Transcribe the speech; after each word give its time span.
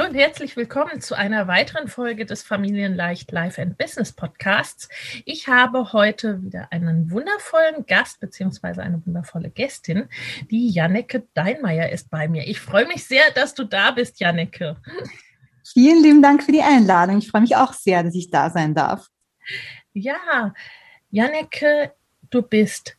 Hallo 0.00 0.08
und 0.08 0.16
herzlich 0.16 0.56
willkommen 0.56 1.02
zu 1.02 1.14
einer 1.14 1.46
weiteren 1.46 1.86
Folge 1.86 2.24
des 2.24 2.42
Familienleicht 2.42 3.30
Life 3.32 3.60
and 3.60 3.76
Business 3.76 4.12
Podcasts. 4.12 4.88
Ich 5.26 5.46
habe 5.46 5.92
heute 5.92 6.42
wieder 6.42 6.68
einen 6.72 7.10
wundervollen 7.10 7.84
Gast 7.84 8.18
beziehungsweise 8.18 8.82
eine 8.82 9.04
wundervolle 9.04 9.50
Gästin. 9.50 10.08
Die 10.50 10.70
Janneke 10.70 11.24
Deinmeier 11.34 11.90
ist 11.90 12.10
bei 12.10 12.28
mir. 12.28 12.48
Ich 12.48 12.60
freue 12.60 12.86
mich 12.86 13.04
sehr, 13.04 13.24
dass 13.34 13.52
du 13.52 13.64
da 13.64 13.90
bist, 13.90 14.20
Janneke. 14.20 14.78
Vielen 15.70 16.02
lieben 16.02 16.22
Dank 16.22 16.44
für 16.44 16.52
die 16.52 16.62
Einladung. 16.62 17.18
Ich 17.18 17.30
freue 17.30 17.42
mich 17.42 17.56
auch 17.56 17.74
sehr, 17.74 18.02
dass 18.02 18.14
ich 18.14 18.30
da 18.30 18.48
sein 18.48 18.74
darf. 18.74 19.08
Ja, 19.92 20.54
Janneke, 21.10 21.92
du 22.30 22.40
bist 22.40 22.96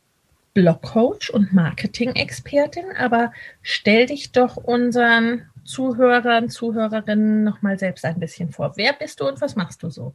Blogcoach 0.54 1.34
und 1.34 1.52
Marketing-Expertin, 1.52 2.96
aber 2.96 3.34
stell 3.64 4.06
dich 4.06 4.34
doch 4.34 4.56
unseren 4.56 5.50
Zuhörern, 5.64 6.50
Zuhörerinnen 6.50 7.44
nochmal 7.44 7.78
selbst 7.78 8.06
ein 8.06 8.20
bisschen 8.20 8.52
vor. 8.52 8.74
Wer 8.76 8.94
bist 8.94 9.20
du 9.20 9.28
und 9.28 9.40
was 9.42 9.56
machst 9.56 9.84
du 9.84 9.90
so? 9.90 10.14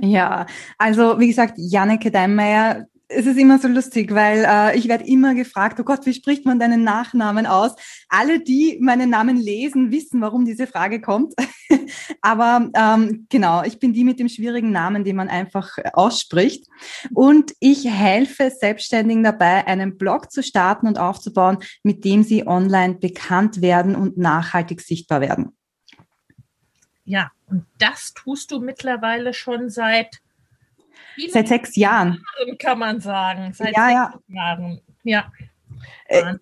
Ja, 0.00 0.46
also 0.78 1.18
wie 1.20 1.28
gesagt, 1.28 1.54
Janneke 1.56 2.10
Deinmeier, 2.10 2.86
es 3.14 3.26
ist 3.26 3.38
immer 3.38 3.58
so 3.58 3.68
lustig, 3.68 4.14
weil 4.14 4.44
äh, 4.46 4.76
ich 4.76 4.88
werde 4.88 5.04
immer 5.04 5.34
gefragt, 5.34 5.78
oh 5.80 5.84
Gott, 5.84 6.06
wie 6.06 6.14
spricht 6.14 6.44
man 6.44 6.58
deinen 6.58 6.84
Nachnamen 6.84 7.46
aus? 7.46 7.72
Alle, 8.08 8.40
die 8.40 8.78
meinen 8.80 9.10
Namen 9.10 9.36
lesen, 9.36 9.90
wissen, 9.90 10.20
warum 10.20 10.44
diese 10.44 10.66
Frage 10.66 11.00
kommt. 11.00 11.34
Aber 12.20 12.70
ähm, 12.74 13.26
genau, 13.28 13.62
ich 13.62 13.78
bin 13.78 13.92
die 13.92 14.04
mit 14.04 14.18
dem 14.18 14.28
schwierigen 14.28 14.72
Namen, 14.72 15.04
den 15.04 15.16
man 15.16 15.28
einfach 15.28 15.76
ausspricht. 15.92 16.66
Und 17.12 17.52
ich 17.60 17.84
helfe 17.88 18.50
Selbstständigen 18.50 19.22
dabei, 19.22 19.66
einen 19.66 19.98
Blog 19.98 20.30
zu 20.30 20.42
starten 20.42 20.86
und 20.86 20.98
aufzubauen, 20.98 21.58
mit 21.82 22.04
dem 22.04 22.22
sie 22.22 22.46
online 22.46 22.94
bekannt 22.94 23.60
werden 23.60 23.94
und 23.94 24.16
nachhaltig 24.16 24.80
sichtbar 24.80 25.20
werden. 25.20 25.52
Ja, 27.04 27.32
und 27.46 27.66
das 27.78 28.14
tust 28.14 28.52
du 28.52 28.60
mittlerweile 28.60 29.34
schon 29.34 29.68
seit 29.68 30.21
Seit 31.30 31.48
sechs 31.48 31.76
Jahren. 31.76 32.22
Kann 32.58 32.78
man 32.78 33.00
sagen. 33.00 33.52
Seit 33.52 33.76
ja, 33.76 33.90
ja. 33.90 34.14
Jahren. 34.28 34.80
Ja. 35.04 35.32
Äh, 36.06 36.34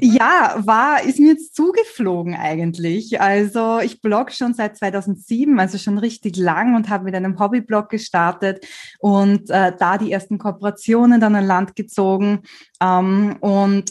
ja, 0.00 0.54
war, 0.58 1.02
ist 1.02 1.20
mir 1.20 1.32
jetzt 1.32 1.54
zugeflogen 1.54 2.34
eigentlich. 2.34 3.20
Also 3.20 3.78
ich 3.80 4.00
blog 4.00 4.32
schon 4.32 4.54
seit 4.54 4.76
2007, 4.78 5.60
also 5.60 5.76
schon 5.76 5.98
richtig 5.98 6.36
lang 6.36 6.74
und 6.74 6.88
habe 6.88 7.04
mit 7.04 7.14
einem 7.14 7.38
Hobbyblog 7.38 7.90
gestartet 7.90 8.66
und 9.00 9.50
äh, 9.50 9.72
da 9.78 9.98
die 9.98 10.10
ersten 10.10 10.38
Kooperationen 10.38 11.20
dann 11.20 11.34
an 11.34 11.44
Land 11.44 11.76
gezogen. 11.76 12.40
Ähm, 12.80 13.36
und 13.40 13.90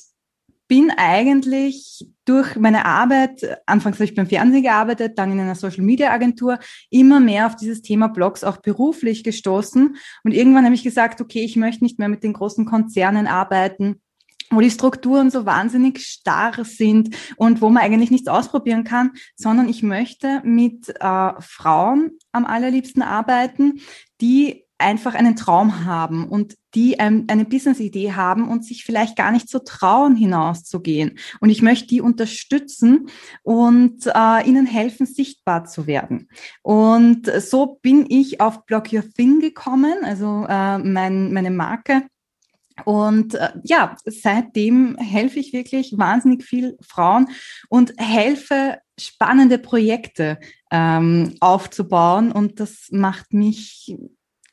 bin 0.71 0.89
eigentlich 0.89 2.07
durch 2.23 2.55
meine 2.55 2.85
Arbeit, 2.85 3.59
anfangs 3.65 3.97
habe 3.97 4.05
ich 4.05 4.15
beim 4.15 4.27
Fernsehen 4.27 4.63
gearbeitet, 4.63 5.17
dann 5.17 5.33
in 5.33 5.41
einer 5.41 5.55
Social 5.55 5.83
Media 5.83 6.11
Agentur, 6.11 6.59
immer 6.89 7.19
mehr 7.19 7.47
auf 7.47 7.57
dieses 7.57 7.81
Thema 7.81 8.07
Blogs 8.07 8.45
auch 8.45 8.55
beruflich 8.55 9.25
gestoßen. 9.25 9.97
Und 10.23 10.31
irgendwann 10.31 10.63
habe 10.63 10.73
ich 10.73 10.83
gesagt, 10.83 11.19
okay, 11.19 11.43
ich 11.43 11.57
möchte 11.57 11.83
nicht 11.83 11.99
mehr 11.99 12.07
mit 12.07 12.23
den 12.23 12.31
großen 12.31 12.65
Konzernen 12.65 13.27
arbeiten 13.27 13.99
wo 14.53 14.59
die 14.59 14.69
Strukturen 14.69 15.31
so 15.31 15.45
wahnsinnig 15.45 16.01
starr 16.01 16.65
sind 16.65 17.15
und 17.37 17.61
wo 17.61 17.69
man 17.69 17.83
eigentlich 17.83 18.11
nichts 18.11 18.27
ausprobieren 18.27 18.83
kann, 18.83 19.11
sondern 19.37 19.69
ich 19.69 19.81
möchte 19.81 20.41
mit 20.43 20.89
äh, 20.89 21.31
Frauen 21.39 22.19
am 22.33 22.45
allerliebsten 22.45 23.01
arbeiten, 23.01 23.79
die 24.19 24.65
einfach 24.81 25.15
einen 25.15 25.35
Traum 25.35 25.85
haben 25.85 26.27
und 26.27 26.55
die 26.73 26.93
ähm, 26.93 27.25
eine 27.27 27.45
Business-Idee 27.45 28.13
haben 28.13 28.47
und 28.47 28.65
sich 28.65 28.83
vielleicht 28.83 29.15
gar 29.15 29.31
nicht 29.31 29.49
so 29.49 29.59
trauen, 29.59 30.15
hinauszugehen. 30.15 31.17
Und 31.39 31.49
ich 31.49 31.61
möchte 31.61 31.87
die 31.87 32.01
unterstützen 32.01 33.07
und 33.43 34.07
äh, 34.07 34.47
ihnen 34.47 34.65
helfen, 34.65 35.05
sichtbar 35.05 35.65
zu 35.65 35.87
werden. 35.87 36.29
Und 36.61 37.31
so 37.41 37.79
bin 37.81 38.05
ich 38.09 38.41
auf 38.41 38.65
Block 38.65 38.91
Your 38.91 39.03
Thing 39.09 39.39
gekommen, 39.39 40.03
also 40.03 40.45
äh, 40.47 40.77
mein, 40.77 41.33
meine 41.33 41.51
Marke. 41.51 42.03
Und 42.85 43.35
äh, 43.35 43.49
ja, 43.63 43.95
seitdem 44.05 44.97
helfe 44.97 45.39
ich 45.39 45.53
wirklich 45.53 45.97
wahnsinnig 45.97 46.43
viel 46.43 46.77
Frauen 46.81 47.27
und 47.69 47.93
helfe 47.97 48.79
spannende 48.99 49.57
Projekte 49.57 50.39
ähm, 50.71 51.35
aufzubauen. 51.39 52.31
Und 52.31 52.59
das 52.59 52.87
macht 52.91 53.33
mich 53.33 53.95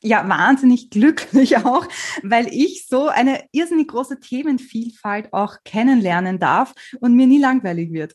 ja 0.02 0.28
wahnsinnig 0.28 0.90
glücklich 0.90 1.56
auch, 1.64 1.86
weil 2.22 2.48
ich 2.48 2.86
so 2.86 3.08
eine 3.08 3.44
irrsinnig 3.52 3.88
große 3.88 4.20
Themenvielfalt 4.20 5.32
auch 5.32 5.56
kennenlernen 5.64 6.38
darf 6.38 6.74
und 7.00 7.14
mir 7.14 7.26
nie 7.26 7.40
langweilig 7.40 7.92
wird. 7.92 8.14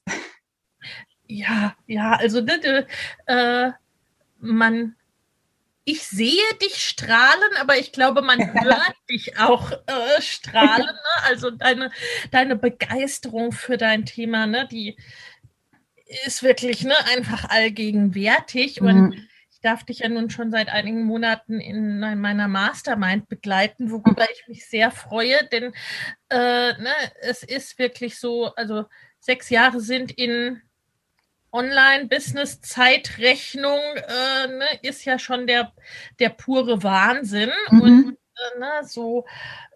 Ja, 1.27 1.75
ja, 1.87 2.13
also 2.13 2.41
ne, 2.41 2.85
äh, 3.25 3.71
man, 4.39 4.95
ich 5.85 6.03
sehe 6.03 6.43
dich 6.61 6.75
strahlen, 6.75 7.57
aber 7.59 7.77
ich 7.77 7.91
glaube, 7.91 8.21
man 8.21 8.39
hört 8.53 8.95
dich 9.09 9.39
auch 9.39 9.71
äh, 9.71 10.21
strahlen. 10.21 10.85
Ne? 10.85 11.23
Also 11.23 11.49
deine, 11.49 11.91
deine 12.31 12.55
Begeisterung 12.55 13.51
für 13.51 13.77
dein 13.77 14.05
Thema, 14.05 14.45
ne, 14.47 14.67
die 14.69 14.97
ist 16.25 16.43
wirklich 16.43 16.83
ne, 16.83 16.93
einfach 17.15 17.49
allgegenwärtig 17.49 18.81
mhm. 18.81 18.87
und 18.87 19.27
darf 19.63 19.83
dich 19.83 19.99
ja 19.99 20.09
nun 20.09 20.29
schon 20.29 20.51
seit 20.51 20.69
einigen 20.69 21.05
Monaten 21.05 21.59
in 21.59 21.99
meiner 21.99 22.47
Mastermind 22.47 23.27
begleiten, 23.29 23.89
worüber 23.91 24.27
ich 24.31 24.47
mich 24.47 24.67
sehr 24.67 24.91
freue, 24.91 25.43
denn 25.51 25.73
äh, 26.29 26.73
ne, 26.73 26.93
es 27.21 27.41
ist 27.43 27.79
wirklich 27.79 28.19
so, 28.19 28.53
also 28.55 28.85
sechs 29.19 29.49
Jahre 29.49 29.79
sind 29.79 30.11
in 30.11 30.61
Online-Business-Zeitrechnung 31.53 33.79
äh, 33.95 34.47
ne, 34.47 34.65
ist 34.81 35.05
ja 35.05 35.17
schon 35.19 35.47
der, 35.47 35.71
der 36.19 36.29
pure 36.29 36.83
Wahnsinn. 36.83 37.51
Mhm. 37.69 37.81
Und 37.81 38.17
äh, 38.55 38.59
ne, 38.59 38.81
so, 38.83 39.25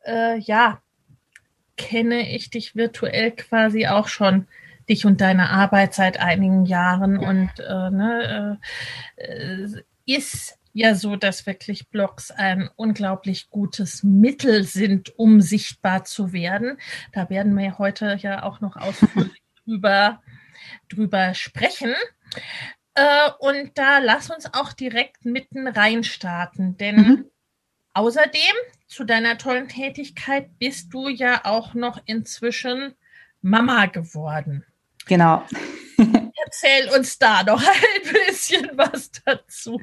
äh, 0.05 0.37
ja, 0.39 0.81
kenne 1.77 2.35
ich 2.35 2.49
dich 2.49 2.75
virtuell 2.75 3.31
quasi 3.31 3.87
auch 3.87 4.07
schon 4.07 4.47
dich 4.89 5.05
und 5.05 5.21
deine 5.21 5.49
Arbeit 5.49 5.93
seit 5.93 6.19
einigen 6.19 6.65
Jahren 6.65 7.17
und 7.17 7.51
äh, 7.59 7.89
ne, 7.89 8.59
äh, 9.17 9.81
ist 10.05 10.57
ja 10.73 10.93
so, 10.95 11.15
dass 11.15 11.45
wirklich 11.45 11.89
Blogs 11.89 12.29
ein 12.31 12.69
unglaublich 12.75 13.49
gutes 13.49 14.03
Mittel 14.03 14.63
sind, 14.63 15.17
um 15.17 15.41
sichtbar 15.41 16.03
zu 16.05 16.33
werden. 16.33 16.77
Da 17.13 17.29
werden 17.29 17.57
wir 17.57 17.79
heute 17.79 18.17
ja 18.19 18.43
auch 18.43 18.61
noch 18.61 18.77
ausführlich 18.77 19.41
drüber, 19.65 20.21
drüber 20.89 21.33
sprechen. 21.33 21.95
Äh, 22.93 23.29
und 23.39 23.71
da 23.75 23.99
lass 23.99 24.29
uns 24.29 24.53
auch 24.53 24.71
direkt 24.71 25.25
mitten 25.25 25.67
rein 25.67 26.03
starten, 26.03 26.77
denn 26.77 26.95
mhm. 26.95 27.25
außerdem 27.93 28.55
zu 28.87 29.03
deiner 29.03 29.37
tollen 29.37 29.67
Tätigkeit 29.67 30.57
bist 30.59 30.93
du 30.93 31.09
ja 31.09 31.41
auch 31.43 31.73
noch 31.73 31.99
inzwischen 32.05 32.93
Mama 33.41 33.87
geworden. 33.87 34.63
Genau. 35.07 35.43
Erzähl 36.45 36.89
uns 36.95 37.17
da 37.17 37.43
noch 37.43 37.61
ein 37.61 38.25
bisschen 38.25 38.69
was 38.75 39.09
dazu. 39.25 39.81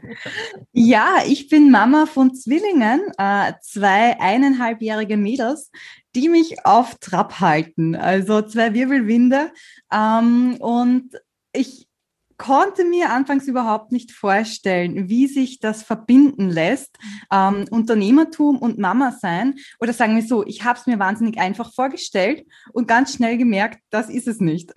Ja, 0.73 1.19
ich 1.27 1.49
bin 1.49 1.71
Mama 1.71 2.07
von 2.07 2.35
Zwillingen, 2.35 3.01
äh, 3.19 3.53
zwei 3.61 4.19
eineinhalbjährige 4.21 5.17
Mädels, 5.17 5.71
die 6.15 6.29
mich 6.29 6.65
auf 6.65 6.95
Trab 7.01 7.41
halten. 7.41 7.97
Also 7.97 8.43
zwei 8.43 8.73
Wirbelwinde. 8.73 9.53
Ähm, 9.93 10.57
und 10.61 11.11
ich 11.53 11.89
konnte 12.37 12.85
mir 12.85 13.11
anfangs 13.11 13.47
überhaupt 13.47 13.93
nicht 13.93 14.13
vorstellen, 14.13 15.09
wie 15.09 15.27
sich 15.27 15.61
das 15.61 15.83
verbinden 15.83 16.51
lässt, 16.51 16.97
ähm, 17.33 17.65
Unternehmertum 17.71 18.59
und 18.59 18.79
Mama 18.79 19.13
sein. 19.13 19.55
Oder 19.81 19.93
sagen 19.93 20.17
wir 20.17 20.23
so, 20.23 20.45
ich 20.47 20.65
habe 20.65 20.79
es 20.79 20.87
mir 20.87 20.99
wahnsinnig 20.99 21.39
einfach 21.39 21.73
vorgestellt 21.73 22.47
und 22.73 22.89
ganz 22.89 23.15
schnell 23.15 23.39
gemerkt, 23.39 23.81
das 23.91 24.09
ist 24.09 24.29
es 24.29 24.41
nicht, 24.41 24.73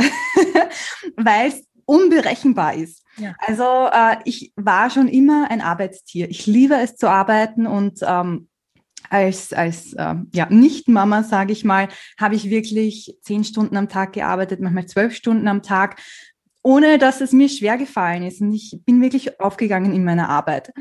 weil 1.15 1.49
es 1.49 1.63
unberechenbar 1.85 2.75
ist. 2.75 3.03
Ja. 3.17 3.33
Also 3.39 3.63
äh, 3.63 4.17
ich 4.25 4.51
war 4.55 4.89
schon 4.89 5.07
immer 5.07 5.49
ein 5.49 5.61
Arbeitstier. 5.61 6.29
Ich 6.29 6.45
liebe 6.45 6.75
es 6.75 6.97
zu 6.97 7.09
arbeiten 7.09 7.65
und 7.65 7.99
ähm, 8.05 8.49
als, 9.09 9.53
als 9.53 9.93
äh, 9.93 10.15
ja, 10.33 10.47
Nicht-Mama, 10.49 11.23
sage 11.23 11.53
ich 11.53 11.63
mal, 11.63 11.87
habe 12.19 12.35
ich 12.35 12.49
wirklich 12.49 13.15
zehn 13.21 13.43
Stunden 13.43 13.77
am 13.77 13.89
Tag 13.89 14.13
gearbeitet, 14.13 14.59
manchmal 14.59 14.85
zwölf 14.85 15.15
Stunden 15.15 15.47
am 15.47 15.63
Tag, 15.63 15.99
ohne 16.67 16.97
dass 16.97 17.21
es 17.21 17.31
mir 17.31 17.47
schwer 17.47 17.77
gefallen 17.77 18.23
ist. 18.23 18.41
Und 18.41 18.51
ich 18.51 18.77
bin 18.85 19.01
wirklich 19.01 19.39
aufgegangen 19.39 19.93
in 19.93 20.03
meiner 20.03 20.27
Arbeit. 20.27 20.73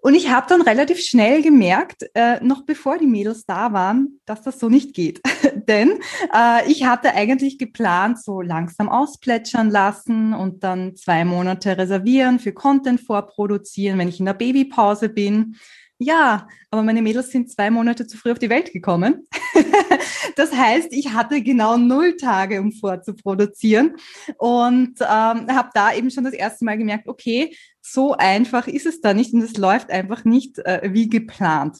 Und 0.00 0.16
ich 0.16 0.30
habe 0.30 0.46
dann 0.48 0.62
relativ 0.62 0.98
schnell 0.98 1.42
gemerkt, 1.42 2.04
äh, 2.14 2.42
noch 2.44 2.66
bevor 2.66 2.98
die 2.98 3.06
Mädels 3.06 3.46
da 3.46 3.72
waren, 3.72 4.18
dass 4.24 4.42
das 4.42 4.58
so 4.58 4.68
nicht 4.68 4.94
geht. 4.94 5.20
Denn 5.68 6.00
äh, 6.34 6.68
ich 6.68 6.86
hatte 6.86 7.14
eigentlich 7.14 7.56
geplant, 7.56 8.20
so 8.20 8.40
langsam 8.40 8.88
ausplätschern 8.88 9.70
lassen 9.70 10.34
und 10.34 10.64
dann 10.64 10.96
zwei 10.96 11.24
Monate 11.24 11.78
reservieren 11.78 12.40
für 12.40 12.52
Content 12.52 13.00
vorproduzieren, 13.00 14.00
wenn 14.00 14.08
ich 14.08 14.18
in 14.18 14.26
der 14.26 14.34
Babypause 14.34 15.08
bin. 15.08 15.54
Ja, 16.02 16.48
aber 16.70 16.82
meine 16.82 17.00
Mädels 17.00 17.30
sind 17.30 17.48
zwei 17.48 17.70
Monate 17.70 18.08
zu 18.08 18.16
früh 18.16 18.32
auf 18.32 18.40
die 18.40 18.50
Welt 18.50 18.72
gekommen. 18.72 19.28
das 20.36 20.52
heißt, 20.52 20.88
ich 20.90 21.12
hatte 21.12 21.42
genau 21.42 21.76
null 21.76 22.16
Tage, 22.16 22.60
um 22.60 22.72
vorzuproduzieren 22.72 23.94
und 24.36 25.00
ähm, 25.00 25.46
habe 25.48 25.70
da 25.74 25.94
eben 25.94 26.10
schon 26.10 26.24
das 26.24 26.34
erste 26.34 26.64
Mal 26.64 26.76
gemerkt, 26.76 27.06
okay, 27.06 27.56
so 27.80 28.14
einfach 28.16 28.66
ist 28.66 28.86
es 28.86 29.00
da 29.00 29.14
nicht 29.14 29.32
und 29.32 29.42
es 29.42 29.56
läuft 29.56 29.90
einfach 29.90 30.24
nicht 30.24 30.58
äh, 30.58 30.80
wie 30.92 31.08
geplant. 31.08 31.78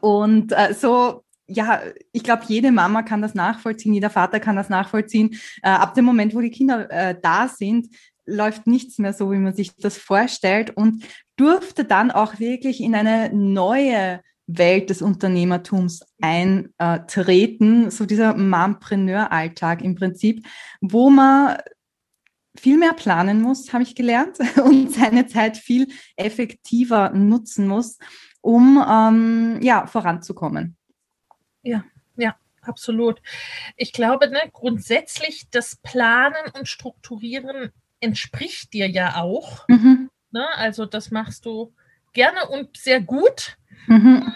Und 0.00 0.52
äh, 0.52 0.72
so 0.72 1.24
ja, 1.48 1.82
ich 2.12 2.22
glaube, 2.22 2.44
jede 2.46 2.72
Mama 2.72 3.02
kann 3.02 3.20
das 3.20 3.34
nachvollziehen, 3.34 3.92
jeder 3.92 4.08
Vater 4.08 4.40
kann 4.40 4.56
das 4.56 4.68
nachvollziehen. 4.68 5.38
Äh, 5.62 5.70
ab 5.70 5.94
dem 5.94 6.04
Moment, 6.04 6.34
wo 6.34 6.40
die 6.40 6.50
Kinder 6.50 6.90
äh, 6.90 7.16
da 7.20 7.48
sind, 7.48 7.88
läuft 8.26 8.66
nichts 8.66 8.98
mehr 8.98 9.12
so, 9.12 9.30
wie 9.32 9.38
man 9.38 9.54
sich 9.54 9.76
das 9.76 9.98
vorstellt 9.98 10.76
und 10.76 11.04
durfte 11.36 11.84
dann 11.84 12.10
auch 12.10 12.38
wirklich 12.38 12.80
in 12.80 12.94
eine 12.94 13.30
neue 13.34 14.20
Welt 14.46 14.90
des 14.90 15.02
Unternehmertums 15.02 16.04
eintreten, 16.20 17.90
so 17.90 18.06
dieser 18.06 18.36
Mompreneur-Alltag 18.36 19.82
im 19.82 19.94
Prinzip, 19.94 20.46
wo 20.80 21.10
man 21.10 21.56
viel 22.56 22.76
mehr 22.76 22.92
planen 22.92 23.40
muss, 23.40 23.72
habe 23.72 23.82
ich 23.82 23.94
gelernt, 23.94 24.38
und 24.64 24.92
seine 24.92 25.26
Zeit 25.26 25.56
viel 25.56 25.88
effektiver 26.16 27.10
nutzen 27.10 27.66
muss, 27.66 27.98
um 28.40 28.84
ähm, 28.86 29.58
ja, 29.62 29.86
voranzukommen. 29.86 30.76
Ja, 31.62 31.84
ja, 32.16 32.36
absolut. 32.60 33.22
Ich 33.76 33.92
glaube, 33.92 34.28
ne, 34.28 34.40
grundsätzlich 34.52 35.48
das 35.50 35.76
Planen 35.76 36.50
und 36.54 36.68
Strukturieren 36.68 37.72
entspricht 38.02 38.72
dir 38.72 38.88
ja 38.88 39.16
auch. 39.16 39.66
Mhm. 39.68 40.10
Ne? 40.30 40.46
Also 40.56 40.84
das 40.84 41.10
machst 41.10 41.46
du 41.46 41.72
gerne 42.12 42.48
und 42.48 42.76
sehr 42.76 43.00
gut. 43.00 43.56
Mhm. 43.86 44.34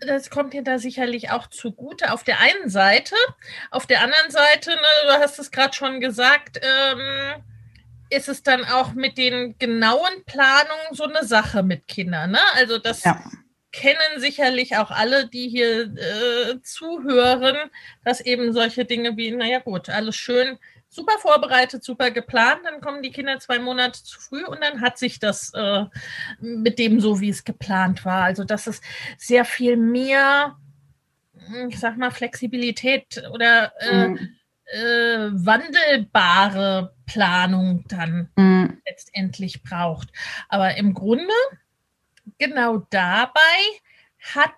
Das 0.00 0.30
kommt 0.30 0.54
dir 0.54 0.62
da 0.62 0.78
sicherlich 0.78 1.30
auch 1.30 1.46
zugute 1.48 2.12
auf 2.12 2.24
der 2.24 2.40
einen 2.40 2.70
Seite. 2.70 3.14
Auf 3.70 3.86
der 3.86 4.02
anderen 4.02 4.30
Seite, 4.30 4.70
ne, 4.70 5.06
du 5.06 5.12
hast 5.14 5.38
es 5.38 5.50
gerade 5.50 5.74
schon 5.74 6.00
gesagt, 6.00 6.60
ähm, 6.62 7.42
ist 8.08 8.28
es 8.28 8.42
dann 8.42 8.64
auch 8.64 8.92
mit 8.94 9.18
den 9.18 9.56
genauen 9.58 10.24
Planungen 10.26 10.92
so 10.92 11.04
eine 11.04 11.24
Sache 11.24 11.62
mit 11.62 11.86
Kindern. 11.86 12.32
Ne? 12.32 12.40
Also 12.54 12.78
das 12.78 13.04
ja. 13.04 13.22
kennen 13.72 14.18
sicherlich 14.18 14.76
auch 14.76 14.90
alle, 14.90 15.28
die 15.28 15.48
hier 15.48 15.82
äh, 15.82 16.62
zuhören, 16.62 17.56
dass 18.04 18.20
eben 18.20 18.52
solche 18.52 18.84
Dinge 18.84 19.16
wie, 19.16 19.30
naja 19.32 19.58
gut, 19.58 19.88
alles 19.90 20.16
schön 20.16 20.58
super 20.90 21.18
vorbereitet, 21.18 21.84
super 21.84 22.10
geplant, 22.10 22.62
dann 22.64 22.80
kommen 22.80 23.02
die 23.02 23.12
Kinder 23.12 23.38
zwei 23.38 23.60
Monate 23.60 24.02
zu 24.02 24.20
früh 24.20 24.44
und 24.44 24.60
dann 24.60 24.80
hat 24.80 24.98
sich 24.98 25.20
das 25.20 25.54
äh, 25.54 25.84
mit 26.40 26.78
dem 26.78 27.00
so, 27.00 27.20
wie 27.20 27.30
es 27.30 27.44
geplant 27.44 28.04
war. 28.04 28.24
Also 28.24 28.42
das 28.44 28.66
ist 28.66 28.82
sehr 29.16 29.44
viel 29.44 29.76
mehr, 29.76 30.56
hm, 31.46 31.68
ich 31.68 31.78
sag 31.78 31.96
mal, 31.96 32.10
Flexibilität 32.10 33.22
oder 33.32 33.72
äh, 33.80 34.08
mhm. 34.08 34.36
äh, 34.64 35.28
wandelbare 35.32 36.92
Planung 37.06 37.84
dann 37.86 38.28
mhm. 38.34 38.82
letztendlich 38.84 39.62
braucht. 39.62 40.08
Aber 40.48 40.74
im 40.74 40.92
Grunde, 40.92 41.32
genau 42.38 42.78
dabei 42.90 43.30
hat 44.18 44.54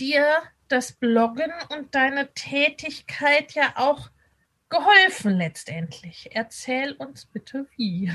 dir 0.00 0.42
das 0.66 0.92
Bloggen 0.92 1.52
und 1.68 1.94
deine 1.94 2.32
Tätigkeit 2.34 3.52
ja 3.52 3.74
auch 3.76 4.10
geholfen 4.72 5.36
letztendlich. 5.36 6.30
Erzähl 6.32 6.92
uns 6.92 7.26
bitte 7.26 7.66
wie. 7.76 8.10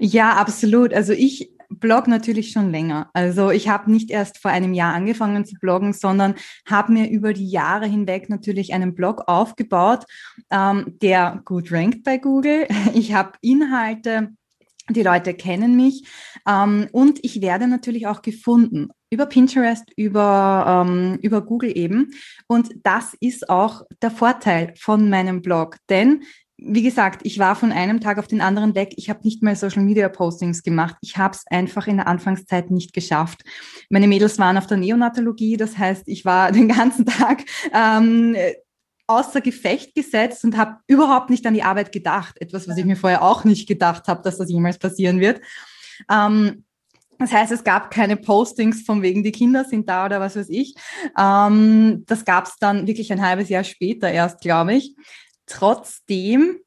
Ja, 0.00 0.32
absolut. 0.32 0.92
Also 0.92 1.12
ich 1.12 1.50
blog 1.68 2.06
natürlich 2.08 2.52
schon 2.52 2.70
länger. 2.70 3.10
Also 3.12 3.50
ich 3.50 3.68
habe 3.68 3.90
nicht 3.90 4.10
erst 4.10 4.38
vor 4.38 4.50
einem 4.50 4.74
Jahr 4.74 4.94
angefangen 4.94 5.44
zu 5.44 5.56
bloggen, 5.60 5.92
sondern 5.92 6.34
habe 6.68 6.92
mir 6.92 7.10
über 7.10 7.32
die 7.32 7.48
Jahre 7.48 7.86
hinweg 7.86 8.28
natürlich 8.28 8.72
einen 8.72 8.94
Blog 8.94 9.24
aufgebaut, 9.26 10.04
ähm, 10.50 10.96
der 11.02 11.42
gut 11.44 11.72
rankt 11.72 12.04
bei 12.04 12.18
Google. 12.18 12.66
Ich 12.94 13.12
habe 13.12 13.32
Inhalte 13.40 14.30
die 14.90 15.02
Leute 15.02 15.34
kennen 15.34 15.76
mich 15.76 16.04
ähm, 16.48 16.88
und 16.92 17.18
ich 17.22 17.40
werde 17.40 17.66
natürlich 17.66 18.06
auch 18.06 18.22
gefunden 18.22 18.88
über 19.10 19.26
Pinterest, 19.26 19.84
über, 19.96 20.86
ähm, 20.86 21.18
über 21.22 21.42
Google 21.42 21.76
eben. 21.76 22.12
Und 22.46 22.70
das 22.82 23.14
ist 23.20 23.48
auch 23.48 23.82
der 24.02 24.10
Vorteil 24.10 24.74
von 24.76 25.08
meinem 25.08 25.42
Blog, 25.42 25.76
denn 25.88 26.22
wie 26.58 26.82
gesagt, 26.82 27.20
ich 27.24 27.38
war 27.38 27.54
von 27.54 27.70
einem 27.70 28.00
Tag 28.00 28.18
auf 28.18 28.28
den 28.28 28.40
anderen 28.40 28.74
weg. 28.74 28.94
Ich 28.96 29.10
habe 29.10 29.20
nicht 29.24 29.42
mehr 29.42 29.56
Social 29.56 29.82
Media 29.82 30.08
Postings 30.08 30.62
gemacht. 30.62 30.96
Ich 31.02 31.18
habe 31.18 31.34
es 31.34 31.44
einfach 31.48 31.86
in 31.86 31.98
der 31.98 32.06
Anfangszeit 32.06 32.70
nicht 32.70 32.94
geschafft. 32.94 33.42
Meine 33.90 34.08
Mädels 34.08 34.38
waren 34.38 34.56
auf 34.56 34.66
der 34.66 34.78
Neonatologie, 34.78 35.58
das 35.58 35.76
heißt, 35.76 36.04
ich 36.06 36.24
war 36.24 36.52
den 36.52 36.68
ganzen 36.68 37.04
Tag 37.04 37.44
ähm, 37.74 38.34
außer 39.06 39.40
Gefecht 39.40 39.94
gesetzt 39.94 40.44
und 40.44 40.56
habe 40.56 40.78
überhaupt 40.86 41.30
nicht 41.30 41.46
an 41.46 41.54
die 41.54 41.62
Arbeit 41.62 41.92
gedacht. 41.92 42.40
Etwas, 42.40 42.68
was 42.68 42.76
ich 42.76 42.84
mir 42.84 42.96
vorher 42.96 43.22
auch 43.22 43.44
nicht 43.44 43.68
gedacht 43.68 44.08
habe, 44.08 44.22
dass 44.22 44.38
das 44.38 44.50
jemals 44.50 44.78
passieren 44.78 45.20
wird. 45.20 45.40
Ähm, 46.10 46.64
das 47.18 47.32
heißt, 47.32 47.52
es 47.52 47.64
gab 47.64 47.90
keine 47.90 48.16
Postings 48.16 48.82
von 48.82 49.02
wegen, 49.02 49.22
die 49.22 49.32
Kinder 49.32 49.64
sind 49.64 49.88
da 49.88 50.04
oder 50.04 50.20
was 50.20 50.36
weiß 50.36 50.48
ich. 50.50 50.74
Ähm, 51.18 52.04
das 52.06 52.24
gab 52.24 52.46
es 52.46 52.56
dann 52.58 52.86
wirklich 52.86 53.12
ein 53.12 53.22
halbes 53.22 53.48
Jahr 53.48 53.64
später 53.64 54.10
erst, 54.10 54.40
glaube 54.40 54.74
ich. 54.74 54.94
Trotzdem 55.46 56.58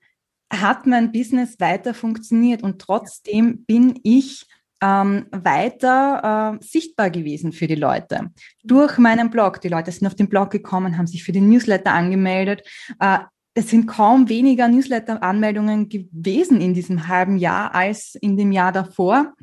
hat 0.51 0.87
mein 0.87 1.11
Business 1.11 1.59
weiter 1.59 1.93
funktioniert 1.93 2.63
und 2.63 2.81
trotzdem 2.81 3.63
bin 3.65 3.99
ich 4.03 4.47
ähm, 4.81 5.25
weiter 5.31 6.57
äh, 6.59 6.63
sichtbar 6.63 7.09
gewesen 7.09 7.51
für 7.51 7.67
die 7.67 7.75
Leute. 7.75 8.31
Durch 8.63 8.97
meinen 8.97 9.29
Blog. 9.29 9.61
Die 9.61 9.69
Leute 9.69 9.91
sind 9.91 10.07
auf 10.07 10.15
den 10.15 10.29
Blog 10.29 10.51
gekommen, 10.51 10.97
haben 10.97 11.07
sich 11.07 11.23
für 11.23 11.31
den 11.31 11.49
Newsletter 11.49 11.91
angemeldet. 11.91 12.63
Äh, 12.99 13.19
es 13.53 13.69
sind 13.69 13.87
kaum 13.87 14.29
weniger 14.29 14.67
Newsletter-Anmeldungen 14.67 15.89
gewesen 15.89 16.61
in 16.61 16.73
diesem 16.73 17.07
halben 17.07 17.37
Jahr 17.37 17.75
als 17.75 18.15
in 18.15 18.37
dem 18.37 18.51
Jahr 18.51 18.71
davor 18.71 19.33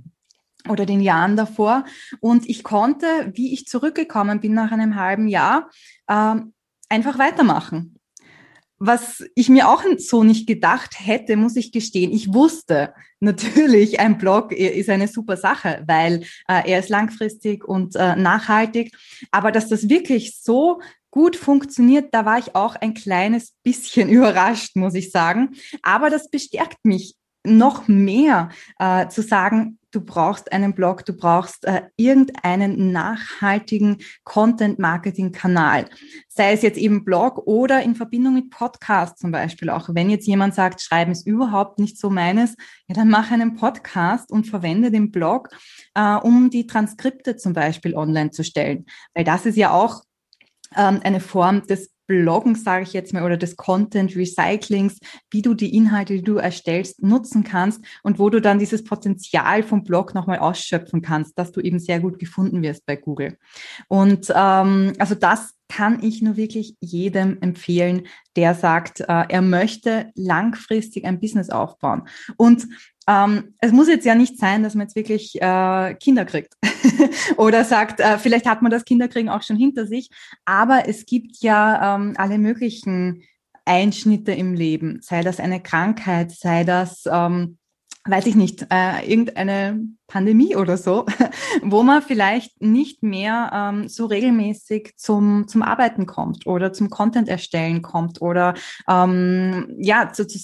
oder 0.69 0.87
den 0.87 1.01
Jahren 1.01 1.37
davor. 1.37 1.85
Und 2.21 2.49
ich 2.49 2.63
konnte, 2.63 3.07
wie 3.35 3.53
ich 3.53 3.67
zurückgekommen 3.67 4.41
bin 4.41 4.55
nach 4.55 4.73
einem 4.73 4.97
halben 4.97 5.29
Jahr, 5.29 5.71
ähm, 6.09 6.55
einfach 6.89 7.19
weitermachen 7.19 7.96
was 8.79 9.25
ich 9.35 9.49
mir 9.49 9.69
auch 9.69 9.83
so 9.99 10.23
nicht 10.23 10.47
gedacht 10.47 10.97
hätte, 10.99 11.37
muss 11.37 11.57
ich 11.57 11.73
gestehen. 11.73 12.13
Ich 12.13 12.33
wusste 12.33 12.93
natürlich, 13.21 14.01
ein 14.01 14.19
Blog 14.19 14.53
ist 14.53 14.91
eine 14.91 15.09
super 15.09 15.37
Sache, 15.37 15.83
weil 15.87 16.23
äh, 16.49 16.71
er 16.71 16.81
ist 16.81 16.91
langfristig 16.91 17.65
und 17.65 17.97
äh, 17.97 18.17
nachhaltig. 18.17 18.95
Aber 19.31 19.51
dass 19.53 19.69
das 19.69 19.89
wirklich 19.89 20.39
so 20.41 20.81
gut 21.11 21.37
funktioniert, 21.37 22.13
da 22.13 22.27
war 22.27 22.39
ich 22.39 22.55
auch 22.55 22.77
ein 22.77 22.93
kleines 22.93 23.55
bisschen 23.63 24.09
überrascht, 24.11 24.77
muss 24.77 24.95
ich 24.95 25.11
sagen. 25.11 25.57
Aber 25.83 26.11
das 26.11 26.29
bestärkt 26.29 26.85
mich 26.85 27.15
noch 27.47 27.89
mehr 27.89 28.51
äh, 28.79 29.09
zu 29.09 29.23
sagen, 29.23 29.79
du 29.97 30.01
brauchst 30.03 30.53
einen 30.53 30.75
Blog, 30.75 31.05
du 31.07 31.15
brauchst 31.15 31.65
äh, 31.65 31.83
irgendeinen 31.97 32.93
nachhaltigen 32.93 33.99
Content-Marketing-Kanal. 34.25 35.87
Sei 36.29 36.53
es 36.53 36.63
jetzt 36.63 36.79
eben 36.79 37.05
Blog 37.05 37.47
oder 37.47 37.83
in 37.83 37.95
Verbindung 37.95 38.35
mit 38.35 38.51
Podcast 38.51 39.19
zum 39.19 39.33
Beispiel 39.33 39.71
auch. 39.71 39.89
Wenn 39.93 40.11
jetzt 40.11 40.27
jemand 40.27 40.55
sagt, 40.55 40.83
Schreiben 40.83 41.13
ist 41.13 41.27
überhaupt 41.27 41.79
nicht 41.79 41.99
so 41.99 42.11
meines, 42.11 42.57
ja, 42.89 42.95
dann 42.95 43.09
mach 43.09 43.31
einen 43.31 43.55
Podcast 43.57 44.31
und 44.31 44.47
verwende 44.47 44.91
den 44.91 45.11
Blog, 45.11 45.49
äh, 45.95 46.17
um 46.17 46.51
die 46.51 46.67
Transkripte 46.67 47.37
zum 47.37 47.55
Beispiel 47.55 47.95
online 47.95 48.31
zu 48.31 48.45
stellen. 48.45 48.85
Weil 49.15 49.25
das 49.25 49.47
ist 49.47 49.57
ja 49.57 49.71
auch 49.71 50.03
ähm, 50.77 51.01
eine 51.03 51.21
Form 51.21 51.67
des 51.67 51.96
Bloggen, 52.07 52.55
sage 52.55 52.85
ich 52.85 52.93
jetzt 52.93 53.13
mal, 53.13 53.23
oder 53.23 53.37
des 53.37 53.57
Content 53.57 54.15
Recyclings, 54.17 54.99
wie 55.31 55.43
du 55.43 55.55
die 55.55 55.75
Inhalte, 55.75 56.15
die 56.15 56.23
du 56.23 56.37
erstellst, 56.37 57.03
nutzen 57.03 57.45
kannst 57.45 57.85
und 58.03 58.19
wo 58.19 58.31
du 58.31 58.41
dann 58.41 58.59
dieses 58.59 58.85
Potenzial 58.85 59.63
vom 59.63 59.85
Blog 59.85 60.15
nochmal 60.15 60.39
ausschöpfen 60.39 61.03
kannst, 61.03 61.39
dass 61.39 61.53
du 61.53 61.61
eben 61.61 61.79
sehr 61.79 62.01
gut 62.01 62.19
gefunden 62.19 62.63
wirst 62.63 62.87
bei 62.87 62.97
Google. 62.97 63.39
Und 63.89 64.33
ähm, 64.35 64.93
also 64.99 65.15
das 65.15 65.57
kann 65.69 66.03
ich 66.03 66.23
nur 66.23 66.37
wirklich 66.37 66.77
jedem 66.81 67.39
empfehlen, 67.41 68.07
der 68.37 68.55
sagt, 68.55 69.01
äh, 69.01 69.25
er 69.29 69.43
möchte 69.43 70.11
langfristig 70.15 71.05
ein 71.05 71.21
Business 71.21 71.51
aufbauen. 71.51 72.03
Und 72.37 72.67
ähm, 73.09 73.55
es 73.61 73.73
muss 73.73 73.89
jetzt 73.89 74.05
ja 74.05 74.15
nicht 74.15 74.39
sein, 74.39 74.63
dass 74.63 74.75
man 74.75 74.87
jetzt 74.87 74.97
wirklich 74.97 75.41
äh, 75.41 75.95
Kinder 75.95 76.25
kriegt. 76.25 76.55
Oder 77.37 77.65
sagt, 77.65 78.01
äh, 78.01 78.19
vielleicht 78.19 78.47
hat 78.47 78.63
man 78.63 78.71
das 78.71 78.85
Kinderkriegen 78.85 79.29
auch 79.29 79.43
schon 79.43 79.57
hinter 79.57 79.87
sich, 79.87 80.11
aber 80.45 80.89
es 80.89 81.07
gibt 81.07 81.39
ja 81.41 81.97
ähm, 81.97 82.15
alle 82.17 82.39
möglichen 82.39 83.23
Einschnitte 83.65 84.33
im 84.33 84.55
Leben, 84.55 85.01
sei 85.03 85.23
das 85.23 85.41
eine 85.41 85.61
Krankheit, 85.61 86.31
sei 86.31 86.65
das 86.65 87.05
ähm, 87.11 87.59
weiß 88.07 88.27
ich 88.27 88.35
nicht, 88.35 88.67
äh, 88.71 89.11
irgendeine 89.11 89.81
Pandemie 90.07 90.57
oder 90.57 90.77
so, 90.77 91.07
wo 91.63 91.83
man 91.83 92.03
vielleicht 92.03 92.61
nicht 92.63 93.03
mehr 93.03 93.51
ähm, 93.53 93.89
so 93.89 94.07
regelmäßig 94.07 94.95
zum, 94.97 95.49
zum 95.49 95.63
Arbeiten 95.63 96.07
kommt 96.07 96.47
oder 96.47 96.73
zum 96.73 96.91
Content 96.91 97.29
erstellen 97.29 97.83
kommt 97.83 98.23
oder 98.23 98.55
ähm, 98.89 99.75
ja, 99.79 100.13
zu, 100.13 100.27
zu, 100.27 100.39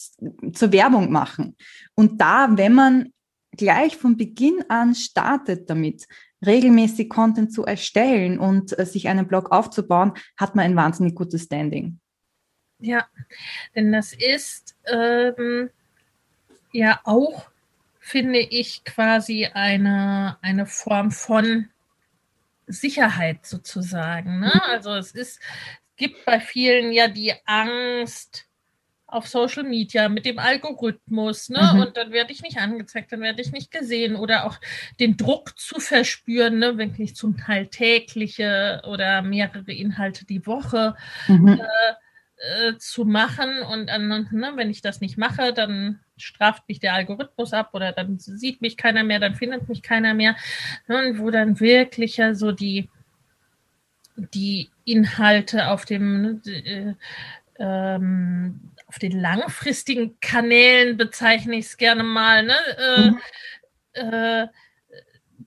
zur 0.52 0.73
Werbung 0.73 1.11
machen. 1.11 1.57
Und 1.95 2.21
da, 2.21 2.49
wenn 2.52 2.75
man 2.75 3.12
gleich 3.57 3.97
von 3.97 4.16
Beginn 4.16 4.64
an 4.69 4.95
startet 4.95 5.69
damit, 5.71 6.07
regelmäßig 6.45 7.09
Content 7.09 7.52
zu 7.52 7.64
erstellen 7.64 8.38
und 8.38 8.76
äh, 8.78 8.85
sich 8.85 9.09
einen 9.09 9.28
Blog 9.28 9.52
aufzubauen, 9.52 10.12
hat 10.37 10.54
man 10.54 10.64
ein 10.64 10.76
wahnsinnig 10.76 11.14
gutes 11.14 11.45
Standing. 11.45 12.00
Ja, 12.81 13.07
denn 13.76 13.92
das 13.92 14.12
ist 14.12 14.75
ähm, 14.92 15.71
ja 16.73 17.00
auch 17.04 17.51
finde 18.02 18.40
ich 18.40 18.82
quasi 18.85 19.47
eine, 19.47 20.37
eine 20.42 20.66
Form 20.66 21.12
von 21.12 21.68
Sicherheit 22.66 23.47
sozusagen. 23.47 24.40
Ne? 24.40 24.50
Mhm. 24.52 24.61
Also 24.71 24.92
es 24.94 25.12
ist, 25.12 25.40
gibt 25.97 26.25
bei 26.25 26.40
vielen 26.40 26.92
ja 26.92 27.06
die 27.06 27.32
Angst 27.47 28.47
auf 29.06 29.28
Social 29.28 29.62
Media 29.62 30.09
mit 30.09 30.25
dem 30.26 30.38
Algorithmus, 30.38 31.49
ne? 31.49 31.71
Mhm. 31.75 31.80
Und 31.80 31.97
dann 31.97 32.12
werde 32.12 32.32
ich 32.32 32.42
nicht 32.42 32.59
angezeigt, 32.59 33.12
dann 33.12 33.21
werde 33.21 33.42
ich 33.42 33.52
nicht 33.52 33.71
gesehen 33.71 34.16
oder 34.16 34.47
auch 34.47 34.59
den 34.99 35.16
Druck 35.18 35.59
zu 35.59 35.78
verspüren, 35.78 36.59
ne? 36.59 36.78
Wirklich 36.78 37.14
zum 37.14 37.37
Teil 37.37 37.66
tägliche 37.66 38.82
oder 38.87 39.23
mehrere 39.23 39.73
Inhalte 39.73 40.25
die 40.25 40.44
Woche. 40.47 40.97
Mhm. 41.28 41.61
Äh, 41.61 41.94
äh, 42.42 42.76
zu 42.78 43.04
machen 43.04 43.62
und 43.62 43.87
dann, 43.87 44.09
ne, 44.09 44.52
wenn 44.56 44.68
ich 44.68 44.82
das 44.82 45.00
nicht 45.00 45.16
mache, 45.16 45.52
dann 45.52 46.00
straft 46.23 46.69
mich 46.69 46.81
der 46.81 46.95
Algorithmus 46.95 47.52
ab 47.52 47.71
oder 47.73 47.93
dann 47.93 48.19
sieht 48.19 48.61
mich 48.61 48.76
keiner 48.76 49.05
mehr, 49.05 49.19
dann 49.19 49.35
findet 49.35 49.69
mich 49.69 49.83
keiner 49.83 50.14
mehr. 50.14 50.37
Ne, 50.88 51.09
und 51.09 51.19
wo 51.19 51.31
dann 51.31 51.61
wirklich 51.61 52.17
ja 52.17 52.35
so 52.35 52.52
die, 52.52 52.88
die 54.17 54.71
Inhalte 54.85 55.69
auf 55.69 55.85
dem 55.85 56.41
äh, 56.47 56.95
ähm, 57.59 58.73
auf 58.87 58.99
den 58.99 59.19
langfristigen 59.19 60.19
Kanälen 60.21 60.97
bezeichne 60.97 61.57
ich 61.57 61.67
es 61.67 61.76
gerne 61.76 62.02
mal, 62.02 62.45
ne? 62.45 62.57
Äh, 62.79 63.00
mhm. 63.00 63.21
äh, 63.93 64.47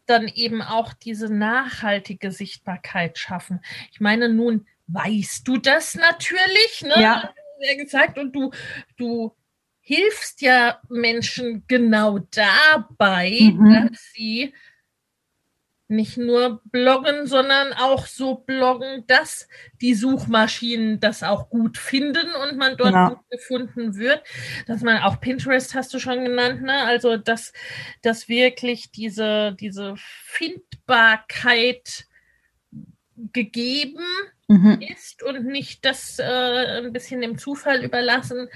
dann 0.07 0.27
eben 0.27 0.61
auch 0.61 0.93
diese 0.93 1.33
nachhaltige 1.33 2.31
Sichtbarkeit 2.31 3.17
schaffen. 3.17 3.59
Ich 3.91 3.99
meine, 3.99 4.29
nun 4.29 4.67
weißt 4.87 5.47
du 5.47 5.57
das 5.57 5.95
natürlich, 5.95 6.83
ne? 6.83 7.01
Ja 7.01 7.33
gesagt, 7.77 8.17
und 8.17 8.35
du, 8.35 8.51
du 8.97 9.35
hilfst 9.85 10.41
ja 10.41 10.81
Menschen 10.89 11.63
genau 11.67 12.19
dabei, 12.31 13.37
mhm. 13.39 13.91
dass 13.91 14.11
sie 14.13 14.51
nicht 15.87 16.17
nur 16.17 16.61
bloggen, 16.65 17.27
sondern 17.27 17.71
auch 17.73 18.07
so 18.07 18.33
bloggen, 18.33 19.05
dass 19.05 19.47
die 19.81 19.93
Suchmaschinen 19.93 20.99
das 20.99 21.21
auch 21.21 21.51
gut 21.51 21.77
finden 21.77 22.27
und 22.43 22.57
man 22.57 22.77
dort 22.77 22.93
ja. 22.93 23.09
gut 23.09 23.19
gefunden 23.29 23.95
wird. 23.95 24.23
Dass 24.65 24.81
man 24.81 25.03
auch 25.03 25.21
Pinterest 25.21 25.75
hast 25.75 25.93
du 25.93 25.99
schon 25.99 26.25
genannt, 26.25 26.63
ne? 26.63 26.81
Also 26.85 27.17
dass, 27.17 27.53
dass 28.01 28.27
wirklich 28.27 28.91
diese, 28.91 29.55
diese 29.59 29.93
Findbarkeit 29.97 32.07
gegeben 33.33 34.05
mhm. 34.47 34.81
ist 34.81 35.23
und 35.23 35.45
nicht 35.45 35.85
das 35.85 36.19
äh, 36.19 36.23
ein 36.83 36.93
bisschen 36.93 37.21
dem 37.21 37.37
Zufall 37.37 37.83
überlassen 37.83 38.49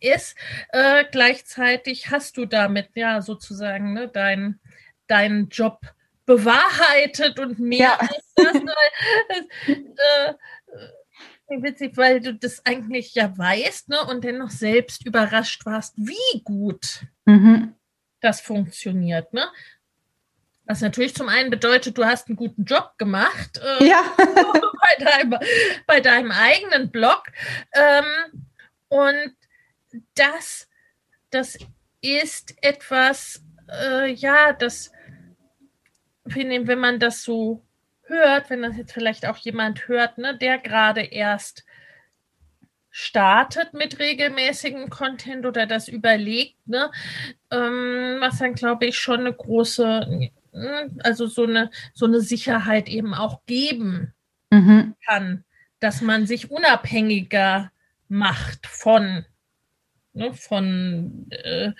ist. 0.00 0.36
Äh, 0.70 1.04
gleichzeitig 1.10 2.10
hast 2.10 2.36
du 2.36 2.46
damit 2.46 2.90
ja 2.94 3.22
sozusagen 3.22 3.92
ne, 3.92 4.08
deinen 4.08 4.60
dein 5.06 5.48
Job 5.48 5.80
bewahrheitet 6.24 7.38
und 7.38 7.58
mehr 7.58 7.78
ja. 7.78 7.98
als 8.00 8.32
das. 8.34 8.56
äh, 9.66 10.34
äh, 11.48 11.62
witzig, 11.62 11.96
weil 11.96 12.20
du 12.20 12.34
das 12.34 12.66
eigentlich 12.66 13.14
ja 13.14 13.36
weißt 13.36 13.88
ne, 13.88 14.00
und 14.08 14.24
dennoch 14.24 14.50
selbst 14.50 15.06
überrascht 15.06 15.64
warst, 15.64 15.94
wie 15.96 16.42
gut 16.42 17.06
mhm. 17.24 17.74
das 18.20 18.40
funktioniert. 18.40 19.32
Ne? 19.32 19.46
Was 20.66 20.80
natürlich 20.80 21.14
zum 21.14 21.28
einen 21.28 21.50
bedeutet, 21.50 21.96
du 21.96 22.04
hast 22.04 22.28
einen 22.28 22.36
guten 22.36 22.64
Job 22.64 22.92
gemacht 22.98 23.60
äh, 23.80 23.86
ja. 23.86 24.02
bei, 24.16 25.04
deinem, 25.04 25.38
bei 25.86 26.00
deinem 26.00 26.30
eigenen 26.32 26.90
Blog. 26.90 27.24
Ähm, 27.72 28.44
und 28.88 29.34
das, 30.14 30.68
das 31.30 31.56
ist 32.00 32.54
etwas, 32.62 33.42
äh, 33.70 34.12
ja, 34.12 34.52
das 34.52 34.90
wenn 36.28 36.78
man 36.78 36.98
das 36.98 37.22
so 37.22 37.62
hört, 38.02 38.50
wenn 38.50 38.62
das 38.62 38.76
jetzt 38.76 38.92
vielleicht 38.92 39.26
auch 39.26 39.36
jemand 39.38 39.88
hört, 39.88 40.18
ne, 40.18 40.36
der 40.36 40.58
gerade 40.58 41.02
erst 41.02 41.64
startet 42.90 43.74
mit 43.74 43.98
regelmäßigem 43.98 44.88
Content 44.88 45.44
oder 45.44 45.66
das 45.66 45.88
überlegt, 45.88 46.66
ne, 46.66 46.90
ähm, 47.50 48.16
was 48.20 48.38
dann 48.38 48.54
glaube 48.54 48.86
ich 48.86 48.98
schon 48.98 49.20
eine 49.20 49.32
große 49.32 50.30
also 51.00 51.26
so 51.26 51.44
eine, 51.44 51.70
so 51.94 52.06
eine 52.06 52.20
Sicherheit 52.20 52.88
eben 52.88 53.14
auch 53.14 53.44
geben 53.46 54.14
mhm. 54.50 54.94
kann, 55.06 55.44
dass 55.80 56.00
man 56.00 56.26
sich 56.26 56.50
unabhängiger 56.50 57.70
macht 58.08 58.66
von, 58.66 59.24
ne, 60.12 60.32
von 60.32 61.26
äh, 61.30 61.72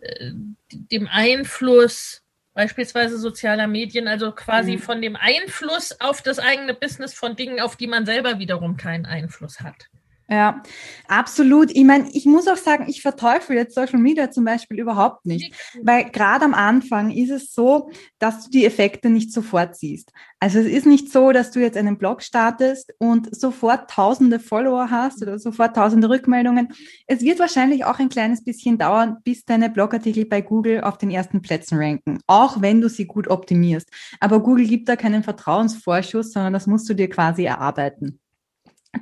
äh 0.00 0.32
dem 0.70 1.08
Einfluss 1.08 2.22
beispielsweise 2.56 3.18
sozialer 3.18 3.66
Medien, 3.66 4.08
also 4.08 4.32
quasi 4.32 4.72
mhm. 4.72 4.78
von 4.80 5.02
dem 5.02 5.14
Einfluss 5.14 6.00
auf 6.00 6.22
das 6.22 6.38
eigene 6.38 6.74
Business 6.74 7.12
von 7.12 7.36
Dingen, 7.36 7.60
auf 7.60 7.76
die 7.76 7.86
man 7.86 8.06
selber 8.06 8.38
wiederum 8.38 8.76
keinen 8.78 9.04
Einfluss 9.04 9.60
hat. 9.60 9.88
Ja, 10.28 10.60
absolut. 11.06 11.70
Ich 11.70 11.84
meine, 11.84 12.08
ich 12.12 12.26
muss 12.26 12.48
auch 12.48 12.56
sagen, 12.56 12.86
ich 12.88 13.00
verteufel 13.00 13.54
jetzt 13.54 13.76
Social 13.76 14.00
Media 14.00 14.28
zum 14.28 14.44
Beispiel 14.44 14.80
überhaupt 14.80 15.24
nicht, 15.24 15.54
weil 15.82 16.10
gerade 16.10 16.44
am 16.44 16.52
Anfang 16.52 17.12
ist 17.12 17.30
es 17.30 17.54
so, 17.54 17.90
dass 18.18 18.44
du 18.44 18.50
die 18.50 18.66
Effekte 18.66 19.08
nicht 19.08 19.32
sofort 19.32 19.76
siehst. 19.76 20.10
Also 20.40 20.58
es 20.58 20.66
ist 20.66 20.84
nicht 20.84 21.12
so, 21.12 21.30
dass 21.30 21.52
du 21.52 21.60
jetzt 21.60 21.76
einen 21.76 21.96
Blog 21.96 22.22
startest 22.22 22.92
und 22.98 23.34
sofort 23.36 23.88
tausende 23.88 24.40
Follower 24.40 24.90
hast 24.90 25.22
oder 25.22 25.38
sofort 25.38 25.76
tausende 25.76 26.08
Rückmeldungen. 26.08 26.72
Es 27.06 27.20
wird 27.20 27.38
wahrscheinlich 27.38 27.84
auch 27.84 28.00
ein 28.00 28.08
kleines 28.08 28.42
bisschen 28.42 28.78
dauern, 28.78 29.18
bis 29.22 29.44
deine 29.44 29.70
Blogartikel 29.70 30.24
bei 30.24 30.40
Google 30.40 30.80
auf 30.80 30.98
den 30.98 31.10
ersten 31.12 31.40
Plätzen 31.40 31.78
ranken, 31.78 32.18
auch 32.26 32.60
wenn 32.60 32.80
du 32.80 32.88
sie 32.88 33.06
gut 33.06 33.28
optimierst. 33.28 33.88
Aber 34.18 34.42
Google 34.42 34.66
gibt 34.66 34.88
da 34.88 34.96
keinen 34.96 35.22
Vertrauensvorschuss, 35.22 36.32
sondern 36.32 36.52
das 36.52 36.66
musst 36.66 36.88
du 36.88 36.94
dir 36.94 37.08
quasi 37.08 37.44
erarbeiten. 37.44 38.18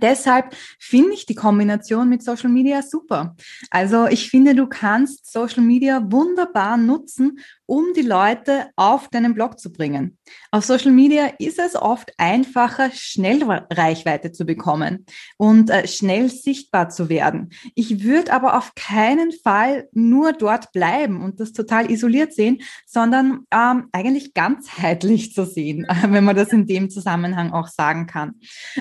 Deshalb 0.00 0.54
finde 0.78 1.14
ich 1.14 1.26
die 1.26 1.34
Kombination 1.34 2.08
mit 2.08 2.22
Social 2.22 2.50
Media 2.50 2.82
super. 2.82 3.36
Also 3.70 4.06
ich 4.06 4.30
finde, 4.30 4.54
du 4.54 4.66
kannst 4.66 5.30
Social 5.30 5.62
Media 5.62 6.00
wunderbar 6.10 6.76
nutzen, 6.76 7.38
um 7.66 7.92
die 7.94 8.02
Leute 8.02 8.70
auf 8.76 9.08
deinen 9.08 9.34
Blog 9.34 9.58
zu 9.58 9.72
bringen. 9.72 10.18
Auf 10.50 10.64
Social 10.64 10.92
Media 10.92 11.32
ist 11.38 11.58
es 11.58 11.76
oft 11.76 12.12
einfacher, 12.18 12.90
schnell 12.92 13.42
Reichweite 13.42 14.32
zu 14.32 14.44
bekommen 14.44 15.06
und 15.36 15.70
äh, 15.70 15.86
schnell 15.86 16.30
sichtbar 16.30 16.88
zu 16.88 17.08
werden. 17.08 17.50
Ich 17.74 18.02
würde 18.02 18.32
aber 18.32 18.58
auf 18.58 18.74
keinen 18.74 19.32
Fall 19.32 19.88
nur 19.92 20.32
dort 20.32 20.72
bleiben 20.72 21.22
und 21.22 21.40
das 21.40 21.52
total 21.52 21.90
isoliert 21.90 22.34
sehen, 22.34 22.60
sondern 22.86 23.40
ähm, 23.50 23.88
eigentlich 23.92 24.34
ganzheitlich 24.34 25.32
zu 25.32 25.46
sehen, 25.46 25.84
äh, 25.84 25.94
wenn 26.10 26.24
man 26.24 26.36
das 26.36 26.52
in 26.52 26.66
dem 26.66 26.90
Zusammenhang 26.90 27.52
auch 27.52 27.68
sagen 27.68 28.06
kann. 28.06 28.40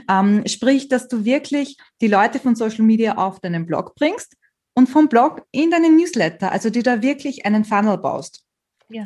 Ähm, 0.10 0.44
sprich, 0.46 0.90
dass 0.90 1.08
du 1.08 1.26
wirklich 1.26 1.78
die 2.02 2.08
Leute 2.08 2.40
von 2.40 2.56
Social 2.56 2.84
Media 2.84 3.18
auf 3.18 3.40
deinen 3.40 3.66
Blog 3.66 3.96
bringst 3.96 4.36
und 4.76 4.88
vom 4.88 5.08
Blog 5.08 5.44
in 5.52 5.72
deinen 5.72 5.96
Newsletter, 5.96 6.52
also 6.52 6.70
dir 6.70 6.84
da 6.84 7.02
wirklich 7.02 7.46
einen 7.46 7.66
Funnel 7.66 7.98
baust. 7.98 8.43
Ja. 8.94 9.04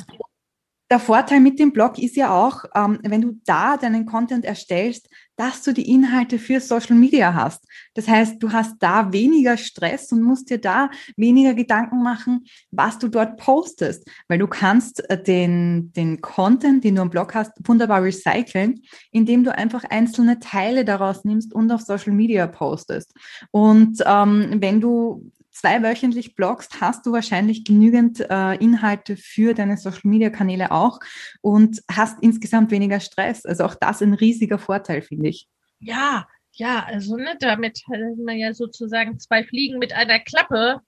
Der 0.90 1.00
Vorteil 1.00 1.40
mit 1.40 1.58
dem 1.58 1.72
Blog 1.72 1.98
ist 1.98 2.16
ja 2.16 2.30
auch, 2.30 2.64
ähm, 2.74 2.98
wenn 3.02 3.20
du 3.20 3.38
da 3.44 3.76
deinen 3.76 4.06
Content 4.06 4.46
erstellst, 4.46 5.10
dass 5.36 5.62
du 5.62 5.74
die 5.74 5.90
Inhalte 5.90 6.38
für 6.38 6.60
Social 6.60 6.96
Media 6.96 7.34
hast. 7.34 7.62
Das 7.92 8.08
heißt, 8.08 8.42
du 8.42 8.52
hast 8.52 8.76
da 8.78 9.12
weniger 9.12 9.58
Stress 9.58 10.10
und 10.12 10.22
musst 10.22 10.48
dir 10.48 10.58
da 10.58 10.90
weniger 11.16 11.52
Gedanken 11.52 12.02
machen, 12.02 12.46
was 12.70 12.98
du 12.98 13.08
dort 13.08 13.36
postest, 13.36 14.08
weil 14.28 14.38
du 14.38 14.46
kannst 14.46 15.08
äh, 15.10 15.22
den, 15.22 15.92
den 15.92 16.22
Content, 16.22 16.82
den 16.82 16.94
du 16.94 17.02
am 17.02 17.10
Blog 17.10 17.34
hast, 17.34 17.52
wunderbar 17.64 18.02
recyceln, 18.02 18.80
indem 19.10 19.44
du 19.44 19.54
einfach 19.54 19.84
einzelne 19.84 20.38
Teile 20.38 20.86
daraus 20.86 21.22
nimmst 21.22 21.52
und 21.52 21.70
auf 21.70 21.82
Social 21.82 22.14
Media 22.14 22.46
postest. 22.46 23.12
Und 23.50 24.02
ähm, 24.06 24.56
wenn 24.58 24.80
du 24.80 25.30
zweiwöchentlich 25.58 26.36
bloggst, 26.36 26.80
hast 26.80 27.04
du 27.04 27.12
wahrscheinlich 27.12 27.64
genügend 27.64 28.20
äh, 28.20 28.54
Inhalte 28.56 29.16
für 29.16 29.54
deine 29.54 29.76
Social-Media-Kanäle 29.76 30.70
auch 30.70 31.00
und 31.40 31.82
hast 31.90 32.22
insgesamt 32.22 32.70
weniger 32.70 33.00
Stress. 33.00 33.44
Also 33.44 33.64
auch 33.64 33.74
das 33.74 34.00
ein 34.00 34.14
riesiger 34.14 34.58
Vorteil, 34.58 35.02
finde 35.02 35.28
ich. 35.28 35.48
Ja, 35.80 36.26
ja, 36.52 36.84
also 36.86 37.16
ne, 37.16 37.36
damit 37.40 37.80
hat 37.90 38.00
man 38.24 38.36
ja 38.36 38.54
sozusagen 38.54 39.18
zwei 39.18 39.44
Fliegen 39.44 39.78
mit 39.78 39.92
einer 39.92 40.20
Klappe 40.20 40.80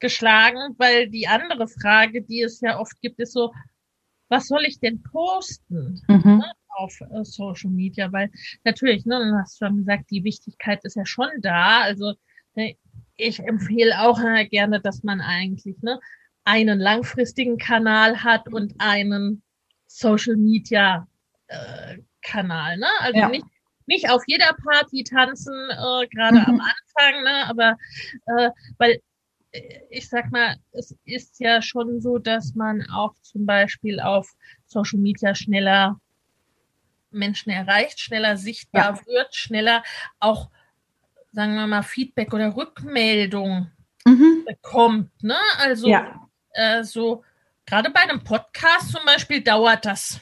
geschlagen, 0.00 0.74
weil 0.78 1.08
die 1.08 1.28
andere 1.28 1.68
Frage, 1.68 2.22
die 2.22 2.42
es 2.42 2.60
ja 2.60 2.78
oft 2.78 3.00
gibt, 3.00 3.20
ist 3.20 3.32
so, 3.32 3.52
was 4.28 4.48
soll 4.48 4.64
ich 4.66 4.80
denn 4.80 5.02
posten 5.02 6.00
mhm. 6.08 6.38
ne, 6.38 6.52
auf 6.76 7.00
äh, 7.00 7.24
Social 7.24 7.70
Media? 7.70 8.12
Weil 8.12 8.30
natürlich, 8.64 9.04
ne, 9.04 9.18
du 9.18 9.38
hast 9.38 9.58
schon 9.58 9.78
gesagt, 9.78 10.10
die 10.10 10.24
Wichtigkeit 10.24 10.80
ist 10.84 10.96
ja 10.96 11.06
schon 11.06 11.28
da. 11.40 11.82
Also 11.82 12.14
ne, 12.54 12.76
ich 13.16 13.40
empfehle 13.40 14.00
auch 14.00 14.20
äh, 14.20 14.46
gerne, 14.46 14.80
dass 14.80 15.02
man 15.02 15.20
eigentlich 15.20 15.76
ne, 15.82 16.00
einen 16.44 16.80
langfristigen 16.80 17.58
Kanal 17.58 18.22
hat 18.22 18.52
und 18.52 18.74
einen 18.78 19.42
Social 19.86 20.36
Media 20.36 21.06
äh, 21.48 21.98
Kanal. 22.22 22.78
Ne? 22.78 22.86
Also 23.00 23.18
ja. 23.18 23.28
nicht, 23.28 23.46
nicht 23.86 24.10
auf 24.10 24.22
jeder 24.26 24.54
Party 24.64 25.04
tanzen, 25.04 25.54
äh, 25.70 26.06
gerade 26.08 26.38
mhm. 26.38 26.46
am 26.46 26.60
Anfang, 26.60 27.22
ne? 27.24 27.46
aber 27.48 27.76
äh, 28.26 28.50
weil 28.78 29.00
äh, 29.52 29.80
ich 29.90 30.08
sag 30.08 30.30
mal, 30.30 30.56
es 30.72 30.96
ist 31.04 31.40
ja 31.40 31.62
schon 31.62 32.00
so, 32.00 32.18
dass 32.18 32.54
man 32.54 32.86
auch 32.90 33.14
zum 33.22 33.46
Beispiel 33.46 34.00
auf 34.00 34.32
Social 34.66 34.98
Media 34.98 35.34
schneller 35.34 36.00
Menschen 37.10 37.50
erreicht, 37.50 38.00
schneller 38.00 38.36
sichtbar 38.36 38.96
ja. 38.96 39.06
wird, 39.06 39.34
schneller 39.34 39.82
auch 40.18 40.50
sagen 41.32 41.54
wir 41.54 41.66
mal, 41.66 41.82
Feedback 41.82 42.32
oder 42.32 42.54
Rückmeldung 42.54 43.70
mhm. 44.04 44.44
bekommt. 44.46 45.10
Ne? 45.22 45.36
Also 45.58 45.88
ja. 45.88 46.28
äh, 46.52 46.84
so 46.84 47.24
gerade 47.66 47.90
bei 47.90 48.00
einem 48.00 48.22
Podcast 48.22 48.92
zum 48.92 49.04
Beispiel 49.04 49.42
dauert 49.42 49.84
das 49.84 50.20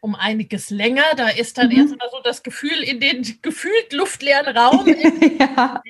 um 0.00 0.14
einiges 0.14 0.70
länger. 0.70 1.04
Da 1.16 1.28
ist 1.28 1.58
dann 1.58 1.68
mhm. 1.68 1.78
erstmal 1.78 2.10
so 2.10 2.20
das 2.22 2.42
Gefühl 2.42 2.82
in 2.82 3.00
den 3.00 3.38
gefühlt 3.42 3.92
luftleeren 3.92 4.56
Raum. 4.56 4.86
ja. 5.38 5.82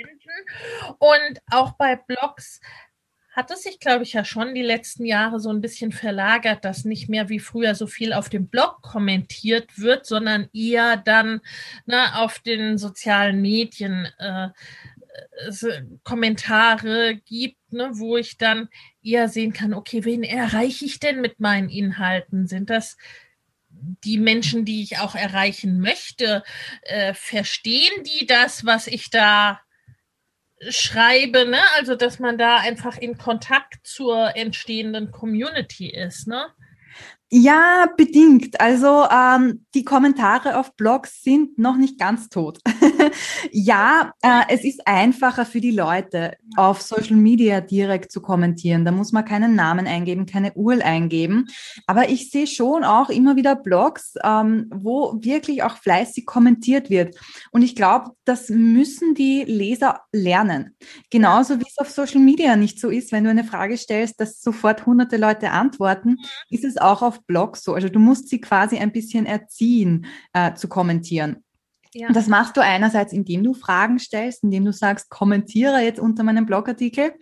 Und 0.98 1.40
auch 1.50 1.72
bei 1.72 1.96
Blogs 1.96 2.60
hat 3.34 3.50
es 3.50 3.64
sich, 3.64 3.80
glaube 3.80 4.04
ich, 4.04 4.12
ja 4.12 4.24
schon 4.24 4.54
die 4.54 4.62
letzten 4.62 5.04
Jahre 5.04 5.40
so 5.40 5.50
ein 5.50 5.60
bisschen 5.60 5.90
verlagert, 5.90 6.64
dass 6.64 6.84
nicht 6.84 7.08
mehr 7.08 7.28
wie 7.28 7.40
früher 7.40 7.74
so 7.74 7.88
viel 7.88 8.12
auf 8.12 8.28
dem 8.28 8.46
Blog 8.46 8.80
kommentiert 8.80 9.76
wird, 9.76 10.06
sondern 10.06 10.48
eher 10.52 10.96
dann 10.96 11.40
ne, 11.84 12.16
auf 12.16 12.38
den 12.38 12.78
sozialen 12.78 13.42
Medien 13.42 14.06
äh, 14.18 14.50
äh, 15.48 15.82
Kommentare 16.04 17.16
gibt, 17.26 17.72
ne, 17.72 17.90
wo 17.94 18.16
ich 18.16 18.38
dann 18.38 18.68
eher 19.02 19.28
sehen 19.28 19.52
kann, 19.52 19.74
okay, 19.74 20.04
wen 20.04 20.22
erreiche 20.22 20.84
ich 20.84 21.00
denn 21.00 21.20
mit 21.20 21.40
meinen 21.40 21.68
Inhalten? 21.68 22.46
Sind 22.46 22.70
das 22.70 22.96
die 24.04 24.18
Menschen, 24.18 24.64
die 24.64 24.80
ich 24.84 24.98
auch 24.98 25.16
erreichen 25.16 25.80
möchte? 25.80 26.44
Äh, 26.82 27.14
verstehen 27.14 28.04
die 28.04 28.26
das, 28.26 28.64
was 28.64 28.86
ich 28.86 29.10
da 29.10 29.60
schreibe, 30.68 31.46
ne? 31.46 31.60
Also, 31.76 31.94
dass 31.94 32.18
man 32.18 32.38
da 32.38 32.58
einfach 32.58 32.96
in 32.98 33.18
Kontakt 33.18 33.86
zur 33.86 34.36
entstehenden 34.36 35.10
Community 35.10 35.90
ist, 35.90 36.26
ne? 36.26 36.46
Ja, 37.36 37.88
bedingt. 37.96 38.60
Also 38.60 39.06
ähm, 39.10 39.66
die 39.74 39.84
Kommentare 39.84 40.56
auf 40.56 40.76
Blogs 40.76 41.20
sind 41.20 41.58
noch 41.58 41.76
nicht 41.76 41.98
ganz 41.98 42.28
tot. 42.28 42.60
ja, 43.50 44.12
äh, 44.22 44.42
es 44.50 44.62
ist 44.62 44.86
einfacher 44.86 45.44
für 45.44 45.60
die 45.60 45.72
Leute, 45.72 46.36
auf 46.56 46.80
Social 46.80 47.16
Media 47.16 47.60
direkt 47.60 48.12
zu 48.12 48.20
kommentieren. 48.20 48.84
Da 48.84 48.92
muss 48.92 49.10
man 49.10 49.24
keinen 49.24 49.56
Namen 49.56 49.88
eingeben, 49.88 50.26
keine 50.26 50.52
URL 50.52 50.82
eingeben. 50.82 51.46
Aber 51.88 52.08
ich 52.08 52.30
sehe 52.30 52.46
schon 52.46 52.84
auch 52.84 53.08
immer 53.08 53.34
wieder 53.34 53.56
Blogs, 53.56 54.14
ähm, 54.22 54.70
wo 54.72 55.18
wirklich 55.20 55.64
auch 55.64 55.78
fleißig 55.78 56.26
kommentiert 56.26 56.88
wird. 56.88 57.16
Und 57.50 57.62
ich 57.62 57.74
glaube, 57.74 58.12
das 58.24 58.48
müssen 58.48 59.16
die 59.16 59.42
Leser 59.42 60.02
lernen. 60.12 60.76
Genauso 61.10 61.58
wie 61.58 61.66
es 61.66 61.78
auf 61.78 61.90
Social 61.90 62.20
Media 62.20 62.54
nicht 62.54 62.78
so 62.78 62.90
ist, 62.90 63.10
wenn 63.10 63.24
du 63.24 63.30
eine 63.30 63.42
Frage 63.42 63.76
stellst, 63.76 64.20
dass 64.20 64.40
sofort 64.40 64.86
hunderte 64.86 65.16
Leute 65.16 65.50
antworten, 65.50 66.10
mhm. 66.10 66.18
ist 66.50 66.64
es 66.64 66.76
auch 66.76 67.02
auf 67.02 67.23
Blog 67.26 67.56
so. 67.56 67.74
Also 67.74 67.88
du 67.88 67.98
musst 67.98 68.28
sie 68.28 68.40
quasi 68.40 68.78
ein 68.78 68.92
bisschen 68.92 69.26
erziehen, 69.26 70.06
äh, 70.32 70.54
zu 70.54 70.68
kommentieren. 70.68 71.43
Ja. 71.94 72.08
Das 72.12 72.26
machst 72.26 72.56
du 72.56 72.60
einerseits, 72.60 73.12
indem 73.12 73.44
du 73.44 73.54
Fragen 73.54 74.00
stellst, 74.00 74.42
indem 74.42 74.64
du 74.64 74.72
sagst, 74.72 75.10
kommentiere 75.10 75.80
jetzt 75.80 76.00
unter 76.00 76.24
meinem 76.24 76.44
Blogartikel. 76.44 77.12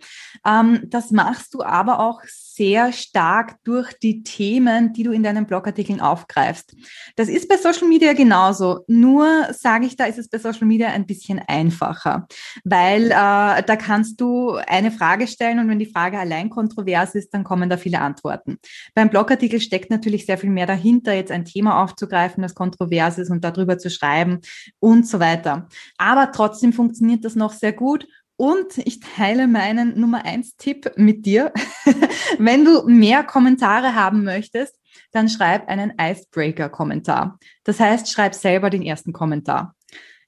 Ähm, 0.45 0.81
das 0.87 1.11
machst 1.11 1.53
du 1.53 1.61
aber 1.61 1.99
auch 1.99 2.21
sehr 2.25 2.91
stark 2.91 3.55
durch 3.63 3.93
die 3.93 4.23
Themen, 4.23 4.93
die 4.93 5.03
du 5.03 5.11
in 5.11 5.23
deinen 5.23 5.45
Blogartikeln 5.45 6.01
aufgreifst. 6.01 6.75
Das 7.15 7.27
ist 7.27 7.47
bei 7.47 7.57
Social 7.57 7.87
Media 7.87 8.13
genauso. 8.13 8.83
Nur 8.87 9.47
sage 9.51 9.85
ich, 9.85 9.95
da 9.95 10.05
ist 10.05 10.19
es 10.19 10.29
bei 10.29 10.37
Social 10.37 10.67
Media 10.67 10.89
ein 10.89 11.05
bisschen 11.05 11.39
einfacher, 11.39 12.27
weil 12.63 13.07
äh, 13.07 13.11
da 13.11 13.75
kannst 13.77 14.21
du 14.21 14.51
eine 14.67 14.91
Frage 14.91 15.27
stellen 15.27 15.59
und 15.59 15.69
wenn 15.69 15.79
die 15.79 15.85
Frage 15.85 16.19
allein 16.19 16.49
kontrovers 16.49 17.15
ist, 17.15 17.33
dann 17.33 17.43
kommen 17.43 17.69
da 17.69 17.77
viele 17.77 17.99
Antworten. 17.99 18.57
Beim 18.93 19.09
Blogartikel 19.09 19.61
steckt 19.61 19.89
natürlich 19.89 20.25
sehr 20.25 20.37
viel 20.37 20.51
mehr 20.51 20.67
dahinter, 20.67 21.13
jetzt 21.13 21.31
ein 21.31 21.45
Thema 21.45 21.83
aufzugreifen, 21.83 22.41
das 22.41 22.55
kontrovers 22.55 23.17
ist 23.17 23.29
und 23.29 23.43
darüber 23.43 23.77
zu 23.77 23.89
schreiben 23.89 24.41
und 24.79 25.07
so 25.07 25.19
weiter. 25.19 25.67
Aber 25.97 26.31
trotzdem 26.31 26.73
funktioniert 26.73 27.25
das 27.25 27.35
noch 27.35 27.53
sehr 27.53 27.73
gut 27.73 28.07
und 28.35 28.77
ich 28.79 28.99
teile 28.99 29.47
meinen 29.47 29.99
Nummer 29.99 30.25
eins 30.25 30.55
Tipp 30.55 30.91
mit 30.95 31.25
dir. 31.25 31.53
Wenn 32.37 32.65
du 32.65 32.83
mehr 32.87 33.23
Kommentare 33.23 33.95
haben 33.95 34.23
möchtest, 34.23 34.79
dann 35.11 35.29
schreib 35.29 35.67
einen 35.69 35.93
Icebreaker-Kommentar. 35.99 37.39
Das 37.63 37.79
heißt, 37.79 38.11
schreib 38.11 38.35
selber 38.35 38.69
den 38.69 38.81
ersten 38.81 39.13
Kommentar. 39.13 39.75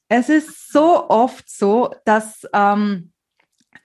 Es 0.08 0.30
ist 0.30 0.72
so 0.72 1.10
oft 1.10 1.50
so, 1.50 1.94
dass 2.06 2.48
ähm, 2.54 3.12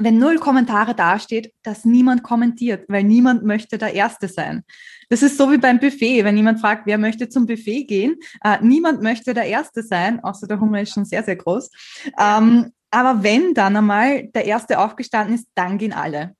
wenn 0.01 0.19
null 0.19 0.39
Kommentare 0.39 0.95
dasteht, 0.95 1.53
dass 1.63 1.85
niemand 1.85 2.23
kommentiert, 2.23 2.87
weil 2.89 3.05
niemand 3.05 3.45
möchte 3.45 3.79
der 3.79 3.95
Erste 3.95 4.29
sein. 4.29 4.65
Das 5.11 5.23
ist 5.23 5.37
so 5.37 5.53
wie 5.53 5.59
beim 5.59 5.79
Buffet. 5.79 6.25
Wenn 6.25 6.37
jemand 6.37 6.61
fragt, 6.61 6.87
wer 6.87 6.99
möchte 6.99 7.29
zum 7.29 7.47
Buffet 7.47 7.85
gehen, 7.85 8.17
äh, 8.43 8.59
niemand 8.63 9.03
möchte 9.03 9.35
der 9.35 9.45
Erste 9.45 9.83
sein, 9.83 10.23
außer 10.25 10.47
der 10.47 10.59
Hunger 10.59 10.81
ist 10.81 10.95
schon 10.95 11.05
sehr, 11.05 11.23
sehr 11.23 11.37
groß. 11.37 11.71
Ähm, 12.19 12.73
aber 12.93 13.23
wenn 13.23 13.55
dann 13.55 13.77
einmal 13.77 14.27
der 14.29 14.47
Erste 14.47 14.81
aufgestanden 14.81 15.37
ist, 15.37 15.47
dann 15.55 15.79
gehen 15.79 15.93
alle. 15.93 16.35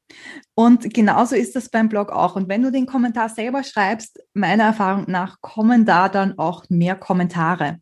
Und 0.55 0.93
genauso 0.93 1.37
ist 1.37 1.55
das 1.55 1.69
beim 1.69 1.89
Blog 1.89 2.11
auch. 2.11 2.35
Und 2.35 2.49
wenn 2.49 2.63
du 2.63 2.73
den 2.73 2.87
Kommentar 2.87 3.29
selber 3.29 3.63
schreibst, 3.63 4.19
meiner 4.35 4.65
Erfahrung 4.65 5.05
nach 5.07 5.41
kommen 5.41 5.85
da 5.85 6.09
dann 6.09 6.39
auch 6.39 6.65
mehr 6.69 6.97
Kommentare. 6.97 7.79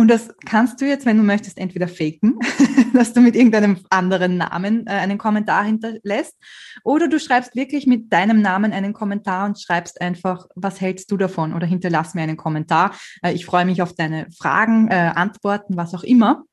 Und 0.00 0.08
das 0.08 0.30
kannst 0.46 0.80
du 0.80 0.86
jetzt, 0.86 1.04
wenn 1.04 1.18
du 1.18 1.22
möchtest, 1.22 1.58
entweder 1.58 1.86
faken, 1.86 2.38
dass 2.94 3.12
du 3.12 3.20
mit 3.20 3.36
irgendeinem 3.36 3.80
anderen 3.90 4.38
Namen 4.38 4.86
äh, 4.86 4.92
einen 4.92 5.18
Kommentar 5.18 5.62
hinterlässt, 5.62 6.38
oder 6.84 7.06
du 7.06 7.20
schreibst 7.20 7.54
wirklich 7.54 7.86
mit 7.86 8.10
deinem 8.10 8.40
Namen 8.40 8.72
einen 8.72 8.94
Kommentar 8.94 9.44
und 9.44 9.60
schreibst 9.60 10.00
einfach, 10.00 10.46
was 10.54 10.80
hältst 10.80 11.10
du 11.10 11.18
davon? 11.18 11.52
Oder 11.52 11.66
hinterlass 11.66 12.14
mir 12.14 12.22
einen 12.22 12.38
Kommentar. 12.38 12.94
Äh, 13.20 13.34
ich 13.34 13.44
freue 13.44 13.66
mich 13.66 13.82
auf 13.82 13.92
deine 13.92 14.26
Fragen, 14.30 14.88
äh, 14.88 15.12
Antworten, 15.14 15.76
was 15.76 15.94
auch 15.94 16.02
immer. 16.02 16.44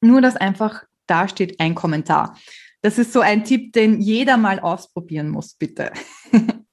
Nur, 0.00 0.20
dass 0.20 0.36
einfach 0.36 0.84
da 1.08 1.26
steht 1.26 1.58
ein 1.58 1.74
Kommentar. 1.74 2.38
Das 2.82 2.98
ist 2.98 3.12
so 3.12 3.18
ein 3.20 3.42
Tipp, 3.42 3.72
den 3.72 4.00
jeder 4.00 4.36
mal 4.36 4.60
ausprobieren 4.60 5.28
muss, 5.28 5.54
bitte. 5.54 5.90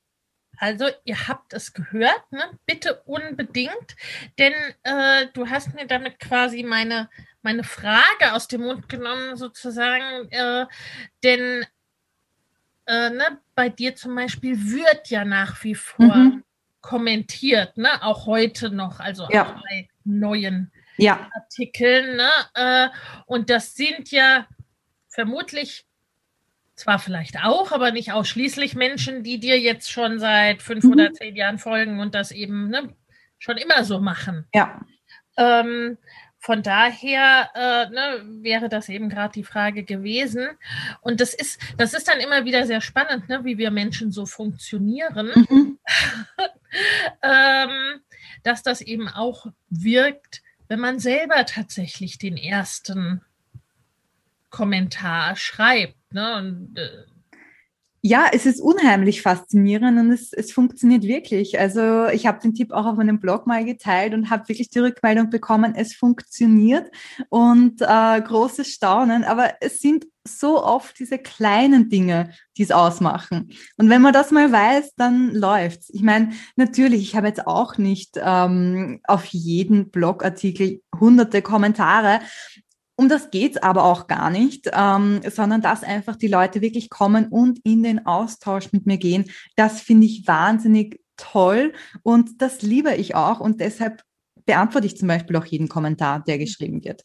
Also, 0.62 0.86
ihr 1.06 1.28
habt 1.28 1.54
es 1.54 1.74
gehört, 1.74 2.32
ne? 2.32 2.44
bitte 2.68 3.02
unbedingt, 3.06 3.96
denn 4.38 4.54
äh, 4.84 5.26
du 5.34 5.50
hast 5.50 5.74
mir 5.74 5.88
damit 5.88 6.20
quasi 6.20 6.62
meine, 6.62 7.10
meine 7.42 7.64
Frage 7.64 8.34
aus 8.34 8.48
dem 8.48 8.62
Mund 8.62 8.88
genommen, 8.88 9.38
sozusagen, 9.38 10.30
äh, 10.30 10.68
denn 11.24 11.66
äh, 12.86 13.10
ne, 13.10 13.40
bei 13.56 13.70
dir 13.70 13.96
zum 13.96 14.14
Beispiel 14.14 14.56
wird 14.56 15.10
ja 15.10 15.26
nach 15.26 15.64
wie 15.64 15.74
vor 15.74 16.16
mhm. 16.16 16.44
kommentiert, 16.80 17.76
ne? 17.78 18.04
auch 18.04 18.28
heute 18.28 18.70
noch, 18.70 19.00
also 19.00 19.28
ja. 19.32 19.60
bei 19.64 19.90
neuen 20.04 20.72
ja. 20.98 21.28
Artikeln. 21.34 22.18
Ne? 22.18 22.30
Äh, 22.54 22.90
und 23.26 23.50
das 23.50 23.74
sind 23.74 24.12
ja 24.12 24.46
vermutlich 25.08 25.88
zwar 26.82 26.98
vielleicht 26.98 27.44
auch, 27.44 27.72
aber 27.72 27.92
nicht 27.92 28.12
ausschließlich 28.12 28.76
Menschen, 28.76 29.22
die 29.22 29.40
dir 29.40 29.60
jetzt 29.60 29.92
schon 29.92 30.20
seit 30.20 30.64
fünf 30.64 30.84
mhm. 30.84 30.94
oder 30.94 31.14
zehn 31.14 31.36
Jahren 31.36 31.60
folgen 31.60 32.00
und 32.00 32.16
das 32.16 32.32
eben 32.32 32.70
ne, 32.70 32.90
schon 33.38 33.58
immer 33.58 33.84
so 33.84 34.00
machen. 34.00 34.48
Ja. 34.54 34.82
Ähm, 35.38 35.98
von 36.40 36.64
daher 36.64 37.52
äh, 37.54 37.90
ne, 37.92 38.24
wäre 38.42 38.68
das 38.68 38.90
eben 38.90 39.10
gerade 39.10 39.34
die 39.34 39.44
Frage 39.44 39.84
gewesen. 39.84 40.48
Und 41.02 41.22
das 41.22 41.36
ist, 41.36 41.62
das 41.78 41.94
ist 41.94 42.08
dann 42.08 42.20
immer 42.20 42.46
wieder 42.46 42.66
sehr 42.66 42.82
spannend, 42.82 43.30
ne, 43.30 43.46
wie 43.46 43.60
wir 43.60 43.70
Menschen 43.70 44.12
so 44.12 44.26
funktionieren, 44.26 45.32
mhm. 45.36 45.80
ähm, 47.22 48.02
dass 48.42 48.64
das 48.64 48.82
eben 48.82 49.08
auch 49.08 49.46
wirkt, 49.70 50.42
wenn 50.68 50.80
man 50.80 50.98
selber 50.98 51.46
tatsächlich 51.46 52.18
den 52.18 52.38
ersten 52.38 53.22
Kommentar 54.52 55.36
schreibt. 55.36 56.14
Ne? 56.14 56.38
Und, 56.38 56.78
äh, 56.78 57.12
ja, 58.04 58.26
es 58.34 58.48
ist 58.48 58.60
unheimlich 58.60 59.22
faszinierend 59.22 60.00
und 60.00 60.12
es, 60.12 60.34
es 60.34 60.52
funktioniert 60.52 61.04
wirklich. 61.04 61.60
Also 61.60 62.08
ich 62.08 62.26
habe 62.26 62.40
den 62.40 62.56
Tipp 62.56 62.72
auch 62.72 62.88
auf 62.88 62.98
meinem 62.98 63.20
Blog 63.20 63.46
mal 63.46 63.64
geteilt 63.64 64.16
und 64.16 64.32
habe 64.32 64.50
wirklich 64.50 64.70
die 64.70 64.80
Rückmeldung 64.80 65.30
bekommen, 65.30 65.76
es 65.76 65.94
funktioniert 65.94 66.90
und 67.30 67.80
äh, 67.82 68.22
großes 68.22 68.70
Staunen. 68.70 69.24
Aber 69.24 69.54
es 69.62 69.82
sind 69.82 70.08
so 70.28 70.64
oft 70.64 70.98
diese 70.98 71.20
kleinen 71.20 71.90
Dinge, 71.90 72.32
die 72.58 72.64
es 72.64 72.72
ausmachen. 72.72 73.52
Und 73.78 73.90
wenn 73.92 74.02
man 74.02 74.14
das 74.14 74.32
mal 74.32 74.52
weiß, 74.52 74.96
dann 74.96 75.36
läuft's. 75.36 75.92
Ich 75.92 76.02
meine, 76.02 76.32
natürlich, 76.56 77.04
ich 77.04 77.16
habe 77.16 77.28
jetzt 77.28 77.46
auch 77.46 77.78
nicht 77.78 78.20
ähm, 78.20 79.00
auf 79.04 79.26
jeden 79.26 79.92
Blogartikel 79.92 80.82
hunderte 81.00 81.44
Kommentare, 81.44 82.20
um 83.02 83.10
das 83.10 83.32
geht's 83.32 83.58
aber 83.58 83.84
auch 83.84 84.06
gar 84.06 84.30
nicht, 84.30 84.70
ähm, 84.72 85.22
sondern 85.28 85.64
dass 85.64 85.82
einfach 85.82 86.16
die 86.16 86.28
Leute 86.28 86.62
wirklich 86.62 86.92
kommen 86.92 87.30
und 87.30 87.58
in 87.64 87.82
den 87.82 88.06
Austausch 88.06 88.72
mit 88.74 88.86
mir 88.86 88.98
gehen. 88.98 89.32
Das 89.56 89.82
finde 89.82 90.06
ich 90.06 90.28
wahnsinnig 90.28 91.02
toll 91.18 91.74
und 92.04 92.44
das 92.44 92.62
liebe 92.62 92.94
ich 92.94 93.16
auch 93.16 93.40
und 93.40 93.60
deshalb 93.60 94.04
beantworte 94.46 94.86
ich 94.86 94.98
zum 94.98 95.08
Beispiel 95.08 95.36
auch 95.36 95.46
jeden 95.46 95.68
Kommentar, 95.68 96.24
der 96.24 96.38
geschrieben 96.38 96.84
wird. 96.84 97.04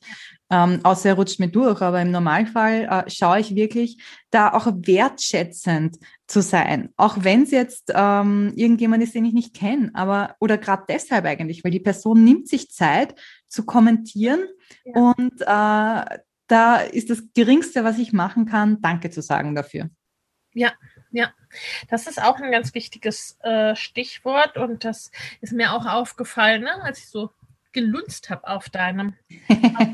Ähm, 0.50 0.80
außer 0.82 1.08
er 1.08 1.14
rutscht 1.14 1.40
mir 1.40 1.48
durch, 1.48 1.80
aber 1.80 2.02
im 2.02 2.10
Normalfall 2.10 3.04
äh, 3.06 3.10
schaue 3.10 3.40
ich 3.40 3.54
wirklich, 3.54 3.98
da 4.30 4.52
auch 4.52 4.66
wertschätzend 4.66 5.96
zu 6.26 6.42
sein. 6.42 6.92
Auch 6.96 7.18
wenn 7.20 7.42
es 7.42 7.50
jetzt 7.50 7.92
ähm, 7.94 8.52
irgendjemand 8.56 9.02
ist, 9.02 9.14
den 9.14 9.24
ich 9.24 9.32
nicht 9.32 9.54
kenne, 9.54 9.90
aber 9.94 10.36
oder 10.40 10.58
gerade 10.58 10.84
deshalb 10.88 11.24
eigentlich, 11.24 11.62
weil 11.62 11.70
die 11.70 11.80
Person 11.80 12.24
nimmt 12.24 12.48
sich 12.48 12.70
Zeit 12.70 13.14
zu 13.46 13.64
kommentieren 13.64 14.40
ja. 14.84 15.00
und 15.00 15.40
äh, 15.40 16.18
da 16.48 16.76
ist 16.76 17.10
das 17.10 17.22
Geringste, 17.34 17.84
was 17.84 17.98
ich 17.98 18.12
machen 18.12 18.46
kann, 18.46 18.80
Danke 18.80 19.10
zu 19.10 19.22
sagen 19.22 19.54
dafür. 19.54 19.90
Ja, 20.52 20.72
ja, 21.12 21.32
das 21.88 22.06
ist 22.06 22.20
auch 22.20 22.36
ein 22.40 22.50
ganz 22.50 22.74
wichtiges 22.74 23.38
äh, 23.40 23.76
Stichwort 23.76 24.56
und 24.56 24.84
das 24.84 25.10
ist 25.40 25.52
mir 25.52 25.72
auch 25.72 25.86
aufgefallen, 25.86 26.62
ne, 26.62 26.82
als 26.82 26.98
ich 26.98 27.08
so 27.08 27.30
gelunzt 27.76 28.30
habe 28.30 28.48
auf 28.48 28.70
deinem, 28.70 29.12
auf 29.48 29.88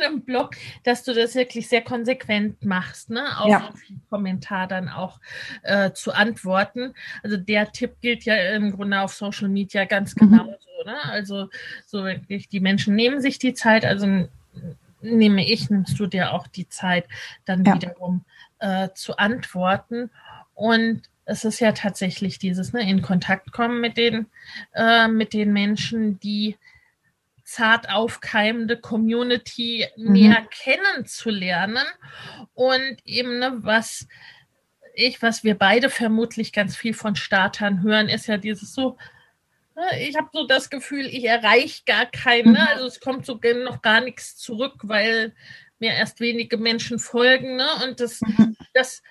deinem 0.00 0.22
Blog, 0.22 0.54
dass 0.84 1.02
du 1.02 1.12
das 1.12 1.34
wirklich 1.34 1.68
sehr 1.68 1.82
konsequent 1.82 2.64
machst, 2.64 3.10
ne? 3.10 3.36
Auf 3.40 3.50
ja. 3.50 3.72
den 3.88 4.00
Kommentar 4.08 4.68
dann 4.68 4.88
auch 4.88 5.18
äh, 5.64 5.90
zu 5.90 6.12
antworten. 6.12 6.94
Also 7.24 7.36
der 7.36 7.72
Tipp 7.72 7.96
gilt 8.00 8.24
ja 8.24 8.36
im 8.54 8.70
Grunde 8.70 9.00
auf 9.00 9.12
Social 9.12 9.48
Media 9.48 9.86
ganz 9.86 10.14
mhm. 10.14 10.30
genauso. 10.30 10.52
Mhm. 10.84 10.92
Ne? 10.92 11.04
Also 11.04 11.48
so 11.84 12.04
wirklich, 12.04 12.48
die 12.48 12.60
Menschen 12.60 12.94
nehmen 12.94 13.20
sich 13.20 13.40
die 13.40 13.54
Zeit, 13.54 13.84
also 13.84 14.28
nehme 15.00 15.44
ich, 15.44 15.68
nimmst 15.68 15.98
du 15.98 16.06
dir 16.06 16.32
auch 16.32 16.46
die 16.46 16.68
Zeit, 16.68 17.06
dann 17.44 17.64
ja. 17.64 17.74
wiederum 17.74 18.24
äh, 18.60 18.90
zu 18.94 19.16
antworten. 19.16 20.10
Und 20.54 21.02
es 21.24 21.44
ist 21.44 21.58
ja 21.58 21.72
tatsächlich 21.72 22.38
dieses, 22.38 22.72
ne, 22.72 22.88
in 22.88 23.02
Kontakt 23.02 23.50
kommen 23.50 23.80
mit 23.80 23.96
den, 23.96 24.26
äh, 24.74 25.08
mit 25.08 25.32
den 25.32 25.52
Menschen, 25.52 26.20
die 26.20 26.56
zart 27.46 27.88
aufkeimende 27.90 28.76
Community 28.76 29.86
mhm. 29.96 30.12
näher 30.12 30.46
kennenzulernen 30.50 31.86
und 32.54 32.96
eben 33.04 33.38
ne, 33.38 33.58
was 33.58 34.08
ich, 34.94 35.22
was 35.22 35.44
wir 35.44 35.56
beide 35.56 35.88
vermutlich 35.88 36.52
ganz 36.52 36.76
viel 36.76 36.92
von 36.92 37.14
Startern 37.14 37.82
hören, 37.82 38.08
ist 38.08 38.26
ja 38.26 38.36
dieses 38.36 38.74
so, 38.74 38.96
ne, 39.76 39.84
ich 40.00 40.16
habe 40.16 40.28
so 40.32 40.46
das 40.46 40.70
Gefühl, 40.70 41.06
ich 41.06 41.24
erreiche 41.24 41.84
gar 41.86 42.06
keinen, 42.06 42.52
ne? 42.52 42.60
Mhm. 42.60 42.68
also 42.68 42.86
es 42.86 42.98
kommt 42.98 43.24
so 43.24 43.38
noch 43.62 43.80
gar 43.80 44.00
nichts 44.00 44.36
zurück, 44.36 44.80
weil 44.82 45.32
mir 45.78 45.92
erst 45.92 46.18
wenige 46.18 46.56
Menschen 46.56 46.98
folgen, 46.98 47.54
ne? 47.56 47.68
Und 47.84 48.00
das, 48.00 48.22
mhm. 48.22 48.56
das 48.74 49.02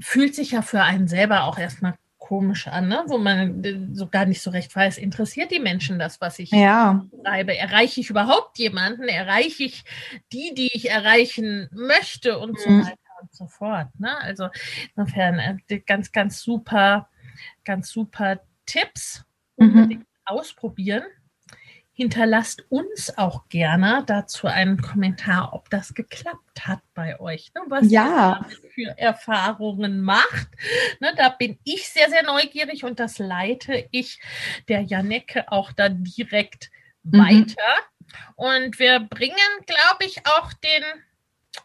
fühlt 0.00 0.34
sich 0.34 0.52
ja 0.52 0.62
für 0.62 0.82
einen 0.82 1.06
selber 1.06 1.44
auch 1.44 1.58
erstmal 1.58 1.96
komisch 2.28 2.68
an, 2.68 2.88
ne? 2.88 3.04
wo 3.06 3.16
man 3.16 3.64
äh, 3.64 3.88
so 3.92 4.06
gar 4.06 4.26
nicht 4.26 4.42
so 4.42 4.50
recht 4.50 4.76
weiß, 4.76 4.98
interessiert 4.98 5.50
die 5.50 5.60
Menschen 5.60 5.98
das, 5.98 6.20
was 6.20 6.38
ich 6.38 6.50
ja. 6.50 7.06
schreibe? 7.24 7.56
Erreiche 7.56 8.00
ich 8.02 8.10
überhaupt 8.10 8.58
jemanden? 8.58 9.04
Erreiche 9.04 9.64
ich 9.64 9.84
die, 10.32 10.52
die 10.54 10.70
ich 10.74 10.90
erreichen 10.90 11.70
möchte 11.72 12.38
und 12.38 12.52
mhm. 12.52 12.58
so 12.58 12.68
weiter 12.86 12.98
und 13.22 13.34
so 13.34 13.46
fort. 13.46 13.88
Ne? 13.98 14.14
Also 14.18 14.48
insofern 14.94 15.38
äh, 15.68 15.78
ganz, 15.80 16.12
ganz 16.12 16.42
super, 16.42 17.08
ganz 17.64 17.88
super 17.88 18.40
Tipps. 18.66 19.24
Mhm. 19.58 19.66
Mhm. 19.66 20.06
ausprobieren. 20.24 21.04
Hinterlasst 21.98 22.64
uns 22.68 23.18
auch 23.18 23.48
gerne 23.48 24.04
dazu 24.06 24.46
einen 24.46 24.80
Kommentar, 24.80 25.52
ob 25.52 25.68
das 25.68 25.94
geklappt 25.94 26.64
hat 26.64 26.78
bei 26.94 27.18
euch, 27.18 27.52
ne? 27.56 27.62
was 27.66 27.90
ja. 27.90 28.46
ihr 28.48 28.70
für 28.70 28.98
Erfahrungen 28.98 30.00
macht. 30.00 30.46
Ne, 31.00 31.12
da 31.16 31.28
bin 31.28 31.58
ich 31.64 31.88
sehr, 31.88 32.08
sehr 32.08 32.22
neugierig 32.22 32.84
und 32.84 33.00
das 33.00 33.18
leite 33.18 33.88
ich 33.90 34.20
der 34.68 34.82
Janecke 34.82 35.50
auch 35.50 35.72
dann 35.72 36.04
direkt 36.04 36.70
mhm. 37.02 37.18
weiter. 37.18 37.74
Und 38.36 38.78
wir 38.78 39.00
bringen, 39.00 39.34
glaube 39.66 40.04
ich, 40.04 40.24
auch 40.24 40.52
den 40.52 40.84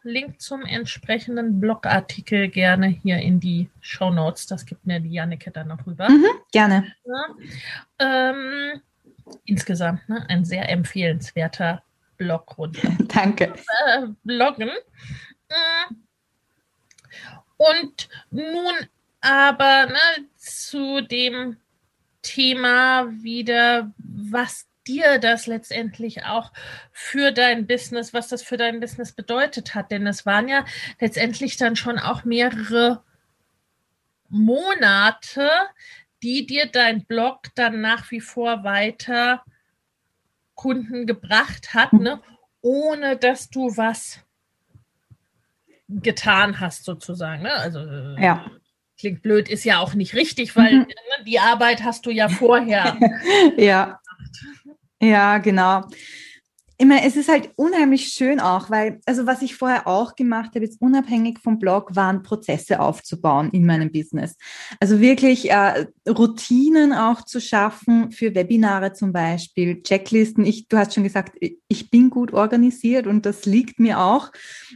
Link 0.01 0.41
zum 0.41 0.63
entsprechenden 0.63 1.59
Blogartikel 1.59 2.47
gerne 2.49 2.87
hier 2.87 3.17
in 3.17 3.39
die 3.39 3.69
Show 3.81 4.09
Notes. 4.09 4.47
Das 4.47 4.65
gibt 4.65 4.87
mir 4.87 4.99
die 4.99 5.11
Janneke 5.11 5.51
dann 5.51 5.67
noch 5.67 5.85
rüber. 5.85 6.09
Mhm, 6.09 6.25
gerne. 6.51 6.91
Ja, 7.05 8.31
ähm, 8.31 8.81
insgesamt 9.45 10.07
ne, 10.09 10.25
ein 10.29 10.45
sehr 10.45 10.69
empfehlenswerter 10.69 11.83
Blog 12.17 12.57
rund. 12.57 12.79
Danke. 13.13 13.53
Äh, 13.85 14.07
Bloggen. 14.23 14.71
Mm. 15.49 15.95
Und 17.57 18.09
nun 18.31 18.73
aber 19.21 19.87
ne, 19.87 20.27
zu 20.37 21.01
dem 21.01 21.57
Thema 22.21 23.09
wieder, 23.21 23.91
was 23.97 24.67
dir 24.87 25.17
das 25.19 25.47
letztendlich 25.47 26.25
auch 26.25 26.51
für 26.91 27.31
dein 27.31 27.67
Business, 27.67 28.13
was 28.13 28.27
das 28.27 28.41
für 28.41 28.57
dein 28.57 28.79
Business 28.79 29.13
bedeutet 29.13 29.75
hat. 29.75 29.91
Denn 29.91 30.05
es 30.07 30.25
waren 30.25 30.47
ja 30.47 30.65
letztendlich 30.99 31.57
dann 31.57 31.75
schon 31.75 31.99
auch 31.99 32.25
mehrere 32.25 33.03
Monate, 34.29 35.49
die 36.23 36.45
dir 36.45 36.67
dein 36.67 37.05
Blog 37.05 37.49
dann 37.55 37.81
nach 37.81 38.09
wie 38.09 38.21
vor 38.21 38.63
weiter 38.63 39.43
Kunden 40.55 41.05
gebracht 41.05 41.73
hat, 41.73 41.93
ne? 41.93 42.21
ohne 42.61 43.17
dass 43.17 43.49
du 43.49 43.75
was 43.75 44.19
getan 45.89 46.59
hast, 46.59 46.85
sozusagen. 46.85 47.43
Ne? 47.43 47.53
Also 47.53 47.79
ja. 48.17 48.49
klingt 48.97 49.21
blöd, 49.21 49.49
ist 49.49 49.65
ja 49.65 49.79
auch 49.79 49.93
nicht 49.93 50.15
richtig, 50.15 50.55
weil 50.55 50.73
mhm. 50.73 50.79
ne, 50.87 51.23
die 51.25 51.39
Arbeit 51.39 51.83
hast 51.83 52.05
du 52.05 52.09
ja 52.09 52.29
vorher. 52.29 52.97
ja. 53.57 53.99
Ja, 55.01 55.39
genau. 55.39 55.83
Ich 56.83 56.89
meine, 56.89 57.05
es 57.07 57.15
ist 57.15 57.29
halt 57.29 57.51
unheimlich 57.55 58.09
schön 58.09 58.41
auch, 58.41 58.69
weil, 58.69 58.99
also 59.05 59.25
was 59.25 59.41
ich 59.41 59.55
vorher 59.55 59.87
auch 59.87 60.17
gemacht 60.17 60.49
habe, 60.53 60.65
jetzt 60.65 60.81
unabhängig 60.81 61.39
vom 61.39 61.57
Blog, 61.57 61.95
waren 61.95 62.23
Prozesse 62.23 62.81
aufzubauen 62.81 63.51
in 63.51 63.65
meinem 63.65 63.89
Business. 63.89 64.35
Also 64.81 64.99
wirklich 64.99 65.49
äh, 65.49 65.85
Routinen 66.05 66.91
auch 66.91 67.21
zu 67.21 67.39
schaffen 67.39 68.11
für 68.11 68.35
Webinare 68.35 68.91
zum 68.91 69.13
Beispiel, 69.13 69.81
Checklisten. 69.81 70.45
Ich, 70.45 70.67
du 70.67 70.77
hast 70.77 70.93
schon 70.93 71.05
gesagt, 71.05 71.37
ich 71.39 71.89
bin 71.89 72.09
gut 72.09 72.33
organisiert 72.33 73.07
und 73.07 73.25
das 73.25 73.45
liegt 73.45 73.79
mir 73.79 74.01
auch. 74.01 74.33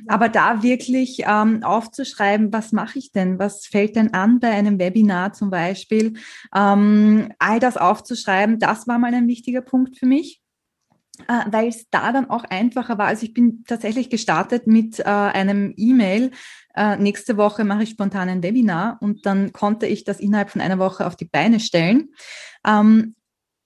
Aber 0.08 0.30
da 0.30 0.64
wirklich 0.64 1.24
ähm, 1.28 1.62
aufzuschreiben, 1.64 2.54
was 2.54 2.72
mache 2.72 3.00
ich 3.00 3.12
denn? 3.12 3.38
Was 3.38 3.66
fällt 3.66 3.98
denn 3.98 4.14
an 4.14 4.40
bei 4.40 4.52
einem 4.52 4.80
Webinar 4.80 5.34
zum 5.34 5.50
Beispiel? 5.50 6.14
Ähm, 6.56 7.34
all 7.38 7.60
das 7.60 7.76
aufzuschreiben, 7.76 8.60
das 8.60 8.88
war 8.88 8.98
mal 8.98 9.14
ein 9.14 9.28
wichtiger 9.28 9.62
Punkt 9.62 9.98
für 9.98 10.06
mich 10.06 10.42
weil 11.50 11.70
es 11.70 11.90
da 11.90 12.12
dann 12.12 12.30
auch 12.30 12.44
einfacher 12.44 12.98
war. 12.98 13.08
Also 13.08 13.26
ich 13.26 13.34
bin 13.34 13.64
tatsächlich 13.68 14.10
gestartet 14.10 14.68
mit 14.68 15.00
äh, 15.00 15.04
einem 15.04 15.74
E-Mail. 15.76 16.32
Äh, 16.76 16.98
nächste 16.98 17.38
Woche 17.38 17.64
mache 17.64 17.84
ich 17.84 17.90
spontan 17.90 18.30
ein 18.30 18.44
Webinar 18.44 18.98
und 19.02 19.26
dann 19.26 19.52
konnte 19.52 19.88
ich 19.88 20.04
das 20.04 20.20
innerhalb 20.20 20.52
von 20.52 20.62
einer 20.62 20.80
Woche 20.80 21.08
auf 21.08 21.16
die 21.16 21.26
Beine 21.26 21.60
stellen. 21.60 22.10
Ähm, 22.66 23.16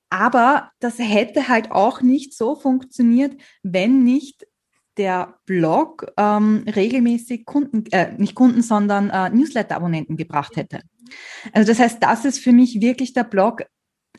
aber 0.10 0.72
das 0.80 1.00
hätte 1.00 1.48
halt 1.48 1.72
auch 1.72 2.02
nicht 2.02 2.34
so 2.34 2.56
funktioniert, 2.56 3.36
wenn 3.64 4.04
nicht 4.04 4.46
der 4.98 5.40
Blog 5.46 6.12
ähm, 6.18 6.66
regelmäßig 6.68 7.46
Kunden, 7.46 7.86
äh, 7.92 8.12
nicht 8.18 8.36
Kunden, 8.36 8.62
sondern 8.62 9.10
äh, 9.10 9.30
Newsletter-Abonnenten 9.30 10.18
gebracht 10.18 10.58
hätte. 10.58 10.82
Also 11.54 11.72
das 11.72 11.80
heißt, 11.80 12.04
das 12.04 12.26
ist 12.26 12.40
für 12.40 12.52
mich 12.52 12.82
wirklich 12.82 13.14
der 13.14 13.24
Blog 13.24 13.64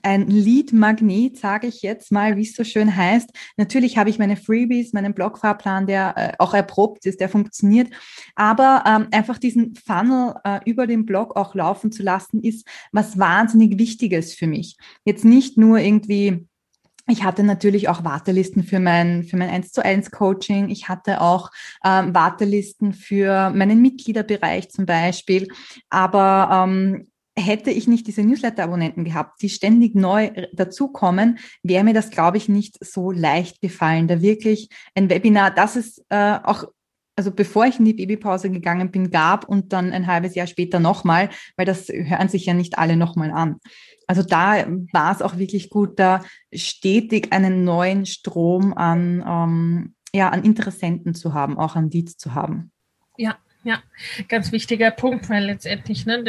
ein 0.02 0.26
Lead-Magnet, 0.26 1.38
sage 1.38 1.66
ich 1.66 1.82
jetzt 1.82 2.10
mal, 2.10 2.36
wie 2.36 2.42
es 2.42 2.54
so 2.54 2.64
schön 2.64 2.94
heißt. 2.94 3.30
Natürlich 3.56 3.98
habe 3.98 4.10
ich 4.10 4.18
meine 4.18 4.36
Freebies, 4.36 4.92
meinen 4.92 5.14
Blogfahrplan, 5.14 5.86
der 5.86 6.14
äh, 6.16 6.32
auch 6.38 6.54
erprobt 6.54 7.06
ist, 7.06 7.20
der 7.20 7.28
funktioniert. 7.28 7.88
Aber 8.34 8.84
ähm, 8.86 9.08
einfach 9.12 9.38
diesen 9.38 9.74
Funnel 9.74 10.34
äh, 10.44 10.60
über 10.64 10.86
den 10.86 11.06
Blog 11.06 11.36
auch 11.36 11.54
laufen 11.54 11.92
zu 11.92 12.02
lassen, 12.02 12.40
ist 12.42 12.66
was 12.90 13.18
wahnsinnig 13.18 13.78
Wichtiges 13.78 14.34
für 14.34 14.46
mich. 14.46 14.76
Jetzt 15.04 15.24
nicht 15.24 15.56
nur 15.56 15.78
irgendwie 15.78 16.46
ich 17.08 17.24
hatte 17.24 17.42
natürlich 17.42 17.88
auch 17.88 18.04
Wartelisten 18.04 18.62
für 18.62 18.78
mein, 18.78 19.24
für 19.24 19.36
mein 19.36 19.50
1 19.50 19.72
zu 19.72 19.84
1 19.84 20.12
Coaching. 20.12 20.68
Ich 20.68 20.88
hatte 20.88 21.20
auch 21.20 21.50
ähm, 21.84 22.14
Wartelisten 22.14 22.92
für 22.92 23.50
meinen 23.50 23.82
Mitgliederbereich 23.82 24.70
zum 24.70 24.86
Beispiel. 24.86 25.48
Aber 25.90 26.64
ähm, 26.64 27.08
hätte 27.42 27.70
ich 27.70 27.88
nicht 27.88 28.06
diese 28.06 28.22
Newsletter-Abonnenten 28.22 29.04
gehabt, 29.04 29.42
die 29.42 29.48
ständig 29.48 29.94
neu 29.94 30.30
dazukommen, 30.52 31.38
wäre 31.62 31.84
mir 31.84 31.94
das, 31.94 32.10
glaube 32.10 32.36
ich, 32.36 32.48
nicht 32.48 32.82
so 32.84 33.10
leicht 33.10 33.60
gefallen. 33.60 34.08
Da 34.08 34.22
wirklich 34.22 34.68
ein 34.94 35.10
Webinar, 35.10 35.50
das 35.50 35.76
ist 35.76 36.04
äh, 36.08 36.38
auch, 36.42 36.64
also 37.16 37.30
bevor 37.30 37.66
ich 37.66 37.78
in 37.78 37.84
die 37.84 37.94
Babypause 37.94 38.50
gegangen 38.50 38.90
bin, 38.90 39.10
gab 39.10 39.48
und 39.48 39.72
dann 39.72 39.92
ein 39.92 40.06
halbes 40.06 40.34
Jahr 40.34 40.46
später 40.46 40.80
nochmal, 40.80 41.28
weil 41.56 41.66
das 41.66 41.88
hören 41.88 42.28
sich 42.28 42.46
ja 42.46 42.54
nicht 42.54 42.78
alle 42.78 42.96
nochmal 42.96 43.30
an. 43.30 43.56
Also 44.06 44.22
da 44.22 44.66
war 44.92 45.12
es 45.12 45.22
auch 45.22 45.38
wirklich 45.38 45.70
gut, 45.70 45.98
da 45.98 46.22
stetig 46.52 47.32
einen 47.32 47.64
neuen 47.64 48.06
Strom 48.06 48.72
an, 48.74 49.24
ähm, 49.26 49.94
ja, 50.14 50.28
an 50.30 50.44
Interessenten 50.44 51.14
zu 51.14 51.34
haben, 51.34 51.58
auch 51.58 51.76
an 51.76 51.90
Leads 51.90 52.16
zu 52.16 52.34
haben. 52.34 52.70
Ja, 53.16 53.36
ja, 53.64 53.82
ganz 54.28 54.52
wichtiger 54.52 54.90
Punkt, 54.90 55.28
weil 55.30 55.44
letztendlich, 55.44 56.06
ne, 56.06 56.24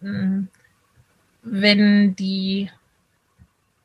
ähm, 0.00 0.48
wenn 1.42 2.14
die 2.14 2.70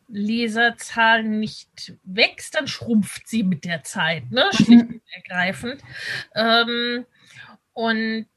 Leserzahl 0.07 1.23
nicht 1.23 1.93
wächst, 2.03 2.55
dann 2.55 2.67
schrumpft 2.67 3.27
sie 3.27 3.43
mit 3.43 3.65
der 3.65 3.83
Zeit, 3.83 4.31
ne? 4.31 4.45
Mhm. 4.51 4.55
schlicht 4.55 4.85
und 4.85 5.01
ergreifend. 5.11 5.81
Ähm, 6.35 7.05
und 7.73 8.27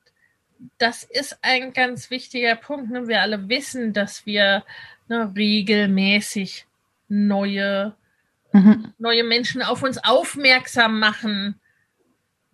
das 0.78 1.04
ist 1.04 1.38
ein 1.42 1.74
ganz 1.74 2.10
wichtiger 2.10 2.56
Punkt. 2.56 2.90
Ne? 2.90 3.08
Wir 3.08 3.20
alle 3.20 3.48
wissen, 3.50 3.92
dass 3.92 4.24
wir 4.24 4.64
ne, 5.08 5.30
regelmäßig 5.36 6.66
neue, 7.08 7.94
mhm. 8.52 8.94
neue 8.98 9.24
Menschen 9.24 9.60
auf 9.60 9.82
uns 9.82 9.98
aufmerksam 10.02 10.98
machen 10.98 11.60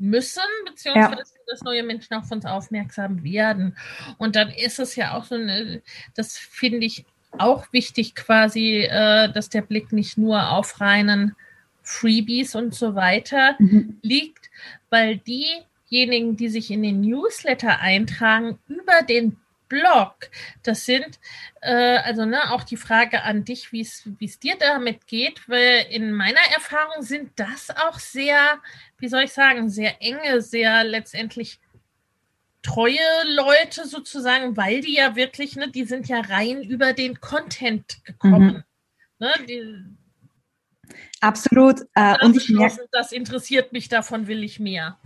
müssen, 0.02 0.42
beziehungsweise 0.66 1.34
ja. 1.34 1.42
dass 1.46 1.62
neue 1.62 1.82
Menschen 1.82 2.14
auf 2.14 2.30
uns 2.30 2.44
aufmerksam 2.44 3.22
werden. 3.22 3.76
Und 4.18 4.36
dann 4.36 4.50
ist 4.50 4.78
es 4.78 4.96
ja 4.96 5.16
auch 5.16 5.24
so 5.24 5.36
eine, 5.36 5.82
das 6.14 6.36
finde 6.36 6.86
ich 6.86 7.06
auch 7.38 7.72
wichtig 7.72 8.14
quasi, 8.14 8.82
äh, 8.82 9.32
dass 9.32 9.48
der 9.48 9.62
Blick 9.62 9.92
nicht 9.92 10.18
nur 10.18 10.50
auf 10.50 10.80
reinen 10.80 11.34
Freebies 11.82 12.54
und 12.54 12.74
so 12.74 12.94
weiter 12.94 13.56
mhm. 13.58 13.98
liegt, 14.02 14.50
weil 14.90 15.18
diejenigen, 15.18 16.36
die 16.36 16.48
sich 16.48 16.70
in 16.70 16.82
den 16.82 17.00
Newsletter 17.00 17.80
eintragen, 17.80 18.58
über 18.68 19.02
den 19.08 19.36
Blog. 19.72 20.30
Das 20.62 20.84
sind 20.84 21.18
äh, 21.62 21.96
also 21.98 22.26
ne, 22.26 22.52
auch 22.52 22.62
die 22.62 22.76
Frage 22.76 23.22
an 23.22 23.44
dich, 23.44 23.72
wie 23.72 23.80
es 23.80 24.38
dir 24.38 24.56
damit 24.58 25.06
geht, 25.06 25.48
weil 25.48 25.86
in 25.90 26.12
meiner 26.12 26.40
Erfahrung 26.54 27.02
sind 27.02 27.30
das 27.36 27.70
auch 27.70 27.98
sehr, 27.98 28.36
wie 28.98 29.08
soll 29.08 29.22
ich 29.22 29.32
sagen, 29.32 29.70
sehr 29.70 30.02
enge, 30.02 30.42
sehr 30.42 30.84
letztendlich 30.84 31.58
treue 32.62 32.98
Leute 33.34 33.88
sozusagen, 33.88 34.56
weil 34.56 34.82
die 34.82 34.94
ja 34.94 35.16
wirklich, 35.16 35.56
ne, 35.56 35.70
die 35.70 35.84
sind 35.84 36.06
ja 36.08 36.20
rein 36.20 36.62
über 36.62 36.92
den 36.92 37.20
Content 37.20 38.04
gekommen. 38.04 38.64
Mhm. 39.18 39.26
Ne, 39.26 39.32
die, 39.48 39.84
Absolut. 41.20 41.80
Äh, 41.94 42.22
und 42.24 42.36
ich 42.36 42.50
merke, 42.50 42.86
das 42.92 43.12
interessiert 43.12 43.72
mich, 43.72 43.88
davon 43.88 44.26
will 44.26 44.44
ich 44.44 44.60
mehr. 44.60 44.98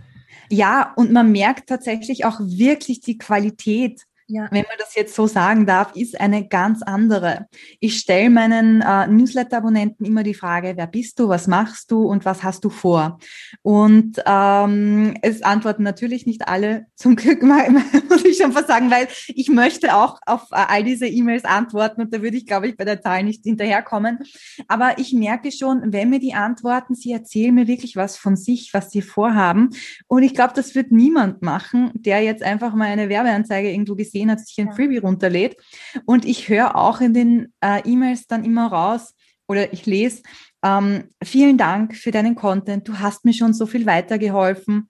Ja, 0.49 0.93
und 0.95 1.11
man 1.11 1.31
merkt 1.31 1.69
tatsächlich 1.69 2.25
auch 2.25 2.39
wirklich 2.41 2.99
die 2.99 3.17
Qualität 3.17 4.07
ja. 4.27 4.47
wenn 4.51 4.63
man 4.63 4.77
das 4.77 4.95
jetzt 4.95 5.15
so 5.15 5.25
sagen 5.25 5.65
darf, 5.65 5.95
ist 5.95 6.19
eine 6.19 6.47
ganz 6.47 6.81
andere. 6.81 7.47
Ich 7.79 7.97
stelle 7.99 8.29
meinen 8.29 8.81
äh, 8.81 9.07
Newsletter-Abonnenten 9.07 10.05
immer 10.05 10.23
die 10.23 10.33
Frage, 10.33 10.73
wer 10.75 10.87
bist 10.87 11.19
du, 11.19 11.29
was 11.29 11.47
machst 11.47 11.91
du 11.91 12.03
und 12.03 12.25
was 12.25 12.43
hast 12.43 12.63
du 12.65 12.69
vor? 12.69 13.19
Und 13.61 14.21
ähm, 14.25 15.15
es 15.21 15.41
antworten 15.41 15.83
natürlich 15.83 16.25
nicht 16.25 16.47
alle, 16.47 16.87
zum 16.95 17.15
Glück 17.15 17.41
muss 17.41 18.25
ich 18.25 18.37
schon 18.37 18.51
fast 18.51 18.67
sagen, 18.67 18.91
weil 18.91 19.07
ich 19.27 19.49
möchte 19.49 19.95
auch 19.95 20.19
auf 20.25 20.51
äh, 20.51 20.65
all 20.67 20.83
diese 20.83 21.07
E-Mails 21.07 21.45
antworten 21.45 22.01
und 22.01 22.13
da 22.13 22.21
würde 22.21 22.37
ich, 22.37 22.45
glaube 22.45 22.67
ich, 22.67 22.75
bei 22.75 22.85
der 22.85 23.01
Zahl 23.01 23.23
nicht 23.23 23.43
hinterherkommen. 23.43 24.19
Aber 24.67 24.97
ich 24.97 25.13
merke 25.13 25.51
schon, 25.51 25.93
wenn 25.93 26.09
mir 26.09 26.19
die 26.19 26.33
antworten, 26.33 26.95
sie 26.95 27.13
erzählen 27.13 27.55
mir 27.55 27.67
wirklich 27.67 27.95
was 27.95 28.17
von 28.17 28.35
sich, 28.35 28.73
was 28.73 28.91
sie 28.91 29.01
vorhaben. 29.01 29.69
Und 30.07 30.23
ich 30.23 30.33
glaube, 30.33 30.53
das 30.53 30.75
wird 30.75 30.91
niemand 30.91 31.41
machen, 31.41 31.91
der 31.93 32.21
jetzt 32.21 32.43
einfach 32.43 32.73
mal 32.73 32.87
eine 32.87 33.09
Werbeanzeige 33.09 33.71
irgendwo 33.71 33.95
gesehen 33.95 34.16
hat, 34.25 34.39
sich 34.39 34.59
ein 34.59 34.73
Freebie 34.73 34.97
runterlädt. 34.97 35.57
Und 36.05 36.25
ich 36.25 36.49
höre 36.49 36.75
auch 36.75 37.01
in 37.01 37.13
den 37.13 37.53
äh, 37.61 37.81
E-Mails 37.85 38.27
dann 38.27 38.43
immer 38.43 38.67
raus 38.67 39.13
oder 39.47 39.71
ich 39.73 39.85
lese, 39.85 40.23
ähm, 40.63 41.05
vielen 41.23 41.57
Dank 41.57 41.95
für 41.95 42.11
deinen 42.11 42.35
Content. 42.35 42.87
Du 42.87 42.99
hast 42.99 43.25
mir 43.25 43.33
schon 43.33 43.53
so 43.53 43.65
viel 43.65 43.85
weitergeholfen. 43.85 44.89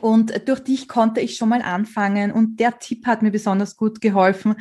Und 0.00 0.48
durch 0.48 0.60
dich 0.60 0.88
konnte 0.88 1.20
ich 1.20 1.36
schon 1.36 1.48
mal 1.48 1.62
anfangen 1.62 2.32
und 2.32 2.58
der 2.58 2.78
Tipp 2.80 3.06
hat 3.06 3.22
mir 3.22 3.30
besonders 3.30 3.76
gut 3.76 4.00
geholfen. 4.00 4.56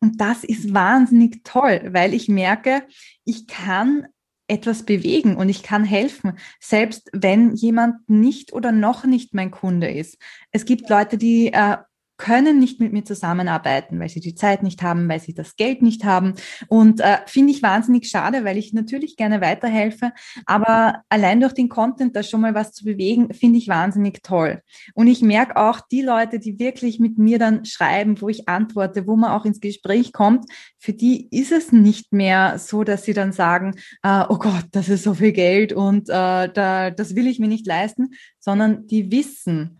Und 0.00 0.20
das 0.20 0.44
ist 0.44 0.74
wahnsinnig 0.74 1.42
toll, 1.44 1.88
weil 1.92 2.12
ich 2.12 2.28
merke, 2.28 2.82
ich 3.24 3.46
kann 3.46 4.06
etwas 4.48 4.84
bewegen 4.84 5.36
und 5.36 5.48
ich 5.48 5.62
kann 5.62 5.84
helfen, 5.84 6.38
selbst 6.60 7.10
wenn 7.12 7.54
jemand 7.54 8.08
nicht 8.08 8.52
oder 8.52 8.70
noch 8.70 9.04
nicht 9.04 9.34
mein 9.34 9.50
Kunde 9.50 9.90
ist. 9.90 10.18
Es 10.52 10.64
gibt 10.66 10.88
Leute, 10.88 11.18
die 11.18 11.52
äh, 11.52 11.78
können 12.16 12.58
nicht 12.58 12.80
mit 12.80 12.92
mir 12.92 13.04
zusammenarbeiten, 13.04 14.00
weil 14.00 14.08
sie 14.08 14.20
die 14.20 14.34
Zeit 14.34 14.62
nicht 14.62 14.82
haben, 14.82 15.08
weil 15.08 15.20
sie 15.20 15.34
das 15.34 15.56
Geld 15.56 15.82
nicht 15.82 16.04
haben. 16.04 16.34
Und 16.68 17.00
äh, 17.00 17.18
finde 17.26 17.52
ich 17.52 17.62
wahnsinnig 17.62 18.08
schade, 18.08 18.44
weil 18.44 18.56
ich 18.56 18.72
natürlich 18.72 19.16
gerne 19.16 19.40
weiterhelfe, 19.40 20.12
aber 20.46 21.02
allein 21.08 21.40
durch 21.40 21.52
den 21.52 21.68
Content 21.68 22.16
da 22.16 22.22
schon 22.22 22.40
mal 22.40 22.54
was 22.54 22.72
zu 22.72 22.84
bewegen, 22.84 23.32
finde 23.34 23.58
ich 23.58 23.68
wahnsinnig 23.68 24.22
toll. 24.22 24.62
Und 24.94 25.06
ich 25.06 25.22
merke 25.22 25.56
auch, 25.56 25.80
die 25.80 26.02
Leute, 26.02 26.38
die 26.38 26.58
wirklich 26.58 27.00
mit 27.00 27.18
mir 27.18 27.38
dann 27.38 27.64
schreiben, 27.64 28.20
wo 28.20 28.28
ich 28.28 28.48
antworte, 28.48 29.06
wo 29.06 29.16
man 29.16 29.30
auch 29.30 29.44
ins 29.44 29.60
Gespräch 29.60 30.12
kommt, 30.12 30.46
für 30.78 30.92
die 30.92 31.28
ist 31.30 31.52
es 31.52 31.72
nicht 31.72 32.12
mehr 32.12 32.58
so, 32.58 32.84
dass 32.84 33.04
sie 33.04 33.14
dann 33.14 33.32
sagen, 33.32 33.74
äh, 34.02 34.24
oh 34.28 34.38
Gott, 34.38 34.66
das 34.72 34.88
ist 34.88 35.02
so 35.02 35.14
viel 35.14 35.32
Geld 35.32 35.72
und 35.72 36.08
äh, 36.08 36.48
da, 36.48 36.90
das 36.90 37.14
will 37.14 37.26
ich 37.26 37.38
mir 37.38 37.48
nicht 37.48 37.66
leisten, 37.66 38.14
sondern 38.38 38.86
die 38.86 39.10
wissen, 39.10 39.78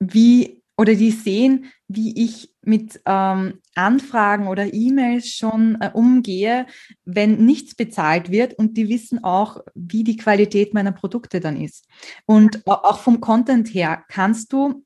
wie 0.00 0.57
oder 0.78 0.94
die 0.94 1.10
sehen, 1.10 1.66
wie 1.88 2.24
ich 2.24 2.54
mit 2.62 3.00
ähm, 3.04 3.60
Anfragen 3.74 4.46
oder 4.46 4.72
E-Mails 4.72 5.28
schon 5.28 5.76
äh, 5.80 5.90
umgehe, 5.92 6.66
wenn 7.04 7.44
nichts 7.44 7.74
bezahlt 7.74 8.30
wird 8.30 8.54
und 8.54 8.76
die 8.76 8.88
wissen 8.88 9.24
auch, 9.24 9.60
wie 9.74 10.04
die 10.04 10.16
Qualität 10.16 10.74
meiner 10.74 10.92
Produkte 10.92 11.40
dann 11.40 11.60
ist. 11.60 11.86
Und 12.26 12.62
auch 12.66 13.00
vom 13.00 13.20
Content 13.20 13.74
her 13.74 14.04
kannst 14.08 14.52
du 14.52 14.84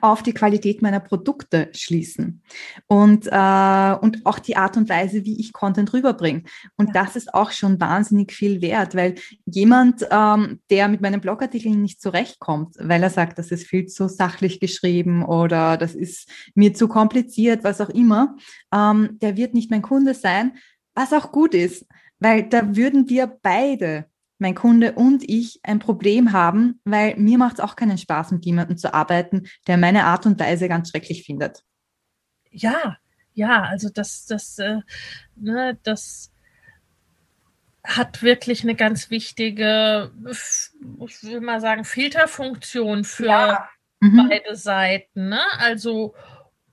auf 0.00 0.22
die 0.22 0.32
Qualität 0.32 0.82
meiner 0.82 1.00
Produkte 1.00 1.68
schließen 1.72 2.42
und, 2.86 3.26
äh, 3.26 3.96
und 4.00 4.24
auch 4.24 4.38
die 4.38 4.56
Art 4.56 4.76
und 4.76 4.88
Weise, 4.88 5.24
wie 5.24 5.40
ich 5.40 5.52
Content 5.52 5.92
rüberbringe. 5.92 6.44
Und 6.76 6.94
das 6.94 7.16
ist 7.16 7.34
auch 7.34 7.50
schon 7.50 7.80
wahnsinnig 7.80 8.32
viel 8.32 8.62
wert, 8.62 8.94
weil 8.94 9.16
jemand, 9.46 10.06
ähm, 10.10 10.60
der 10.70 10.88
mit 10.88 11.00
meinen 11.00 11.20
Blogartikeln 11.20 11.82
nicht 11.82 12.00
zurechtkommt, 12.00 12.76
weil 12.78 13.02
er 13.02 13.10
sagt, 13.10 13.38
das 13.38 13.50
ist 13.50 13.66
viel 13.66 13.86
zu 13.86 14.08
sachlich 14.08 14.60
geschrieben 14.60 15.24
oder 15.24 15.76
das 15.76 15.94
ist 15.94 16.28
mir 16.54 16.72
zu 16.72 16.88
kompliziert, 16.88 17.64
was 17.64 17.80
auch 17.80 17.90
immer, 17.90 18.36
ähm, 18.72 19.18
der 19.20 19.36
wird 19.36 19.54
nicht 19.54 19.70
mein 19.70 19.82
Kunde 19.82 20.14
sein, 20.14 20.52
was 20.94 21.12
auch 21.12 21.32
gut 21.32 21.54
ist, 21.54 21.86
weil 22.20 22.48
da 22.48 22.76
würden 22.76 23.08
wir 23.08 23.26
beide 23.42 24.09
mein 24.40 24.54
Kunde 24.54 24.92
und 24.92 25.22
ich 25.28 25.60
ein 25.62 25.78
Problem 25.78 26.32
haben, 26.32 26.80
weil 26.84 27.16
mir 27.16 27.38
macht 27.38 27.54
es 27.54 27.60
auch 27.60 27.76
keinen 27.76 27.98
Spaß, 27.98 28.32
mit 28.32 28.44
jemandem 28.44 28.76
zu 28.76 28.94
arbeiten, 28.94 29.46
der 29.66 29.76
meine 29.76 30.04
Art 30.04 30.26
und 30.26 30.40
Weise 30.40 30.68
ganz 30.68 30.90
schrecklich 30.90 31.24
findet. 31.24 31.62
Ja, 32.50 32.96
ja, 33.34 33.62
also 33.62 33.88
das, 33.88 34.26
das, 34.26 34.58
äh, 34.58 34.80
ne, 35.36 35.78
das 35.82 36.32
hat 37.84 38.22
wirklich 38.22 38.62
eine 38.62 38.74
ganz 38.74 39.10
wichtige, 39.10 40.12
ich 40.30 41.22
will 41.22 41.40
mal 41.40 41.60
sagen, 41.60 41.84
Filterfunktion 41.84 43.04
für 43.04 43.26
ja. 43.26 43.68
mhm. 44.00 44.28
beide 44.28 44.56
Seiten. 44.56 45.30
Ne? 45.30 45.40
Also 45.58 46.14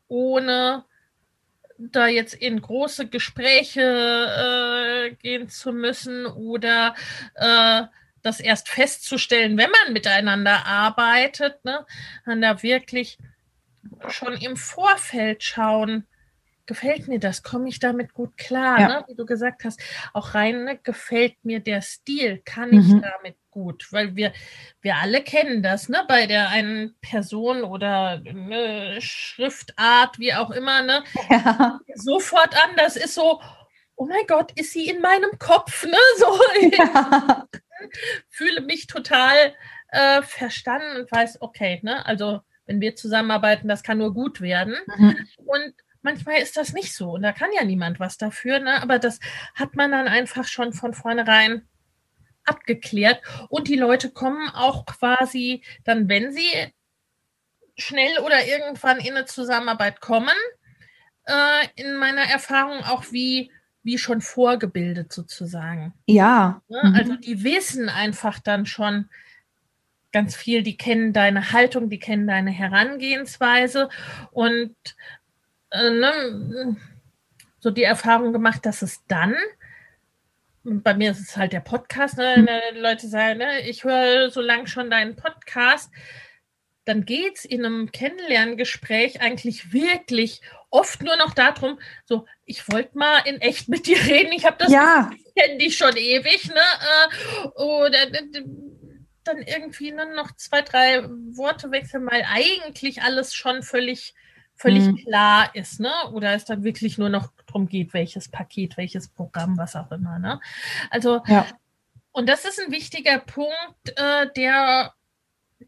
ohne 0.08 0.86
da 1.77 2.07
jetzt 2.07 2.33
in 2.33 2.61
große 2.61 3.07
Gespräche 3.07 3.81
äh, 3.81 5.15
gehen 5.15 5.49
zu 5.49 5.71
müssen 5.71 6.25
oder 6.25 6.95
äh, 7.35 7.83
das 8.23 8.39
erst 8.39 8.69
festzustellen, 8.69 9.57
wenn 9.57 9.69
man 9.69 9.93
miteinander 9.93 10.65
arbeitet, 10.65 11.63
ne, 11.63 11.85
dann 12.25 12.41
da 12.41 12.61
wirklich 12.63 13.17
schon 14.09 14.33
im 14.33 14.57
Vorfeld 14.57 15.43
schauen, 15.43 16.05
gefällt 16.67 17.08
mir 17.08 17.19
das, 17.19 17.41
komme 17.41 17.69
ich 17.69 17.80
damit 17.80 18.13
gut 18.13 18.38
klar, 18.38 18.80
ja. 18.80 18.88
ne? 18.88 19.06
wie 19.08 19.15
du 19.15 19.25
gesagt 19.25 19.63
hast. 19.63 19.80
Auch 20.13 20.36
rein 20.36 20.65
ne, 20.65 20.77
gefällt 20.77 21.43
mir 21.43 21.60
der 21.60 21.82
Stil, 21.82 22.41
kann 22.45 22.71
ich 22.71 22.88
mhm. 22.88 23.01
damit 23.01 23.38
gut, 23.49 23.88
weil 23.91 24.15
wir, 24.15 24.34
wir 24.82 24.97
alle 24.97 25.23
kennen 25.23 25.63
das, 25.63 25.89
ne, 25.89 26.03
bei 26.08 26.27
der 26.27 26.49
einen 26.49 26.95
Person 27.01 27.63
oder 27.63 28.21
eine 28.23 29.01
Schriftart, 29.01 30.19
wie 30.19 30.34
auch 30.34 30.51
immer, 30.51 30.84
ne, 30.84 31.03
ja. 31.30 31.80
sofort 31.95 32.53
an, 32.53 32.75
das 32.75 32.95
ist 32.95 33.15
so, 33.15 33.41
oh 33.95 34.06
mein 34.06 34.27
Gott, 34.27 34.51
ist 34.60 34.73
sie 34.73 34.88
in 34.88 35.01
meinem 35.01 35.39
Kopf, 35.39 35.86
ne, 35.86 35.97
so. 36.17 36.39
Ja. 36.77 37.47
Fühle 38.30 38.62
mich 38.62 38.88
total 38.88 39.53
äh, 39.89 40.21
verstanden 40.23 41.01
und 41.01 41.12
weiß, 41.12 41.41
okay, 41.41 41.80
ne, 41.84 42.06
also 42.06 42.41
wenn 42.65 42.82
wir 42.82 42.95
zusammenarbeiten, 42.95 43.67
das 43.67 43.82
kann 43.82 43.97
nur 43.97 44.13
gut 44.13 44.41
werden. 44.41 44.75
Mhm. 44.97 45.15
Und 45.38 45.73
manchmal 46.07 46.41
ist 46.41 46.55
das 46.55 46.71
nicht 46.71 46.95
so 46.95 47.11
und 47.11 47.21
da 47.21 47.33
kann 47.33 47.49
ja 47.53 47.65
niemand 47.65 47.99
was 47.99 48.17
dafür, 48.17 48.59
ne? 48.59 48.81
aber 48.81 48.97
das 48.97 49.19
hat 49.55 49.75
man 49.75 49.91
dann 49.91 50.07
einfach 50.07 50.47
schon 50.47 50.71
von 50.71 50.93
vornherein 50.93 51.67
abgeklärt 52.45 53.21
und 53.49 53.67
die 53.67 53.75
Leute 53.75 54.09
kommen 54.09 54.49
auch 54.53 54.85
quasi 54.85 55.63
dann, 55.83 56.07
wenn 56.07 56.31
sie 56.31 56.49
schnell 57.77 58.19
oder 58.19 58.45
irgendwann 58.45 58.99
in 58.99 59.17
eine 59.17 59.25
Zusammenarbeit 59.25 59.99
kommen, 59.99 60.37
äh, 61.25 61.67
in 61.75 61.97
meiner 61.97 62.23
Erfahrung 62.23 62.85
auch 62.85 63.11
wie 63.11 63.51
wie 63.83 63.97
schon 63.97 64.19
vorgebildet 64.19 65.13
sozusagen. 65.13 65.93
Ja. 66.07 66.61
Ne? 66.67 66.81
Mhm. 66.83 66.95
Also 66.95 67.15
die 67.15 67.43
wissen 67.43 67.87
einfach 67.87 68.39
dann 68.39 68.65
schon 68.65 69.09
ganz 70.11 70.35
viel, 70.35 70.63
die 70.63 70.77
kennen 70.77 71.13
deine 71.13 71.51
Haltung, 71.51 71.89
die 71.89 71.99
kennen 71.99 72.27
deine 72.27 72.51
Herangehensweise 72.51 73.87
und 74.31 74.75
äh, 75.71 75.89
ne, 75.89 76.77
so 77.60 77.71
die 77.71 77.84
Erfahrung 77.84 78.34
gemacht, 78.34 78.65
dass 78.65 78.82
es 78.82 79.06
dann 79.08 79.36
bei 80.69 80.93
mir 80.93 81.12
ist 81.12 81.21
es 81.21 81.38
halt 81.38 81.53
der 81.53 81.62
Podcast, 81.62 82.17
ne? 82.17 82.38
Mhm. 82.73 82.82
Leute 82.82 83.08
sagen, 83.08 83.39
ne, 83.39 83.62
ich 83.62 83.84
höre 83.84 84.30
so 84.30 84.41
lange 84.41 84.67
schon 84.67 84.89
deinen 84.89 85.15
Podcast. 85.15 85.91
Dann 86.86 87.06
geht 87.06 87.38
es 87.38 87.45
in 87.45 87.65
einem 87.65 87.91
Kennenlerngespräch 87.91 89.21
eigentlich 89.21 89.73
wirklich 89.73 90.41
oft 90.69 91.01
nur 91.01 91.15
noch 91.17 91.34
darum, 91.34 91.80
so, 92.06 92.25
ich 92.45 92.69
wollte 92.69 92.97
mal 92.97 93.19
in 93.25 93.39
echt 93.41 93.69
mit 93.69 93.88
dir 93.88 93.97
reden, 94.06 94.32
ich 94.34 94.45
habe 94.45 94.58
das, 94.60 94.71
ja. 94.71 95.10
kenne 95.38 95.58
dich 95.58 95.77
schon 95.77 95.95
ewig, 95.95 96.47
ne? 96.47 96.56
Äh, 96.56 97.47
oder 97.60 97.97
dann 99.23 99.41
irgendwie 99.41 99.91
nur 99.91 100.06
noch 100.06 100.36
zwei, 100.36 100.62
drei 100.62 101.03
Worte 101.03 101.71
wechseln, 101.71 102.06
weil 102.10 102.25
eigentlich 102.30 103.01
alles 103.01 103.34
schon 103.34 103.63
völlig 103.63 104.13
völlig 104.57 104.85
mhm. 104.85 104.97
klar 104.97 105.55
ist, 105.55 105.79
ne? 105.79 105.91
Oder 106.11 106.33
es 106.33 106.45
dann 106.45 106.63
wirklich 106.63 106.97
nur 106.97 107.09
noch 107.09 107.31
darum 107.45 107.67
geht, 107.67 107.93
welches 107.93 108.27
Paket, 108.27 108.75
welches 108.77 109.07
Programm, 109.07 109.57
was 109.57 109.75
auch 109.75 109.91
immer, 109.91 110.19
ne? 110.19 110.41
Also, 110.89 111.21
ja. 111.27 111.45
und 112.11 112.27
das 112.27 112.43
ist 112.45 112.59
ein 112.59 112.71
wichtiger 112.71 113.19
Punkt, 113.19 113.89
äh, 113.95 114.27
der, 114.35 114.93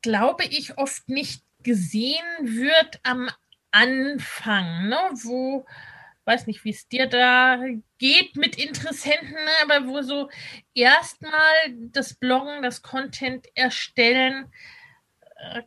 glaube 0.02 0.44
ich, 0.46 0.78
oft 0.78 1.08
nicht 1.08 1.44
gesehen 1.64 2.26
wird 2.42 3.00
am 3.04 3.30
Anfang, 3.72 4.90
ne? 4.90 4.98
Wo, 5.24 5.66
weiß 6.26 6.48
nicht, 6.48 6.64
wie 6.64 6.72
es 6.72 6.88
dir 6.88 7.08
da 7.08 7.60
geht 7.98 8.36
mit 8.36 8.56
Interessenten, 8.56 9.34
ne? 9.34 9.52
aber 9.64 9.88
wo 9.88 10.02
so 10.02 10.30
erstmal 10.76 11.56
das 11.92 12.14
Bloggen, 12.14 12.62
das 12.62 12.82
Content 12.84 13.48
erstellen, 13.56 14.52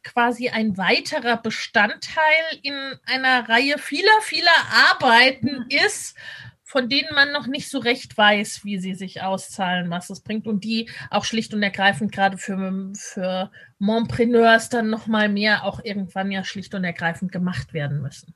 quasi 0.02 0.48
ein 0.48 0.76
weiterer 0.76 1.37
Bestandteil 1.37 2.22
in 2.62 2.74
einer 3.06 3.48
Reihe 3.48 3.78
vieler, 3.78 4.20
vieler 4.22 4.50
Arbeiten 4.90 5.66
ist, 5.68 6.16
von 6.64 6.88
denen 6.88 7.14
man 7.14 7.32
noch 7.32 7.46
nicht 7.46 7.68
so 7.68 7.78
recht 7.78 8.16
weiß, 8.16 8.64
wie 8.64 8.78
sie 8.78 8.94
sich 8.94 9.22
auszahlen, 9.22 9.90
was 9.90 10.08
es 10.08 10.20
bringt 10.20 10.46
und 10.46 10.64
die 10.64 10.88
auch 11.11 11.24
schlicht 11.24 11.52
und 11.52 11.62
ergreifend 11.62 12.12
gerade 12.12 12.38
für, 12.38 12.92
für 12.96 13.50
Montpreneurs 13.78 14.70
dann 14.70 14.88
nochmal 14.88 15.28
mehr 15.28 15.64
auch 15.64 15.85
irgendwann 15.85 16.30
ja 16.30 16.44
schlicht 16.44 16.74
und 16.74 16.85
ergreifend 16.85 17.30
gemacht 17.30 17.74
werden 17.74 18.00
müssen. 18.00 18.35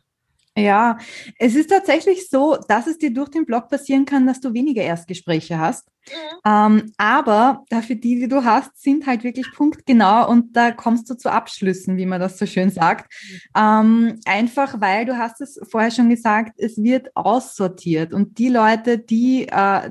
Ja, 0.55 0.99
es 1.38 1.55
ist 1.55 1.68
tatsächlich 1.68 2.29
so, 2.29 2.59
dass 2.68 2.87
es 2.87 2.99
dir 2.99 3.12
durch 3.12 3.31
den 3.31 3.46
Blog 3.46 3.68
passieren 3.68 4.05
kann, 4.07 4.27
dass 4.27 4.40
du 4.40 4.55
weniger 4.55 4.83
Erstgespräche 4.83 5.59
hast. 5.59 5.88
Mhm. 6.09 6.40
Ähm, 6.45 6.92
aber 6.97 7.64
dafür 7.69 7.97
die, 7.97 8.21
die 8.21 8.29
du 8.29 8.45
hast, 8.45 8.81
sind 8.81 9.07
halt 9.07 9.25
wirklich 9.25 9.47
punktgenau 9.53 10.29
und 10.29 10.57
da 10.57 10.71
kommst 10.71 11.11
du 11.11 11.14
zu 11.14 11.31
Abschlüssen, 11.31 11.97
wie 11.97 12.07
man 12.07 12.21
das 12.21 12.38
so 12.38 12.47
schön 12.47 12.71
sagt. 12.71 13.12
Ähm, 13.57 14.21
einfach 14.25 14.81
weil 14.81 15.05
du 15.05 15.19
hast 15.19 15.40
es 15.40 15.61
vorher 15.69 15.90
schon 15.90 16.09
gesagt, 16.11 16.59
es 16.59 16.77
wird 16.83 17.14
aussortiert 17.16 18.12
und 18.12 18.38
die 18.38 18.49
Leute, 18.49 18.99
die, 18.99 19.49
äh, 19.49 19.90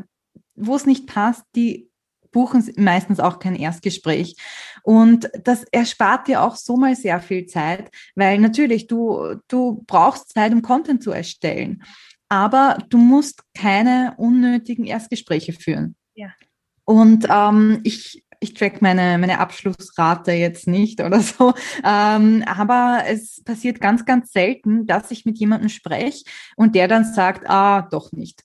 wo 0.56 0.76
es 0.76 0.86
nicht 0.86 1.08
passt, 1.08 1.44
die 1.56 1.90
buchen 2.36 2.70
meistens 2.76 3.22
auch 3.22 3.40
kein 3.40 3.56
Erstgespräch. 3.56 4.36
Und 4.84 5.30
das 5.44 5.64
erspart 5.72 6.28
dir 6.28 6.44
auch 6.44 6.58
so 6.58 6.76
mal 6.76 6.94
sehr 6.94 7.22
viel 7.22 7.46
Zeit, 7.46 7.90
weil 8.14 8.40
natürlich 8.40 8.88
du, 8.88 9.36
du 9.48 9.84
brauchst 9.88 10.34
Zeit, 10.34 10.52
um 10.52 10.62
Content 10.62 11.02
zu 11.02 11.12
erstellen. 11.12 11.82
Aber 12.28 12.78
du 12.90 12.98
musst 12.98 13.44
keine 13.54 14.16
unnötigen 14.18 14.84
Erstgespräche 14.84 15.54
führen. 15.54 15.96
Ja. 16.16 16.34
Und 16.86 17.28
ähm, 17.30 17.82
ich, 17.84 18.26
ich 18.40 18.54
track 18.54 18.82
meine, 18.82 19.18
meine 19.18 19.40
Abschlussrate 19.40 20.32
jetzt 20.32 20.68
nicht 20.68 21.02
oder 21.02 21.20
so. 21.20 21.54
Ähm, 21.84 22.44
aber 22.46 23.04
es 23.08 23.44
passiert 23.44 23.82
ganz, 23.82 24.06
ganz 24.06 24.32
selten, 24.32 24.86
dass 24.86 25.12
ich 25.12 25.26
mit 25.26 25.38
jemandem 25.38 25.70
spreche 25.70 26.24
und 26.56 26.76
der 26.76 26.88
dann 26.88 27.04
sagt, 27.04 27.50
ah, 27.50 27.88
doch 27.92 28.12
nicht 28.12 28.45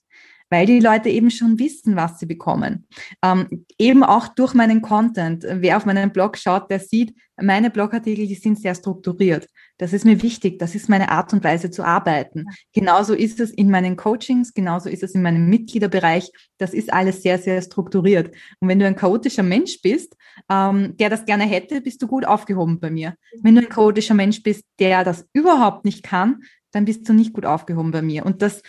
weil 0.51 0.65
die 0.67 0.79
Leute 0.79 1.09
eben 1.09 1.31
schon 1.31 1.57
wissen, 1.57 1.95
was 1.95 2.19
sie 2.19 2.27
bekommen. 2.27 2.85
Ähm, 3.23 3.65
eben 3.79 4.03
auch 4.03 4.27
durch 4.27 4.53
meinen 4.53 4.81
Content. 4.81 5.45
Wer 5.47 5.77
auf 5.77 5.85
meinen 5.85 6.11
Blog 6.11 6.37
schaut, 6.37 6.69
der 6.69 6.79
sieht, 6.79 7.15
meine 7.41 7.71
Blogartikel, 7.71 8.27
die 8.27 8.35
sind 8.35 8.59
sehr 8.59 8.75
strukturiert. 8.75 9.47
Das 9.77 9.93
ist 9.93 10.05
mir 10.05 10.21
wichtig. 10.21 10.59
Das 10.59 10.75
ist 10.75 10.89
meine 10.89 11.09
Art 11.09 11.33
und 11.33 11.43
Weise 11.43 11.71
zu 11.71 11.83
arbeiten. 11.83 12.45
Genauso 12.73 13.13
ist 13.13 13.39
es 13.39 13.49
in 13.51 13.71
meinen 13.71 13.95
Coachings, 13.95 14.53
genauso 14.53 14.89
ist 14.89 15.03
es 15.03 15.15
in 15.15 15.21
meinem 15.21 15.49
Mitgliederbereich. 15.49 16.29
Das 16.57 16.73
ist 16.73 16.93
alles 16.93 17.23
sehr, 17.23 17.39
sehr 17.39 17.61
strukturiert. 17.61 18.35
Und 18.59 18.67
wenn 18.67 18.77
du 18.77 18.85
ein 18.85 18.95
chaotischer 18.95 19.43
Mensch 19.43 19.81
bist, 19.81 20.15
ähm, 20.49 20.95
der 20.97 21.09
das 21.09 21.25
gerne 21.25 21.45
hätte, 21.45 21.81
bist 21.81 22.01
du 22.01 22.07
gut 22.07 22.25
aufgehoben 22.25 22.79
bei 22.79 22.91
mir. 22.91 23.15
Wenn 23.41 23.55
du 23.55 23.61
ein 23.61 23.69
chaotischer 23.69 24.13
Mensch 24.13 24.43
bist, 24.43 24.65
der 24.79 25.03
das 25.03 25.25
überhaupt 25.33 25.85
nicht 25.85 26.03
kann, 26.03 26.41
dann 26.71 26.85
bist 26.85 27.07
du 27.07 27.13
nicht 27.13 27.33
gut 27.33 27.45
aufgehoben 27.45 27.91
bei 27.91 28.01
mir. 28.01 28.25
Und 28.25 28.41
das 28.41 28.61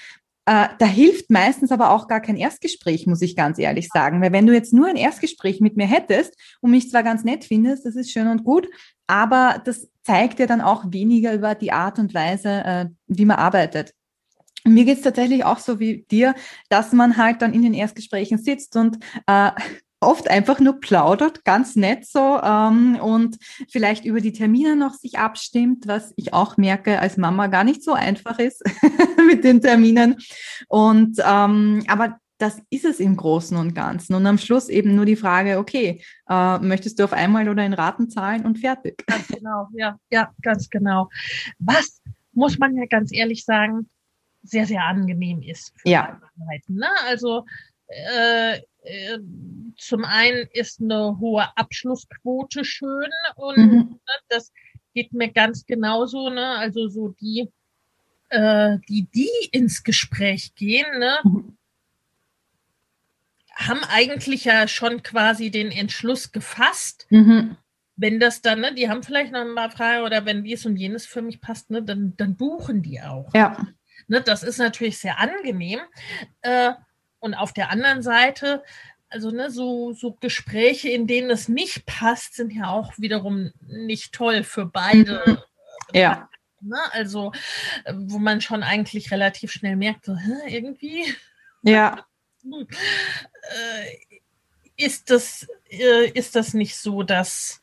äh, 0.44 0.68
da 0.78 0.86
hilft 0.86 1.30
meistens 1.30 1.70
aber 1.70 1.90
auch 1.90 2.08
gar 2.08 2.20
kein 2.20 2.36
Erstgespräch, 2.36 3.06
muss 3.06 3.22
ich 3.22 3.36
ganz 3.36 3.58
ehrlich 3.58 3.88
sagen. 3.88 4.20
Weil 4.20 4.32
wenn 4.32 4.46
du 4.46 4.52
jetzt 4.52 4.72
nur 4.72 4.88
ein 4.88 4.96
Erstgespräch 4.96 5.60
mit 5.60 5.76
mir 5.76 5.86
hättest 5.86 6.36
und 6.60 6.72
mich 6.72 6.90
zwar 6.90 7.02
ganz 7.02 7.22
nett 7.22 7.44
findest, 7.44 7.86
das 7.86 7.94
ist 7.94 8.10
schön 8.10 8.26
und 8.26 8.42
gut, 8.44 8.68
aber 9.06 9.62
das 9.64 9.88
zeigt 10.02 10.40
dir 10.40 10.48
dann 10.48 10.60
auch 10.60 10.84
weniger 10.88 11.32
über 11.32 11.54
die 11.54 11.72
Art 11.72 11.98
und 11.98 12.12
Weise, 12.12 12.48
äh, 12.48 12.86
wie 13.06 13.24
man 13.24 13.36
arbeitet. 13.36 13.94
Mir 14.64 14.84
geht's 14.84 15.02
tatsächlich 15.02 15.44
auch 15.44 15.58
so 15.58 15.80
wie 15.80 16.06
dir, 16.10 16.34
dass 16.68 16.92
man 16.92 17.16
halt 17.16 17.42
dann 17.42 17.52
in 17.52 17.62
den 17.62 17.74
Erstgesprächen 17.74 18.38
sitzt 18.38 18.76
und 18.76 18.98
äh, 19.26 19.50
oft 20.02 20.30
einfach 20.30 20.60
nur 20.60 20.80
plaudert, 20.80 21.44
ganz 21.44 21.76
nett 21.76 22.06
so 22.06 22.40
ähm, 22.42 22.98
und 23.00 23.38
vielleicht 23.70 24.04
über 24.04 24.20
die 24.20 24.32
Termine 24.32 24.76
noch 24.76 24.94
sich 24.94 25.18
abstimmt, 25.18 25.86
was 25.86 26.12
ich 26.16 26.34
auch 26.34 26.56
merke 26.56 26.98
als 26.98 27.16
Mama 27.16 27.46
gar 27.46 27.64
nicht 27.64 27.82
so 27.82 27.92
einfach 27.92 28.38
ist 28.38 28.62
mit 29.26 29.44
den 29.44 29.60
Terminen. 29.60 30.16
Und 30.68 31.18
ähm, 31.24 31.84
aber 31.86 32.18
das 32.38 32.60
ist 32.70 32.84
es 32.84 32.98
im 32.98 33.16
Großen 33.16 33.56
und 33.56 33.72
Ganzen. 33.74 34.14
Und 34.14 34.26
am 34.26 34.36
Schluss 34.36 34.68
eben 34.68 34.96
nur 34.96 35.04
die 35.04 35.14
Frage, 35.14 35.58
okay, 35.58 36.02
äh, 36.28 36.58
möchtest 36.58 36.98
du 36.98 37.04
auf 37.04 37.12
einmal 37.12 37.48
oder 37.48 37.64
in 37.64 37.72
Raten 37.72 38.10
zahlen 38.10 38.44
und 38.44 38.58
fertig. 38.58 39.04
Ganz 39.06 39.28
genau, 39.28 39.68
ja, 39.74 39.96
ja, 40.10 40.32
ganz 40.42 40.68
genau. 40.68 41.08
Was 41.60 42.02
muss 42.32 42.58
man 42.58 42.76
ja 42.76 42.86
ganz 42.86 43.12
ehrlich 43.12 43.44
sagen, 43.44 43.88
sehr, 44.42 44.66
sehr 44.66 44.82
angenehm 44.82 45.40
ist. 45.42 45.72
ja. 45.84 46.20
Ne? 46.66 46.88
Also 47.06 47.44
äh, 47.86 48.60
äh, 48.82 49.18
zum 49.76 50.04
einen 50.04 50.48
ist 50.52 50.80
eine 50.80 51.18
hohe 51.18 51.56
Abschlussquote 51.56 52.64
schön 52.64 53.10
und 53.36 53.56
mhm. 53.56 53.72
ne, 53.72 54.14
das 54.28 54.52
geht 54.94 55.12
mir 55.12 55.32
ganz 55.32 55.66
genauso, 55.66 56.30
ne? 56.30 56.56
Also 56.58 56.88
so 56.88 57.08
die, 57.08 57.50
äh, 58.28 58.78
die, 58.88 59.08
die 59.14 59.30
ins 59.52 59.82
Gespräch 59.82 60.54
gehen, 60.54 60.98
ne? 60.98 61.18
Mhm. 61.24 61.56
haben 63.54 63.80
eigentlich 63.88 64.44
ja 64.44 64.66
schon 64.68 65.02
quasi 65.02 65.50
den 65.50 65.70
Entschluss 65.70 66.32
gefasst. 66.32 67.06
Mhm. 67.10 67.56
Wenn 67.96 68.18
das 68.18 68.42
dann, 68.42 68.60
ne, 68.60 68.74
die 68.74 68.88
haben 68.88 69.02
vielleicht 69.02 69.32
noch 69.32 69.42
ein 69.42 69.54
paar 69.54 69.70
Fragen 69.70 70.04
oder 70.04 70.24
wenn 70.24 70.44
dies 70.44 70.66
und 70.66 70.76
jenes 70.76 71.06
für 71.06 71.22
mich 71.22 71.40
passt, 71.40 71.70
ne, 71.70 71.82
dann, 71.82 72.14
dann 72.16 72.36
buchen 72.36 72.82
die 72.82 73.00
auch. 73.00 73.32
Ja. 73.34 73.68
Ne, 74.08 74.20
das 74.20 74.42
ist 74.42 74.58
natürlich 74.58 74.98
sehr 74.98 75.18
angenehm. 75.18 75.80
Äh, 76.40 76.72
und 77.22 77.34
auf 77.34 77.52
der 77.52 77.70
anderen 77.70 78.02
Seite, 78.02 78.64
also 79.08 79.30
ne, 79.30 79.50
so, 79.50 79.92
so 79.92 80.14
Gespräche, 80.20 80.88
in 80.88 81.06
denen 81.06 81.30
es 81.30 81.48
nicht 81.48 81.86
passt, 81.86 82.34
sind 82.34 82.52
ja 82.52 82.68
auch 82.70 82.92
wiederum 82.98 83.52
nicht 83.60 84.12
toll 84.12 84.42
für 84.42 84.66
beide. 84.66 85.22
Mhm. 85.24 85.38
Ja. 85.94 86.28
Ne? 86.60 86.78
Also, 86.90 87.32
wo 87.92 88.18
man 88.18 88.40
schon 88.40 88.62
eigentlich 88.62 89.12
relativ 89.12 89.52
schnell 89.52 89.76
merkt, 89.76 90.06
so, 90.06 90.16
irgendwie. 90.48 91.14
Ja. 91.62 92.06
Äh, 92.44 94.16
ist 94.76 95.10
das, 95.10 95.46
äh, 95.70 96.08
ist 96.10 96.34
das 96.34 96.54
nicht 96.54 96.76
so 96.76 97.04
das, 97.04 97.60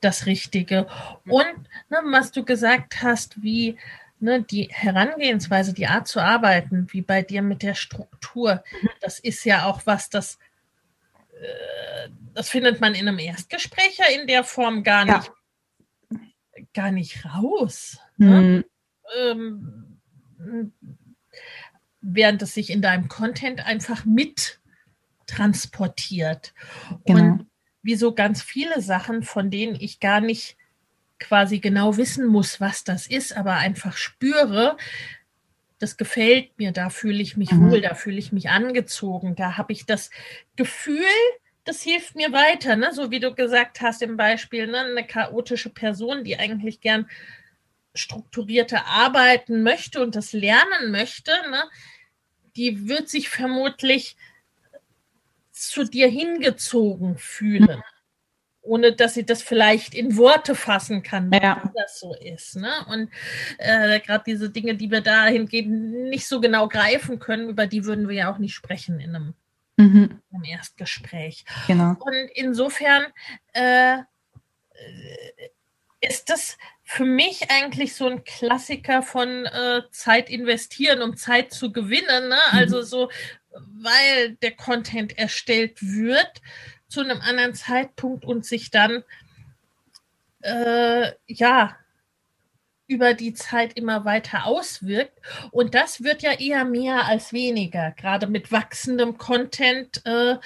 das 0.00 0.24
Richtige? 0.24 0.86
Und 1.26 1.68
ne, 1.90 1.98
was 2.04 2.32
du 2.32 2.42
gesagt 2.42 3.02
hast, 3.02 3.42
wie 3.42 3.76
ne, 4.24 4.42
die 4.42 4.68
Herangehensweise, 4.72 5.74
die 5.74 5.86
Art 5.86 6.08
zu 6.08 6.18
arbeiten, 6.18 6.88
wie 6.90 7.02
bei 7.02 7.22
dir 7.22 7.42
mit 7.42 7.62
der 7.62 7.74
Struktur, 7.74 8.64
das 9.00 9.18
ist 9.18 9.44
ja 9.44 9.66
auch 9.66 9.82
was, 9.84 10.08
das, 10.08 10.38
äh, 11.40 12.08
das 12.32 12.48
findet 12.48 12.80
man 12.80 12.94
in 12.94 13.06
einem 13.06 13.18
Erstgespräch 13.18 13.98
ja 13.98 14.06
in 14.06 14.26
der 14.26 14.42
Form 14.42 14.82
gar 14.82 15.04
nicht, 15.04 15.30
ja. 16.10 16.18
gar 16.72 16.90
nicht 16.90 17.24
raus. 17.26 17.98
Ne? 18.16 18.64
Mhm. 19.18 19.98
Ähm, 20.48 20.70
während 22.00 22.40
es 22.42 22.54
sich 22.54 22.70
in 22.70 22.80
deinem 22.80 23.08
Content 23.08 23.64
einfach 23.64 24.06
mit 24.06 24.60
transportiert. 25.26 26.54
Genau. 27.04 27.20
Und 27.20 27.46
wie 27.82 27.94
so 27.94 28.14
ganz 28.14 28.40
viele 28.40 28.80
Sachen, 28.80 29.22
von 29.22 29.50
denen 29.50 29.74
ich 29.78 30.00
gar 30.00 30.20
nicht 30.20 30.56
quasi 31.18 31.58
genau 31.58 31.96
wissen 31.96 32.26
muss, 32.26 32.60
was 32.60 32.84
das 32.84 33.06
ist, 33.06 33.36
aber 33.36 33.54
einfach 33.54 33.96
spüre, 33.96 34.76
das 35.78 35.96
gefällt 35.96 36.58
mir, 36.58 36.72
da 36.72 36.90
fühle 36.90 37.22
ich 37.22 37.36
mich 37.36 37.50
mhm. 37.50 37.70
wohl, 37.70 37.80
da 37.80 37.94
fühle 37.94 38.18
ich 38.18 38.32
mich 38.32 38.48
angezogen, 38.48 39.34
da 39.34 39.56
habe 39.56 39.72
ich 39.72 39.86
das 39.86 40.10
Gefühl, 40.56 41.04
das 41.64 41.82
hilft 41.82 42.14
mir 42.14 42.32
weiter, 42.32 42.76
ne? 42.76 42.92
so 42.92 43.10
wie 43.10 43.20
du 43.20 43.34
gesagt 43.34 43.80
hast 43.80 44.02
im 44.02 44.16
Beispiel, 44.16 44.66
ne? 44.66 44.80
eine 44.80 45.06
chaotische 45.06 45.70
Person, 45.70 46.24
die 46.24 46.38
eigentlich 46.38 46.80
gern 46.80 47.08
strukturierte 47.94 48.84
arbeiten 48.86 49.62
möchte 49.62 50.02
und 50.02 50.16
das 50.16 50.32
lernen 50.32 50.90
möchte, 50.90 51.30
ne? 51.50 51.62
die 52.56 52.88
wird 52.88 53.08
sich 53.08 53.28
vermutlich 53.28 54.16
zu 55.52 55.84
dir 55.84 56.08
hingezogen 56.08 57.16
fühlen 57.16 57.82
ohne 58.64 58.92
dass 58.92 59.14
sie 59.14 59.24
das 59.24 59.42
vielleicht 59.42 59.94
in 59.94 60.16
Worte 60.16 60.54
fassen 60.54 61.02
kann, 61.02 61.30
ja. 61.32 61.60
wie 61.62 61.70
das 61.74 62.00
so 62.00 62.14
ist. 62.14 62.56
Ne? 62.56 62.72
Und 62.88 63.10
äh, 63.58 64.00
gerade 64.00 64.24
diese 64.26 64.50
Dinge, 64.50 64.74
die 64.74 64.90
wir 64.90 65.00
dahingehend 65.00 66.08
nicht 66.08 66.26
so 66.26 66.40
genau 66.40 66.68
greifen 66.68 67.18
können, 67.18 67.50
über 67.50 67.66
die 67.66 67.84
würden 67.84 68.08
wir 68.08 68.16
ja 68.16 68.32
auch 68.32 68.38
nicht 68.38 68.54
sprechen 68.54 69.00
in 69.00 69.14
einem, 69.14 69.34
mhm. 69.76 70.20
einem 70.32 70.44
Erstgespräch. 70.44 71.44
Genau. 71.66 71.96
Und 72.00 72.30
insofern 72.34 73.04
äh, 73.52 73.98
ist 76.00 76.30
das 76.30 76.56
für 76.82 77.04
mich 77.04 77.50
eigentlich 77.50 77.94
so 77.94 78.06
ein 78.06 78.24
Klassiker 78.24 79.02
von 79.02 79.46
äh, 79.46 79.82
Zeit 79.90 80.28
investieren, 80.30 81.02
um 81.02 81.16
Zeit 81.16 81.52
zu 81.52 81.72
gewinnen. 81.72 82.28
Ne? 82.28 82.38
Mhm. 82.52 82.58
Also 82.58 82.82
so, 82.82 83.10
weil 83.50 84.36
der 84.42 84.52
Content 84.52 85.18
erstellt 85.18 85.78
wird, 85.80 86.40
zu 86.88 87.00
einem 87.00 87.20
anderen 87.20 87.54
Zeitpunkt 87.54 88.24
und 88.24 88.44
sich 88.44 88.70
dann 88.70 89.02
äh, 90.42 91.12
ja 91.26 91.76
über 92.86 93.14
die 93.14 93.34
Zeit 93.34 93.74
immer 93.74 94.04
weiter 94.04 94.46
auswirkt. 94.46 95.18
Und 95.50 95.74
das 95.74 96.02
wird 96.02 96.22
ja 96.22 96.32
eher 96.32 96.64
mehr 96.64 97.06
als 97.06 97.32
weniger. 97.32 97.92
Gerade 97.92 98.26
mit 98.26 98.52
wachsendem 98.52 99.16
Content 99.16 100.04
äh, 100.04 100.36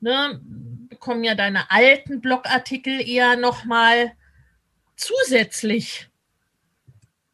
ne, 0.00 0.40
bekommen 0.88 1.24
ja 1.24 1.34
deine 1.34 1.70
alten 1.70 2.20
Blogartikel 2.20 3.00
eher 3.00 3.36
nochmal 3.36 4.12
zusätzlich 4.96 6.08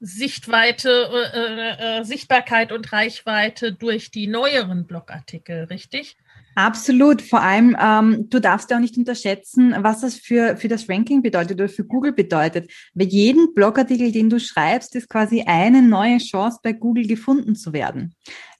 Sichtweite, 0.01 1.11
äh, 1.35 1.99
äh, 1.99 2.05
Sichtbarkeit 2.05 2.73
und 2.73 2.93
Reichweite 2.93 3.73
durch 3.73 4.11
die 4.11 4.27
neueren 4.27 4.87
Blogartikel, 4.87 5.65
richtig? 5.65 6.17
Absolut. 6.55 7.22
Vor 7.22 7.40
allem, 7.40 7.76
ähm, 7.80 8.28
du 8.28 8.40
darfst 8.40 8.70
ja 8.70 8.76
auch 8.76 8.80
nicht 8.80 8.96
unterschätzen, 8.96 9.74
was 9.78 10.01
das 10.01 10.16
für, 10.16 10.57
für 10.57 10.68
das 10.68 10.88
Ranking 10.88 11.22
bedeutet 11.22 11.61
oder 11.61 11.68
für 11.68 11.84
Google 11.84 12.12
bedeutet. 12.12 12.70
Bei 12.94 13.05
jedem 13.05 13.55
Blogartikel, 13.55 14.12
den 14.12 14.28
du 14.30 14.40
schreibst, 14.40 14.94
ist 14.96 15.09
quasi 15.09 15.42
eine 15.42 15.82
neue 15.82 16.18
Chance 16.18 16.59
bei 16.62 16.72
Google 16.72 17.07
gefunden 17.07 17.55
zu 17.55 17.72
werden. 17.72 18.14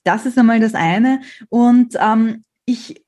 Das 0.05 0.24
ist 0.24 0.38
einmal 0.38 0.61
das 0.61 0.74
eine. 0.74 1.20
Und 1.49 1.97
ähm, 2.01 2.45
ich 2.64 3.05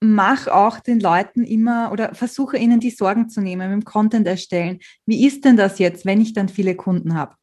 mache 0.00 0.54
auch 0.54 0.80
den 0.80 1.00
Leuten 1.00 1.44
immer 1.44 1.92
oder 1.92 2.14
versuche 2.14 2.56
ihnen 2.56 2.80
die 2.80 2.90
Sorgen 2.90 3.28
zu 3.28 3.40
nehmen 3.40 3.70
mit 3.70 3.82
dem 3.82 3.84
Content 3.84 4.26
erstellen. 4.26 4.78
Wie 5.04 5.26
ist 5.26 5.44
denn 5.44 5.56
das 5.56 5.78
jetzt, 5.78 6.06
wenn 6.06 6.20
ich 6.20 6.32
dann 6.32 6.48
viele 6.48 6.74
Kunden 6.74 7.14
habe? 7.14 7.34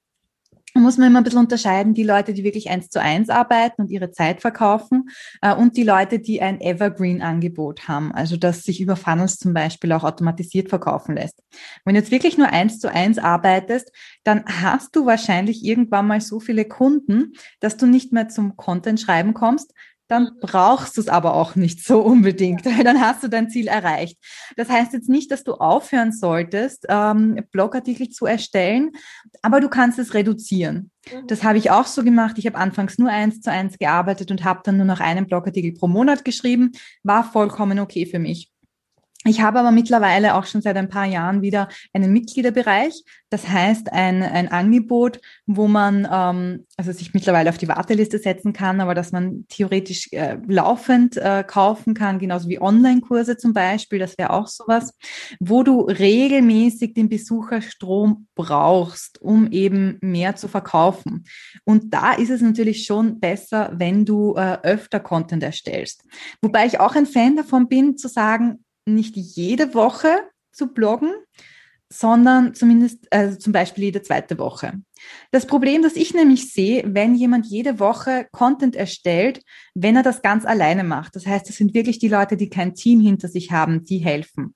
Muss 0.82 0.98
man 0.98 1.08
immer 1.08 1.20
ein 1.20 1.24
bisschen 1.24 1.40
unterscheiden, 1.40 1.94
die 1.94 2.04
Leute, 2.04 2.34
die 2.34 2.44
wirklich 2.44 2.70
eins 2.70 2.90
zu 2.90 3.02
eins 3.02 3.30
arbeiten 3.30 3.82
und 3.82 3.92
ihre 3.92 4.12
Zeit 4.12 4.42
verkaufen 4.42 5.10
äh, 5.42 5.54
und 5.54 5.78
die 5.78 5.84
Leute, 5.84 6.20
die 6.20 6.42
ein 6.42 6.62
Evergreen-Angebot 6.62 7.88
haben, 7.88 8.12
also 8.12 8.38
das 8.38 8.64
sich 8.64 8.82
über 8.82 8.96
Funnels 8.96 9.38
zum 9.38 9.54
Beispiel 9.54 9.92
auch 9.92 10.04
automatisiert 10.04 10.70
verkaufen 10.70 11.16
lässt. 11.16 11.44
Wenn 11.86 11.96
du 11.96 12.02
jetzt 12.02 12.12
wirklich 12.12 12.38
nur 12.38 12.50
eins 12.50 12.80
zu 12.80 12.92
eins 12.92 13.18
arbeitest, 13.18 13.92
dann 14.24 14.44
hast 14.46 14.96
du 14.96 15.06
wahrscheinlich 15.06 15.64
irgendwann 15.64 16.08
mal 16.08 16.22
so 16.22 16.40
viele 16.40 16.66
Kunden, 16.66 17.34
dass 17.60 17.78
du 17.78 17.86
nicht 17.86 18.14
mehr 18.14 18.30
zum 18.30 18.56
Content 18.56 19.00
schreiben 19.00 19.34
kommst, 19.34 19.74
dann 20.08 20.32
brauchst 20.40 20.98
du 20.98 21.02
es 21.02 21.08
aber 21.08 21.34
auch 21.34 21.56
nicht 21.56 21.84
so 21.84 22.02
unbedingt, 22.02 22.66
weil 22.66 22.84
dann 22.84 23.02
hast 23.02 23.24
du 23.24 23.28
dein 23.28 23.50
Ziel 23.50 23.68
erreicht. 23.68 24.18
Das 24.56 24.70
heißt 24.70 24.94
jetzt 24.94 25.10
nicht, 25.10 25.32
dass 25.32 25.44
du 25.44 25.54
aufhören 25.54 26.12
solltest, 26.12 26.86
ähm, 26.90 27.44
Blogartikel 27.52 28.10
zu 28.10 28.26
erstellen, 28.26 28.92
aber 29.42 29.60
du 29.60 29.70
kannst 29.70 30.00
es 30.00 30.14
reduzieren. 30.14 30.92
Mhm. 31.12 31.28
Das 31.28 31.44
habe 31.44 31.58
ich 31.58 31.72
auch 31.72 31.86
so 31.86 32.04
gemacht. 32.04 32.38
Ich 32.38 32.46
habe 32.46 32.58
anfangs 32.58 32.98
nur 32.98 33.10
eins 33.10 33.42
zu 33.42 33.52
eins 33.52 33.78
gearbeitet 33.78 34.32
und 34.32 34.44
habe 34.44 34.62
dann 34.64 34.78
nur 34.78 34.86
noch 34.86 35.00
einen 35.00 35.28
Blogartikel 35.28 35.74
pro 35.74 35.88
Monat 35.88 36.26
geschrieben. 36.26 36.72
War 37.04 37.24
vollkommen 37.24 37.80
okay 37.80 38.06
für 38.06 38.20
mich. 38.20 38.52
Ich 39.28 39.42
habe 39.42 39.60
aber 39.60 39.72
mittlerweile 39.72 40.36
auch 40.36 40.46
schon 40.46 40.62
seit 40.62 40.78
ein 40.78 40.88
paar 40.88 41.06
Jahren 41.06 41.42
wieder 41.42 41.68
einen 41.92 42.14
Mitgliederbereich. 42.14 43.04
Das 43.30 43.50
heißt 43.50 43.92
ein, 43.92 44.24
ein 44.24 44.48
Angebot, 44.48 45.20
wo 45.46 45.68
man 45.68 46.08
ähm, 46.10 46.66
also 46.78 46.94
sich 46.94 47.14
mittlerweile 47.14 47.50
auf 47.50 47.58
die 47.58 47.68
Warteliste 47.68 48.20
setzen 48.20 48.54
kann, 48.54 48.80
aber 48.80 48.96
dass 48.96 49.12
man 49.12 49.46
theoretisch 49.50 50.08
äh, 50.14 50.38
laufend 50.48 51.18
äh, 51.18 51.44
kaufen 51.46 51.94
kann, 51.94 52.20
genauso 52.20 52.48
wie 52.48 52.62
Online-Kurse 52.62 53.36
zum 53.36 53.52
Beispiel. 53.52 54.00
Das 54.00 54.18
wäre 54.18 54.30
auch 54.30 54.48
sowas, 54.48 54.94
wo 55.42 55.64
du 55.64 55.82
regelmäßig 55.82 56.94
den 56.94 57.10
Besucherstrom 57.10 58.28
brauchst, 58.34 59.22
um 59.22 59.52
eben 59.52 59.98
mehr 60.00 60.38
zu 60.38 60.48
verkaufen. 60.48 61.26
Und 61.66 61.94
da 61.94 62.14
ist 62.14 62.30
es 62.30 62.40
natürlich 62.40 62.86
schon 62.86 63.20
besser, 63.20 63.74
wenn 63.74 64.06
du 64.06 64.36
äh, 64.36 64.60
öfter 64.64 65.02
Content 65.02 65.44
erstellst. 65.44 66.06
Wobei 66.42 66.66
ich 66.66 66.80
auch 66.80 66.96
ein 66.96 67.06
Fan 67.06 67.36
davon 67.36 67.68
bin, 67.68 67.98
zu 67.98 68.08
sagen, 68.08 68.64
nicht 68.88 69.16
jede 69.16 69.74
Woche 69.74 70.10
zu 70.52 70.74
bloggen, 70.74 71.14
sondern 71.90 72.54
zumindest 72.54 73.12
also 73.12 73.38
zum 73.38 73.54
Beispiel 73.54 73.86
jede 73.86 74.02
zweite 74.02 74.38
Woche. 74.38 74.74
Das 75.32 75.48
Problem, 75.48 75.82
das 75.82 75.96
ich 75.96 76.14
nämlich 76.14 76.52
sehe, 76.52 76.84
wenn 76.86 77.16
jemand 77.16 77.46
jede 77.46 77.80
Woche 77.80 78.28
Content 78.32 78.76
erstellt, 78.76 79.42
wenn 79.74 79.96
er 79.96 80.04
das 80.04 80.22
ganz 80.22 80.46
alleine 80.46 80.84
macht. 80.84 81.16
Das 81.16 81.26
heißt, 81.26 81.50
es 81.50 81.58
sind 81.58 81.74
wirklich 81.74 82.00
die 82.00 82.10
Leute, 82.10 82.36
die 82.36 82.50
kein 82.50 82.76
Team 82.76 83.00
hinter 83.00 83.28
sich 83.28 83.52
haben, 83.52 83.86
die 83.86 84.00
helfen. 84.00 84.54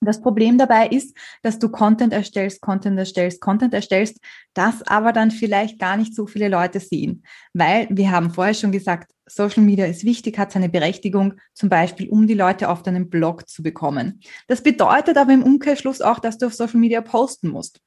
Das 0.00 0.20
Problem 0.20 0.58
dabei 0.58 0.88
ist, 0.88 1.16
dass 1.42 1.58
du 1.58 1.70
Content 1.70 2.12
erstellst, 2.12 2.60
Content 2.60 2.98
erstellst, 2.98 3.40
Content 3.40 3.72
erstellst, 3.72 4.18
das 4.52 4.82
aber 4.82 5.12
dann 5.12 5.30
vielleicht 5.30 5.78
gar 5.78 5.96
nicht 5.96 6.14
so 6.14 6.26
viele 6.26 6.48
Leute 6.48 6.80
sehen. 6.80 7.22
Weil 7.54 7.88
wir 7.90 8.10
haben 8.10 8.30
vorher 8.30 8.54
schon 8.54 8.72
gesagt, 8.72 9.13
Social 9.26 9.62
Media 9.62 9.86
ist 9.86 10.04
wichtig, 10.04 10.38
hat 10.38 10.52
seine 10.52 10.68
Berechtigung, 10.68 11.34
zum 11.54 11.68
Beispiel, 11.68 12.08
um 12.08 12.26
die 12.26 12.34
Leute 12.34 12.68
auf 12.68 12.82
deinen 12.82 13.08
Blog 13.08 13.48
zu 13.48 13.62
bekommen. 13.62 14.20
Das 14.48 14.62
bedeutet 14.62 15.16
aber 15.16 15.32
im 15.32 15.42
Umkehrschluss 15.42 16.00
auch, 16.00 16.18
dass 16.18 16.38
du 16.38 16.46
auf 16.46 16.54
Social 16.54 16.80
Media 16.80 17.00
posten 17.00 17.48
musst. 17.48 17.80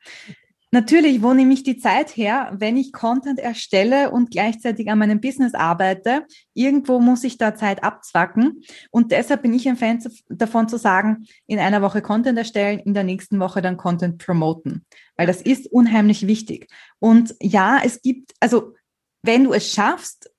Natürlich, 0.71 1.21
wo 1.21 1.33
nehme 1.33 1.53
ich 1.53 1.63
die 1.63 1.77
Zeit 1.77 2.17
her, 2.17 2.53
wenn 2.57 2.75
ich 2.75 2.91
Content 2.91 3.39
erstelle 3.39 4.11
und 4.11 4.31
gleichzeitig 4.31 4.89
an 4.89 4.99
meinem 4.99 5.21
Business 5.21 5.53
arbeite? 5.53 6.25
Irgendwo 6.53 6.99
muss 6.99 7.23
ich 7.23 7.37
da 7.37 7.55
Zeit 7.55 7.85
abzwacken. 7.85 8.63
Und 8.91 9.13
deshalb 9.13 9.43
bin 9.43 9.53
ich 9.53 9.69
ein 9.69 9.77
Fan 9.77 10.03
davon 10.27 10.67
zu 10.67 10.77
sagen, 10.77 11.25
in 11.45 11.59
einer 11.59 11.81
Woche 11.81 12.01
Content 12.01 12.37
erstellen, 12.37 12.79
in 12.79 12.93
der 12.93 13.05
nächsten 13.05 13.39
Woche 13.39 13.61
dann 13.61 13.77
Content 13.77 14.17
promoten. 14.17 14.85
Weil 15.15 15.25
das 15.25 15.41
ist 15.41 15.71
unheimlich 15.71 16.27
wichtig. 16.27 16.67
Und 16.99 17.33
ja, 17.41 17.79
es 17.81 18.01
gibt, 18.01 18.33
also 18.41 18.73
wenn 19.23 19.45
du 19.45 19.53
es 19.53 19.71
schaffst, 19.71 20.29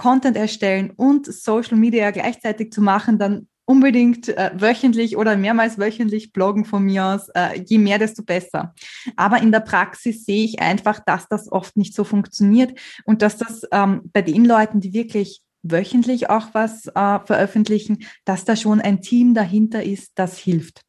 Content 0.00 0.34
erstellen 0.34 0.92
und 0.96 1.26
Social 1.26 1.76
Media 1.76 2.10
gleichzeitig 2.10 2.72
zu 2.72 2.80
machen, 2.80 3.18
dann 3.18 3.48
unbedingt 3.66 4.30
äh, 4.30 4.50
wöchentlich 4.54 5.18
oder 5.18 5.36
mehrmals 5.36 5.78
wöchentlich 5.78 6.32
bloggen 6.32 6.64
von 6.64 6.84
mir 6.84 7.04
aus. 7.04 7.28
Äh, 7.34 7.60
je 7.66 7.76
mehr, 7.76 7.98
desto 7.98 8.22
besser. 8.22 8.74
Aber 9.16 9.42
in 9.42 9.52
der 9.52 9.60
Praxis 9.60 10.24
sehe 10.24 10.42
ich 10.42 10.58
einfach, 10.58 11.00
dass 11.04 11.28
das 11.28 11.52
oft 11.52 11.76
nicht 11.76 11.94
so 11.94 12.04
funktioniert 12.04 12.80
und 13.04 13.20
dass 13.20 13.36
das 13.36 13.60
ähm, 13.72 14.00
bei 14.14 14.22
den 14.22 14.46
Leuten, 14.46 14.80
die 14.80 14.94
wirklich 14.94 15.42
wöchentlich 15.62 16.30
auch 16.30 16.48
was 16.54 16.86
äh, 16.86 17.18
veröffentlichen, 17.26 17.98
dass 18.24 18.46
da 18.46 18.56
schon 18.56 18.80
ein 18.80 19.02
Team 19.02 19.34
dahinter 19.34 19.84
ist, 19.84 20.12
das 20.14 20.38
hilft. 20.38 20.80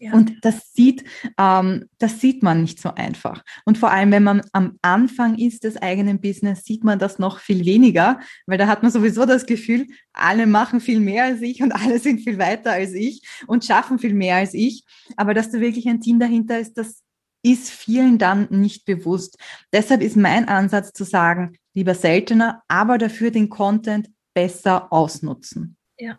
Ja. 0.00 0.12
Und 0.12 0.44
das 0.44 0.72
sieht, 0.74 1.04
ähm, 1.38 1.86
das 1.98 2.20
sieht 2.20 2.44
man 2.44 2.62
nicht 2.62 2.80
so 2.80 2.94
einfach. 2.94 3.42
Und 3.64 3.78
vor 3.78 3.90
allem, 3.90 4.12
wenn 4.12 4.22
man 4.22 4.42
am 4.52 4.78
Anfang 4.80 5.36
ist 5.36 5.64
des 5.64 5.76
eigenen 5.76 6.20
Business, 6.20 6.64
sieht 6.64 6.84
man 6.84 7.00
das 7.00 7.18
noch 7.18 7.40
viel 7.40 7.64
weniger, 7.64 8.20
weil 8.46 8.58
da 8.58 8.68
hat 8.68 8.82
man 8.82 8.92
sowieso 8.92 9.26
das 9.26 9.44
Gefühl, 9.44 9.88
alle 10.12 10.46
machen 10.46 10.80
viel 10.80 11.00
mehr 11.00 11.24
als 11.24 11.42
ich 11.42 11.62
und 11.62 11.72
alle 11.74 11.98
sind 11.98 12.20
viel 12.20 12.38
weiter 12.38 12.72
als 12.72 12.94
ich 12.94 13.22
und 13.48 13.64
schaffen 13.64 13.98
viel 13.98 14.14
mehr 14.14 14.36
als 14.36 14.54
ich. 14.54 14.84
Aber 15.16 15.34
dass 15.34 15.50
da 15.50 15.58
wirklich 15.58 15.88
ein 15.88 16.00
Team 16.00 16.20
dahinter 16.20 16.60
ist, 16.60 16.74
das 16.74 17.02
ist 17.42 17.70
vielen 17.70 18.18
dann 18.18 18.46
nicht 18.50 18.84
bewusst. 18.84 19.36
Deshalb 19.72 20.00
ist 20.02 20.16
mein 20.16 20.48
Ansatz 20.48 20.92
zu 20.92 21.04
sagen, 21.04 21.56
lieber 21.74 21.94
seltener, 21.94 22.62
aber 22.68 22.98
dafür 22.98 23.30
den 23.30 23.48
Content 23.48 24.10
besser 24.34 24.92
ausnutzen. 24.92 25.76
Ja. 25.98 26.18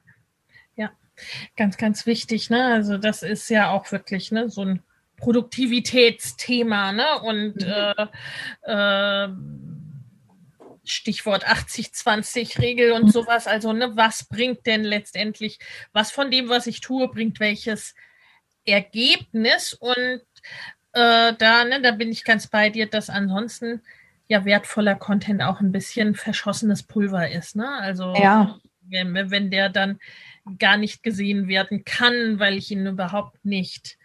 Ganz, 1.55 1.77
ganz 1.77 2.05
wichtig, 2.05 2.49
ne? 2.49 2.65
Also 2.73 2.97
das 2.97 3.23
ist 3.23 3.49
ja 3.49 3.71
auch 3.71 3.91
wirklich 3.91 4.31
ne, 4.31 4.49
so 4.49 4.63
ein 4.63 4.83
Produktivitätsthema, 5.17 6.91
ne? 6.91 7.19
Und 7.21 7.55
mhm. 7.55 8.07
äh, 8.65 9.25
äh, 9.25 9.29
Stichwort 10.89 11.47
80-20-Regel 11.47 12.91
und 12.93 13.05
mhm. 13.05 13.09
sowas. 13.09 13.47
Also, 13.47 13.73
ne, 13.73 13.95
was 13.95 14.25
bringt 14.25 14.65
denn 14.65 14.83
letztendlich, 14.83 15.59
was 15.93 16.11
von 16.11 16.31
dem, 16.31 16.49
was 16.49 16.67
ich 16.67 16.81
tue, 16.81 17.07
bringt 17.09 17.39
welches 17.39 17.95
Ergebnis? 18.65 19.73
Und 19.73 20.21
äh, 20.93 21.33
da, 21.37 21.63
ne, 21.65 21.81
da 21.81 21.91
bin 21.91 22.11
ich 22.11 22.23
ganz 22.23 22.47
bei 22.47 22.69
dir, 22.69 22.87
dass 22.87 23.09
ansonsten 23.09 23.81
ja 24.27 24.45
wertvoller 24.45 24.95
Content 24.95 25.41
auch 25.41 25.59
ein 25.59 25.71
bisschen 25.71 26.15
verschossenes 26.15 26.83
Pulver 26.83 27.29
ist. 27.29 27.55
Ne? 27.55 27.67
Also 27.67 28.13
ja. 28.15 28.59
wenn, 28.81 29.13
wenn 29.13 29.51
der 29.51 29.69
dann 29.69 29.99
gar 30.57 30.77
nicht 30.77 31.03
gesehen 31.03 31.47
werden 31.47 31.83
kann, 31.85 32.39
weil 32.39 32.57
ich 32.57 32.71
ihn 32.71 32.85
überhaupt 32.85 33.43
nicht, 33.45 33.97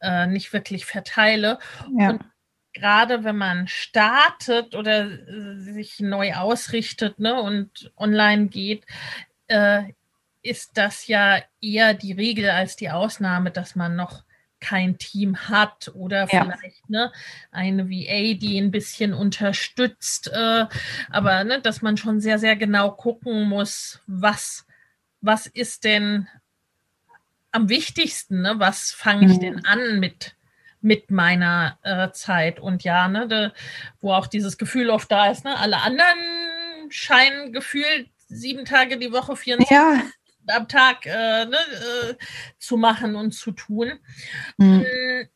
äh, 0.00 0.26
nicht 0.26 0.52
wirklich 0.52 0.86
verteile. 0.86 1.58
Ja. 1.98 2.10
Und 2.10 2.24
gerade 2.72 3.24
wenn 3.24 3.36
man 3.36 3.68
startet 3.68 4.74
oder 4.74 5.10
äh, 5.10 5.56
sich 5.56 6.00
neu 6.00 6.34
ausrichtet 6.34 7.18
ne, 7.18 7.40
und 7.40 7.92
online 7.96 8.48
geht, 8.48 8.84
äh, 9.48 9.84
ist 10.42 10.78
das 10.78 11.06
ja 11.06 11.42
eher 11.60 11.94
die 11.94 12.12
Regel 12.12 12.50
als 12.50 12.76
die 12.76 12.90
Ausnahme, 12.90 13.50
dass 13.50 13.74
man 13.74 13.96
noch 13.96 14.24
kein 14.60 14.98
Team 14.98 15.48
hat 15.48 15.90
oder 15.94 16.28
ja. 16.30 16.44
vielleicht 16.44 16.88
ne, 16.88 17.12
eine 17.50 17.88
VA, 17.88 18.34
die 18.34 18.58
ein 18.58 18.70
bisschen 18.70 19.14
unterstützt, 19.14 20.30
äh, 20.32 20.66
aber 21.08 21.44
ne, 21.44 21.60
dass 21.60 21.82
man 21.82 21.96
schon 21.96 22.20
sehr, 22.20 22.38
sehr 22.38 22.56
genau 22.56 22.90
gucken 22.90 23.48
muss, 23.48 24.00
was 24.06 24.66
was 25.20 25.46
ist 25.46 25.84
denn 25.84 26.28
am 27.52 27.68
wichtigsten, 27.68 28.42
ne? 28.42 28.54
was 28.58 28.92
fange 28.92 29.26
ich 29.26 29.36
mhm. 29.36 29.40
denn 29.40 29.64
an 29.64 30.00
mit, 30.00 30.36
mit 30.80 31.10
meiner 31.10 31.78
äh, 31.82 32.10
Zeit? 32.12 32.60
Und 32.60 32.84
ja, 32.84 33.08
ne, 33.08 33.28
de, 33.28 33.50
wo 34.00 34.12
auch 34.12 34.26
dieses 34.26 34.58
Gefühl 34.58 34.90
oft 34.90 35.10
da 35.10 35.30
ist, 35.30 35.44
ne? 35.44 35.58
alle 35.58 35.78
anderen 35.78 36.90
scheinen 36.90 37.52
gefühlt 37.52 38.08
sieben 38.28 38.64
Tage 38.64 38.98
die 38.98 39.12
Woche, 39.12 39.36
24 39.36 39.70
ja. 39.76 40.02
am 40.54 40.68
Tag 40.68 41.06
äh, 41.06 41.44
ne, 41.44 41.56
äh, 41.56 42.14
zu 42.58 42.76
machen 42.76 43.16
und 43.16 43.32
zu 43.32 43.52
tun. 43.52 43.98
Mhm. 44.56 44.84
Hm, 44.84 45.28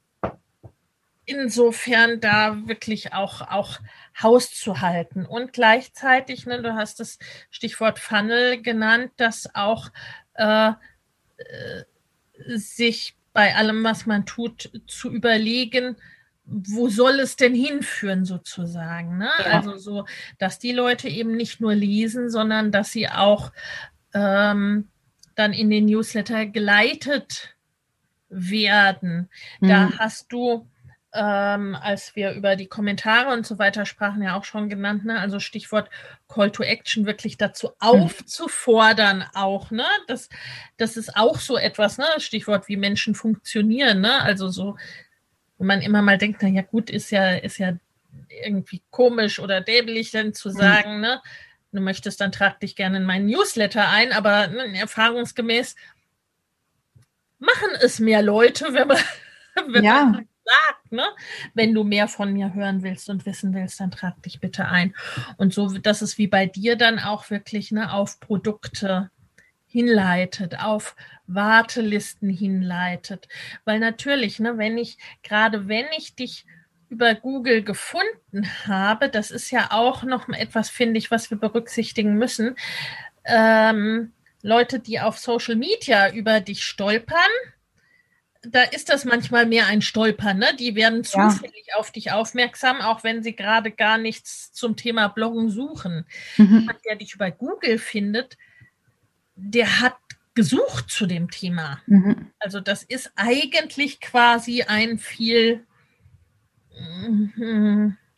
insofern 1.26 2.20
da 2.20 2.66
wirklich 2.66 3.12
auch, 3.12 3.40
auch 3.40 3.78
Haus 4.22 4.54
zu 4.54 4.80
halten. 4.80 5.26
Und 5.26 5.52
gleichzeitig, 5.52 6.46
ne, 6.46 6.62
du 6.62 6.74
hast 6.74 7.00
das 7.00 7.18
Stichwort 7.50 7.98
Funnel 7.98 8.62
genannt, 8.62 9.12
dass 9.16 9.54
auch 9.54 9.90
äh, 10.34 10.68
äh, 10.68 11.84
sich 12.56 13.16
bei 13.32 13.54
allem, 13.56 13.82
was 13.82 14.06
man 14.06 14.26
tut, 14.26 14.70
zu 14.86 15.10
überlegen, 15.10 15.96
wo 16.44 16.88
soll 16.88 17.20
es 17.20 17.36
denn 17.36 17.54
hinführen 17.54 18.24
sozusagen? 18.24 19.18
Ne? 19.18 19.30
Ja. 19.38 19.44
Also 19.46 19.76
so, 19.76 20.06
dass 20.38 20.58
die 20.58 20.72
Leute 20.72 21.08
eben 21.08 21.36
nicht 21.36 21.60
nur 21.60 21.74
lesen, 21.74 22.30
sondern 22.30 22.70
dass 22.70 22.92
sie 22.92 23.08
auch 23.08 23.50
ähm, 24.12 24.88
dann 25.34 25.52
in 25.52 25.70
den 25.70 25.86
Newsletter 25.86 26.46
geleitet 26.46 27.56
werden. 28.28 29.30
Mhm. 29.60 29.68
Da 29.68 29.98
hast 29.98 30.32
du 30.32 30.68
ähm, 31.14 31.76
als 31.80 32.16
wir 32.16 32.32
über 32.32 32.56
die 32.56 32.66
Kommentare 32.66 33.32
und 33.32 33.46
so 33.46 33.58
weiter 33.58 33.86
sprachen, 33.86 34.20
ja 34.20 34.36
auch 34.36 34.44
schon 34.44 34.68
genannt, 34.68 35.04
ne? 35.04 35.20
Also 35.20 35.38
Stichwort 35.38 35.88
Call 36.28 36.50
to 36.50 36.64
Action 36.64 37.06
wirklich 37.06 37.36
dazu 37.36 37.68
mhm. 37.68 37.72
aufzufordern, 37.78 39.24
auch, 39.32 39.70
ne? 39.70 39.86
Das, 40.08 40.28
das 40.76 40.96
ist 40.96 41.16
auch 41.16 41.38
so 41.38 41.56
etwas, 41.56 41.98
ne? 41.98 42.06
Stichwort, 42.18 42.66
wie 42.66 42.76
Menschen 42.76 43.14
funktionieren, 43.14 44.00
ne? 44.00 44.22
Also 44.22 44.48
so, 44.48 44.76
wo 45.56 45.64
man 45.64 45.82
immer 45.82 46.02
mal 46.02 46.18
denkt, 46.18 46.42
na 46.42 46.48
ja, 46.48 46.62
gut, 46.62 46.90
ist 46.90 47.10
ja, 47.10 47.36
ist 47.36 47.58
ja 47.58 47.74
irgendwie 48.28 48.82
komisch 48.90 49.38
oder 49.38 49.60
dämlich, 49.60 50.10
denn 50.10 50.34
zu 50.34 50.48
mhm. 50.48 50.54
sagen, 50.54 50.94
mhm. 50.96 51.00
ne? 51.00 51.22
Du 51.70 51.80
möchtest, 51.80 52.20
dann 52.20 52.32
trag 52.32 52.60
dich 52.60 52.76
gerne 52.76 52.98
in 52.98 53.04
meinen 53.04 53.26
Newsletter 53.26 53.88
ein, 53.88 54.12
aber 54.12 54.48
ne, 54.48 54.78
erfahrungsgemäß 54.78 55.76
machen 57.38 57.70
es 57.80 58.00
mehr 58.00 58.22
Leute, 58.22 58.74
wenn 58.74 58.88
man, 58.88 58.98
wenn 59.72 59.84
ja. 59.84 60.04
man 60.04 60.28
sagt, 60.44 60.92
ne? 60.92 61.04
Wenn 61.54 61.74
du 61.74 61.84
mehr 61.84 62.08
von 62.08 62.32
mir 62.32 62.54
hören 62.54 62.82
willst 62.82 63.08
und 63.10 63.26
wissen 63.26 63.54
willst, 63.54 63.80
dann 63.80 63.90
trag 63.90 64.22
dich 64.22 64.40
bitte 64.40 64.66
ein. 64.66 64.94
Und 65.36 65.54
so, 65.54 65.68
dass 65.78 66.02
es 66.02 66.18
wie 66.18 66.26
bei 66.26 66.46
dir 66.46 66.76
dann 66.76 66.98
auch 66.98 67.30
wirklich 67.30 67.70
ne, 67.72 67.92
auf 67.92 68.20
Produkte 68.20 69.10
hinleitet, 69.66 70.60
auf 70.60 70.94
Wartelisten 71.26 72.30
hinleitet. 72.30 73.28
Weil 73.64 73.80
natürlich, 73.80 74.38
ne, 74.38 74.56
wenn 74.58 74.78
ich, 74.78 74.98
gerade 75.22 75.68
wenn 75.68 75.86
ich 75.96 76.14
dich 76.14 76.46
über 76.88 77.14
Google 77.14 77.64
gefunden 77.64 78.46
habe, 78.66 79.08
das 79.08 79.30
ist 79.30 79.50
ja 79.50 79.72
auch 79.72 80.04
noch 80.04 80.28
etwas, 80.28 80.70
finde 80.70 80.98
ich, 80.98 81.10
was 81.10 81.30
wir 81.30 81.38
berücksichtigen 81.38 82.14
müssen. 82.14 82.54
Ähm, 83.24 84.12
Leute, 84.42 84.78
die 84.78 85.00
auf 85.00 85.18
Social 85.18 85.56
Media 85.56 86.12
über 86.12 86.40
dich 86.40 86.64
stolpern, 86.64 87.18
da 88.46 88.62
ist 88.62 88.88
das 88.88 89.04
manchmal 89.04 89.46
mehr 89.46 89.66
ein 89.66 89.82
Stolpern. 89.82 90.38
Ne? 90.38 90.48
Die 90.58 90.74
werden 90.74 91.04
zufällig 91.04 91.66
ja. 91.68 91.76
auf 91.76 91.90
dich 91.90 92.12
aufmerksam, 92.12 92.80
auch 92.80 93.04
wenn 93.04 93.22
sie 93.22 93.34
gerade 93.34 93.70
gar 93.70 93.98
nichts 93.98 94.52
zum 94.52 94.76
Thema 94.76 95.08
Bloggen 95.08 95.50
suchen. 95.50 96.06
Mhm. 96.36 96.60
Jemand, 96.60 96.84
der 96.84 96.96
dich 96.96 97.14
über 97.14 97.30
Google 97.30 97.78
findet, 97.78 98.36
der 99.36 99.80
hat 99.80 99.94
gesucht 100.34 100.90
zu 100.90 101.06
dem 101.06 101.30
Thema. 101.30 101.80
Mhm. 101.86 102.30
Also 102.38 102.60
das 102.60 102.82
ist 102.82 103.12
eigentlich 103.16 104.00
quasi 104.00 104.62
ein 104.62 104.98
viel, 104.98 105.64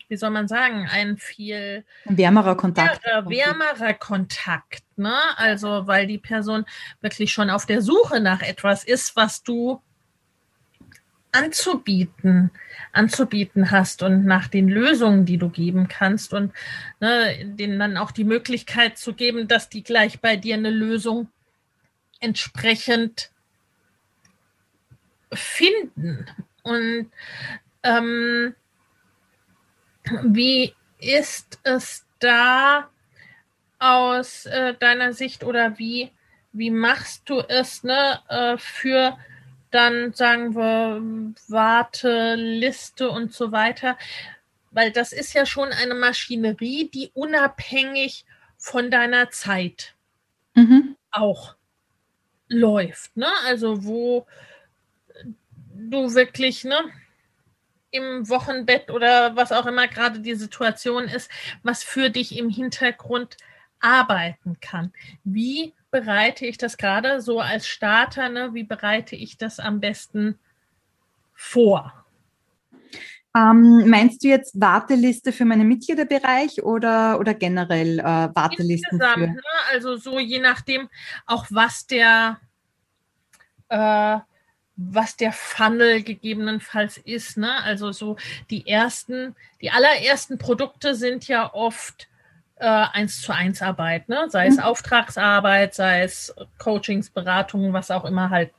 wie 0.07 0.17
soll 0.17 0.31
man 0.31 0.47
sagen, 0.47 0.87
ein 0.91 1.17
viel 1.17 1.85
wärmerer 2.05 2.55
Kontakt. 2.55 3.03
Wärmerer 3.05 3.93
Kontakt, 3.93 4.83
ne? 4.95 5.15
Also 5.35 5.85
weil 5.85 6.07
die 6.07 6.17
Person 6.17 6.65
wirklich 7.01 7.31
schon 7.31 7.51
auf 7.51 7.67
der 7.67 7.83
Suche 7.83 8.19
nach 8.19 8.41
etwas 8.41 8.83
ist, 8.83 9.15
was 9.15 9.43
du 9.43 9.81
anzubieten, 11.31 12.51
anzubieten 12.93 13.71
hast 13.71 14.01
und 14.01 14.25
nach 14.25 14.47
den 14.47 14.69
Lösungen, 14.69 15.25
die 15.25 15.37
du 15.37 15.49
geben 15.49 15.87
kannst 15.87 16.33
und 16.33 16.53
ne, 16.99 17.45
denen 17.45 17.79
dann 17.79 17.97
auch 17.97 18.11
die 18.11 18.23
Möglichkeit 18.23 18.97
zu 18.97 19.13
geben, 19.13 19.47
dass 19.47 19.69
die 19.69 19.83
gleich 19.83 20.19
bei 20.19 20.35
dir 20.35 20.55
eine 20.55 20.71
Lösung 20.71 21.29
entsprechend 22.19 23.31
finden. 25.31 26.25
Und 26.63 27.11
ähm, 27.83 28.55
wie 30.23 30.73
ist 30.99 31.59
es 31.63 32.05
da 32.19 32.89
aus 33.79 34.45
äh, 34.47 34.73
deiner 34.73 35.13
Sicht 35.13 35.43
oder 35.43 35.77
wie, 35.77 36.11
wie 36.51 36.71
machst 36.71 37.29
du 37.29 37.39
es 37.39 37.83
ne, 37.83 38.19
äh, 38.29 38.57
für 38.57 39.17
dann 39.71 40.13
sagen 40.13 40.55
wir 40.55 41.01
Warteliste 41.47 43.09
und 43.09 43.33
so 43.33 43.51
weiter, 43.51 43.97
weil 44.71 44.91
das 44.91 45.11
ist 45.11 45.33
ja 45.33 45.45
schon 45.45 45.69
eine 45.69 45.95
Maschinerie, 45.95 46.89
die 46.89 47.11
unabhängig 47.13 48.25
von 48.57 48.91
deiner 48.91 49.29
Zeit 49.29 49.95
mhm. 50.53 50.95
auch 51.11 51.55
läuft, 52.47 53.15
ne? 53.17 53.27
Also 53.45 53.83
wo 53.85 54.25
du 55.73 56.13
wirklich, 56.13 56.63
ne, 56.63 56.79
im 57.91 58.27
Wochenbett 58.29 58.89
oder 58.89 59.35
was 59.35 59.51
auch 59.51 59.65
immer 59.65 59.87
gerade 59.87 60.19
die 60.19 60.35
Situation 60.35 61.05
ist, 61.05 61.29
was 61.63 61.83
für 61.83 62.09
dich 62.09 62.37
im 62.37 62.49
Hintergrund 62.49 63.37
arbeiten 63.79 64.59
kann. 64.59 64.91
Wie 65.23 65.73
bereite 65.91 66.45
ich 66.45 66.57
das 66.57 66.77
gerade 66.77 67.21
so 67.21 67.39
als 67.39 67.67
Starter? 67.67 68.29
Ne? 68.29 68.53
Wie 68.53 68.63
bereite 68.63 69.15
ich 69.15 69.37
das 69.37 69.59
am 69.59 69.79
besten 69.79 70.37
vor? 71.33 72.05
Ähm, 73.35 73.87
meinst 73.89 74.23
du 74.23 74.29
jetzt 74.29 74.59
Warteliste 74.59 75.31
für 75.31 75.45
meinen 75.45 75.67
Mitgliederbereich 75.67 76.63
oder, 76.63 77.19
oder 77.19 77.33
generell 77.33 77.99
äh, 77.99 78.03
Wartelisten? 78.03 78.99
Insgesamt, 78.99 79.15
für? 79.15 79.31
Ne? 79.31 79.41
Also 79.71 79.95
so 79.97 80.19
je 80.19 80.39
nachdem 80.39 80.89
auch 81.25 81.45
was 81.49 81.85
der 81.85 82.39
äh, 83.69 84.17
was 84.77 85.17
der 85.17 85.33
Funnel 85.33 86.03
gegebenenfalls 86.03 86.97
ist. 86.97 87.37
Ne? 87.37 87.51
Also 87.63 87.91
so 87.91 88.15
die 88.51 88.67
ersten, 88.67 89.35
die 89.59 89.71
allerersten 89.71 90.37
Produkte 90.37 90.93
sind 90.95 91.27
ja 91.27 91.51
oft 91.53 92.07
äh, 92.59 92.65
eins 92.65 93.21
zu 93.21 93.33
eins 93.33 93.61
Arbeit, 93.61 94.09
ne? 94.09 94.27
sei 94.29 94.47
es 94.47 94.57
mhm. 94.57 94.63
Auftragsarbeit, 94.63 95.75
sei 95.75 96.03
es 96.03 96.33
Coachings, 96.57 97.09
Beratungen, 97.09 97.73
was 97.73 97.91
auch 97.91 98.05
immer 98.05 98.29
halt 98.29 98.51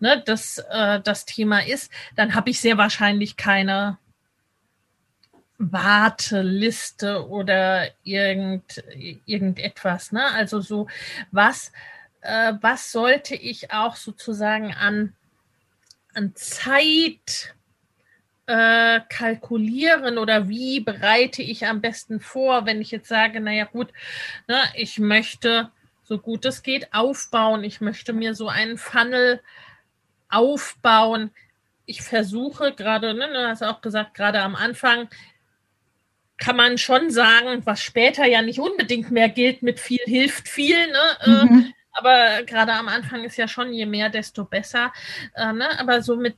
ne, 0.00 0.22
das, 0.24 0.58
äh, 0.70 1.00
das 1.00 1.24
Thema 1.26 1.64
ist, 1.66 1.92
dann 2.16 2.34
habe 2.34 2.50
ich 2.50 2.60
sehr 2.60 2.78
wahrscheinlich 2.78 3.36
keine 3.36 3.98
Warteliste 5.58 7.28
oder 7.28 7.88
irgend, 8.02 8.82
irgendetwas. 9.26 10.12
Ne? 10.12 10.24
Also 10.34 10.60
so, 10.60 10.88
was, 11.30 11.72
äh, 12.22 12.54
was 12.60 12.90
sollte 12.90 13.34
ich 13.34 13.70
auch 13.70 13.96
sozusagen 13.96 14.74
an, 14.74 15.14
an 16.14 16.34
Zeit 16.34 17.54
äh, 18.52 19.00
kalkulieren 19.08 20.18
oder 20.18 20.46
wie 20.46 20.80
bereite 20.80 21.40
ich 21.42 21.66
am 21.66 21.80
besten 21.80 22.20
vor, 22.20 22.66
wenn 22.66 22.82
ich 22.82 22.90
jetzt 22.90 23.08
sage, 23.08 23.40
naja 23.40 23.64
gut, 23.64 23.88
ne, 24.46 24.58
ich 24.74 24.98
möchte 24.98 25.70
so 26.02 26.18
gut 26.18 26.44
es 26.44 26.62
geht 26.62 26.92
aufbauen, 26.92 27.64
ich 27.64 27.80
möchte 27.80 28.12
mir 28.12 28.34
so 28.34 28.48
einen 28.48 28.76
Funnel 28.76 29.40
aufbauen. 30.28 31.30
Ich 31.86 32.02
versuche 32.02 32.74
gerade, 32.74 33.14
ne, 33.14 33.26
du 33.32 33.48
hast 33.48 33.62
auch 33.62 33.80
gesagt, 33.80 34.12
gerade 34.12 34.42
am 34.42 34.54
Anfang 34.54 35.08
kann 36.36 36.56
man 36.56 36.76
schon 36.76 37.10
sagen, 37.10 37.64
was 37.64 37.82
später 37.82 38.26
ja 38.26 38.42
nicht 38.42 38.58
unbedingt 38.58 39.10
mehr 39.10 39.30
gilt, 39.30 39.62
mit 39.62 39.80
viel 39.80 40.04
hilft 40.04 40.46
viel. 40.46 40.76
Ne? 40.88 41.00
Äh, 41.20 41.44
mhm. 41.44 41.74
Aber 41.92 42.42
gerade 42.44 42.72
am 42.72 42.88
Anfang 42.88 43.22
ist 43.24 43.36
ja 43.36 43.46
schon, 43.46 43.72
je 43.72 43.86
mehr, 43.86 44.08
desto 44.08 44.44
besser. 44.44 44.92
Äh, 45.34 45.52
ne? 45.52 45.78
Aber 45.78 46.02
so 46.02 46.16
mit, 46.16 46.36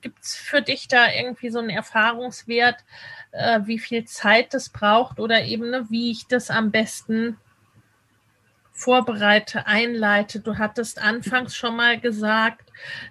gibt 0.00 0.22
es 0.22 0.36
für 0.36 0.60
dich 0.60 0.88
da 0.88 1.10
irgendwie 1.10 1.50
so 1.50 1.60
einen 1.60 1.70
Erfahrungswert, 1.70 2.76
äh, 3.32 3.60
wie 3.64 3.78
viel 3.78 4.04
Zeit 4.04 4.54
das 4.54 4.68
braucht 4.68 5.20
oder 5.20 5.44
eben, 5.44 5.70
ne, 5.70 5.86
wie 5.88 6.10
ich 6.10 6.26
das 6.26 6.50
am 6.50 6.70
besten 6.70 7.38
vorbereite, 8.72 9.66
einleite. 9.66 10.40
Du 10.40 10.58
hattest 10.58 11.00
anfangs 11.00 11.56
schon 11.56 11.76
mal 11.76 11.98
gesagt, 11.98 12.70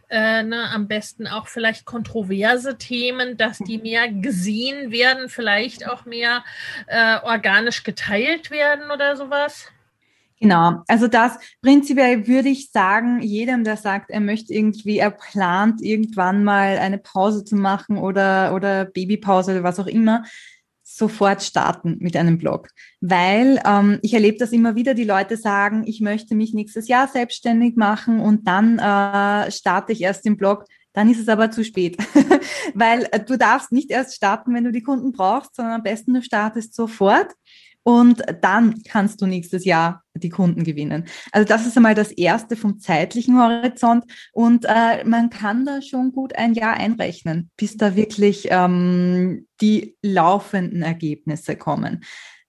äh, 0.10 0.44
ne, 0.44 0.70
am 0.70 0.88
besten 0.88 1.26
auch 1.26 1.48
vielleicht 1.48 1.86
kontroverse 1.86 2.78
Themen, 2.78 3.36
dass 3.36 3.58
die 3.58 3.80
mehr 3.80 4.08
gesehen 4.10 4.92
werden, 4.92 5.28
vielleicht 5.28 5.90
auch 5.90 6.06
mehr 6.06 6.44
äh, 6.86 7.18
organisch 7.24 7.84
geteilt 7.84 8.52
werden 8.52 8.92
oder 8.92 9.16
sowas. 9.16 9.72
Genau, 10.42 10.84
also 10.88 11.08
das 11.08 11.38
prinzipiell 11.62 12.28
würde 12.28 12.50
ich 12.50 12.72
sagen, 12.72 13.22
jedem, 13.22 13.64
der 13.64 13.78
sagt, 13.78 14.12
er 14.12 14.20
möchte 14.20 14.54
irgendwie, 14.54 14.98
er 14.98 15.12
plant 15.12 15.82
irgendwann 15.82 16.44
mal 16.44 16.78
eine 16.78 16.98
Pause 16.98 17.46
zu 17.46 17.56
machen 17.56 17.98
oder, 17.98 18.54
oder 18.54 18.84
Babypause 18.84 19.52
oder 19.52 19.64
was 19.64 19.80
auch 19.80 19.88
immer, 19.88 20.24
sofort 20.84 21.42
starten 21.42 21.98
mit 22.00 22.16
einem 22.16 22.38
Blog. 22.38 22.70
Weil 23.02 23.62
ähm, 23.66 24.00
ich 24.02 24.14
erlebe 24.14 24.38
das 24.38 24.52
immer 24.52 24.76
wieder, 24.76 24.94
die 24.94 25.04
Leute 25.04 25.38
sagen, 25.38 25.84
ich 25.88 26.02
möchte 26.02 26.36
mich 26.36 26.54
nächstes 26.54 26.88
Jahr 26.88 27.08
selbstständig 27.08 27.76
machen 27.76 28.20
und 28.20 28.48
dann 28.48 28.78
äh, 28.78 29.52
starte 29.52 29.94
ich 29.94 30.02
erst 30.02 30.26
den 30.26 30.38
Blog. 30.38 30.66
Dann 30.94 31.10
ist 31.10 31.20
es 31.20 31.28
aber 31.28 31.52
zu 31.52 31.66
spät, 31.66 31.98
weil 32.74 33.08
äh, 33.12 33.20
du 33.20 33.38
darfst 33.38 33.72
nicht 33.72 33.90
erst 33.90 34.16
starten, 34.16 34.54
wenn 34.54 34.64
du 34.64 34.72
die 34.72 34.84
Kunden 34.84 35.12
brauchst, 35.12 35.56
sondern 35.56 35.76
am 35.76 35.84
besten 35.84 36.14
du 36.14 36.22
startest 36.22 36.76
sofort 36.76 37.34
und 37.84 38.24
dann 38.42 38.82
kannst 38.84 39.22
du 39.22 39.28
nächstes 39.28 39.66
Jahr 39.66 40.05
die 40.16 40.30
Kunden 40.30 40.64
gewinnen. 40.64 41.06
Also 41.32 41.48
das 41.48 41.66
ist 41.66 41.78
einmal 41.78 41.96
das 41.96 42.12
Erste 42.12 42.56
vom 42.56 42.80
zeitlichen 42.80 43.38
Horizont 43.38 44.06
und 44.34 44.66
äh, 44.66 45.04
man 45.06 45.30
kann 45.30 45.66
da 45.66 45.82
schon 45.82 46.12
gut 46.12 46.36
ein 46.36 46.54
Jahr 46.54 46.76
einrechnen, 46.76 47.50
bis 47.58 47.78
da 47.78 47.96
wirklich 47.96 48.48
ähm, 48.50 49.48
die 49.62 49.98
laufenden 50.02 50.82
Ergebnisse 50.82 51.56
kommen. 51.56 52.02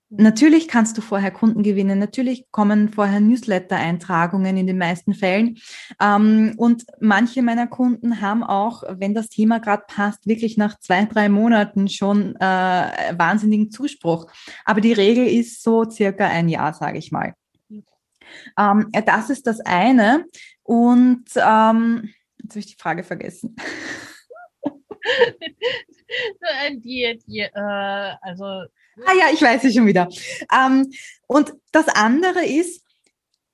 Natürlich 0.08 0.68
kannst 0.68 0.96
du 0.96 1.02
vorher 1.02 1.32
Kunden 1.32 1.64
gewinnen, 1.64 1.98
natürlich 1.98 2.46
kommen 2.52 2.90
vorher 2.90 3.18
Newsletter-Eintragungen 3.18 4.56
in 4.56 4.68
den 4.68 4.78
meisten 4.78 5.14
Fällen. 5.14 5.58
Ähm, 6.00 6.54
und 6.56 6.84
manche 7.00 7.42
meiner 7.42 7.66
Kunden 7.66 8.20
haben 8.20 8.44
auch, 8.44 8.84
wenn 8.88 9.14
das 9.14 9.28
Thema 9.28 9.58
gerade 9.58 9.82
passt, 9.88 10.24
wirklich 10.28 10.56
nach 10.56 10.78
zwei, 10.78 11.04
drei 11.06 11.28
Monaten 11.28 11.88
schon 11.88 12.36
äh, 12.36 12.38
wahnsinnigen 12.38 13.72
Zuspruch. 13.72 14.30
Aber 14.64 14.80
die 14.80 14.92
Regel 14.92 15.26
ist 15.26 15.64
so 15.64 15.84
circa 15.90 16.26
ein 16.26 16.48
Jahr, 16.48 16.72
sage 16.72 16.98
ich 16.98 17.10
mal. 17.10 17.34
Ähm, 18.58 18.90
das 19.04 19.30
ist 19.30 19.46
das 19.46 19.60
eine. 19.60 20.26
Und 20.62 21.24
ähm, 21.36 22.12
jetzt 22.42 22.50
habe 22.50 22.58
ich 22.58 22.66
die 22.66 22.76
Frage 22.80 23.04
vergessen. 23.04 23.56
die, 26.72 27.18
die, 27.26 27.40
äh, 27.40 28.14
also 28.20 28.44
Ah 29.04 29.12
ja, 29.18 29.26
ich 29.32 29.42
weiß 29.42 29.64
es 29.64 29.74
schon 29.74 29.86
wieder. 29.86 30.08
Ähm, 30.52 30.90
und 31.26 31.52
das 31.70 31.88
andere 31.88 32.46
ist, 32.46 32.82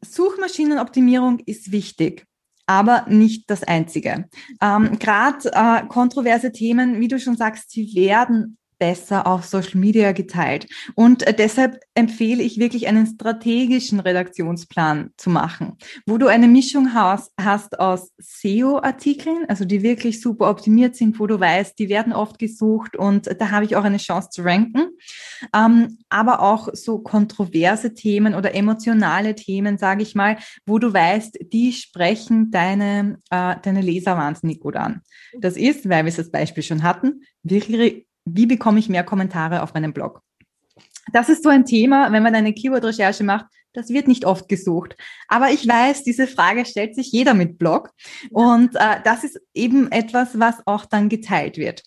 Suchmaschinenoptimierung 0.03 1.41
ist 1.41 1.73
wichtig 1.73 2.27
aber 2.67 3.05
nicht 3.09 3.51
das 3.51 3.63
einzige. 3.65 4.29
Ähm, 4.61 4.99
Gerade 4.99 5.51
äh, 5.53 5.87
kontroverse 5.89 6.53
Themen, 6.53 7.01
wie 7.01 7.09
du 7.09 7.19
schon 7.19 7.37
sagst, 7.37 7.71
sie 7.71 7.95
werden 7.95 8.57
besser 8.83 9.29
auf 9.29 9.45
Social 9.45 9.79
Media 9.79 10.11
geteilt. 10.11 10.67
Und 10.97 11.25
äh, 11.25 11.33
deshalb 11.33 11.79
empfehle 11.95 12.43
ich 12.43 12.59
wirklich 12.59 12.89
einen 12.89 13.07
strategischen 13.07 14.01
Redaktionsplan 14.01 15.11
zu 15.17 15.31
machen, 15.31 15.79
wo 16.05 16.19
du 16.19 16.27
eine 16.27 16.49
Mischung 16.49 16.93
hast, 16.93 17.31
hast 17.41 17.79
aus 17.79 18.11
SEO-Artikeln, 18.19 19.45
also 19.47 19.65
die 19.65 19.85
wirklich 19.85 20.21
super 20.21 20.51
optimiert 20.51 20.97
sind, 20.97 21.21
wo 21.21 21.29
du 21.29 21.39
weißt, 21.39 21.79
die 21.79 21.89
werden 21.89 22.13
oft 22.13 22.41
gesucht 22.41 22.97
und 22.97 23.31
da 23.41 23.53
habe 23.53 23.65
ich 23.65 23.77
auch 23.77 23.85
eine 23.85 23.99
Chance 23.99 24.31
zu 24.31 24.43
ranken. 24.43 24.89
Ähm, 25.55 25.99
aber 26.09 26.43
auch 26.43 26.69
so 26.73 26.99
kontroverse 26.99 27.95
Themen 27.95 28.35
oder 28.35 28.53
emotionale 28.53 29.37
Themen, 29.37 29.79
sage 29.79 30.03
ich 30.03 30.17
mal, 30.17 30.39
wo 30.67 30.81
du 30.81 30.93
weißt, 30.93 31.39
die 31.53 31.73
sprechen 31.73 32.51
deine, 32.51 33.21
äh, 33.31 33.55
deine 33.63 33.81
Leser 33.81 34.17
wahnsinnig 34.17 34.59
gut 34.59 34.75
an. 34.75 35.03
Das 35.39 35.57
ist, 35.57 35.89
weil 35.89 36.05
wir 36.05 36.09
es 36.09 36.19
als 36.19 36.33
Beispiel 36.33 36.65
schon 36.65 36.83
hatten, 36.83 37.23
wirklich 37.45 38.07
wie 38.25 38.47
bekomme 38.47 38.79
ich 38.79 38.89
mehr 38.89 39.05
Kommentare 39.05 39.63
auf 39.63 39.75
meinem 39.75 39.93
Blog? 39.93 40.21
Das 41.13 41.29
ist 41.29 41.43
so 41.43 41.49
ein 41.49 41.65
Thema, 41.65 42.13
wenn 42.13 42.23
man 42.23 42.35
eine 42.35 42.53
Keyword-Recherche 42.53 43.25
macht, 43.25 43.47
das 43.73 43.89
wird 43.89 44.07
nicht 44.07 44.25
oft 44.25 44.49
gesucht. 44.49 44.97
Aber 45.29 45.51
ich 45.51 45.67
weiß, 45.67 46.05
diese 46.05 46.27
Frage 46.27 46.65
stellt 46.65 46.95
sich 46.95 47.11
jeder 47.11 47.35
mit 47.35 47.59
Blog. 47.59 47.91
Und 48.31 48.77
äh, 48.77 49.01
das 49.05 49.25
ist 49.25 49.41
eben 49.55 49.91
etwas, 49.91 50.39
was 50.39 50.57
auch 50.67 50.85
dann 50.85 51.09
geteilt 51.09 51.57
wird. 51.57 51.83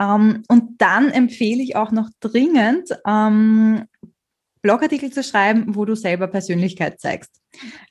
Ähm, 0.00 0.42
und 0.48 0.80
dann 0.80 1.10
empfehle 1.10 1.62
ich 1.62 1.74
auch 1.76 1.90
noch 1.90 2.08
dringend, 2.20 2.90
ähm, 3.06 3.84
Blogartikel 4.66 5.12
zu 5.12 5.22
schreiben, 5.22 5.76
wo 5.76 5.84
du 5.84 5.94
selber 5.94 6.26
Persönlichkeit 6.26 7.00
zeigst. 7.00 7.30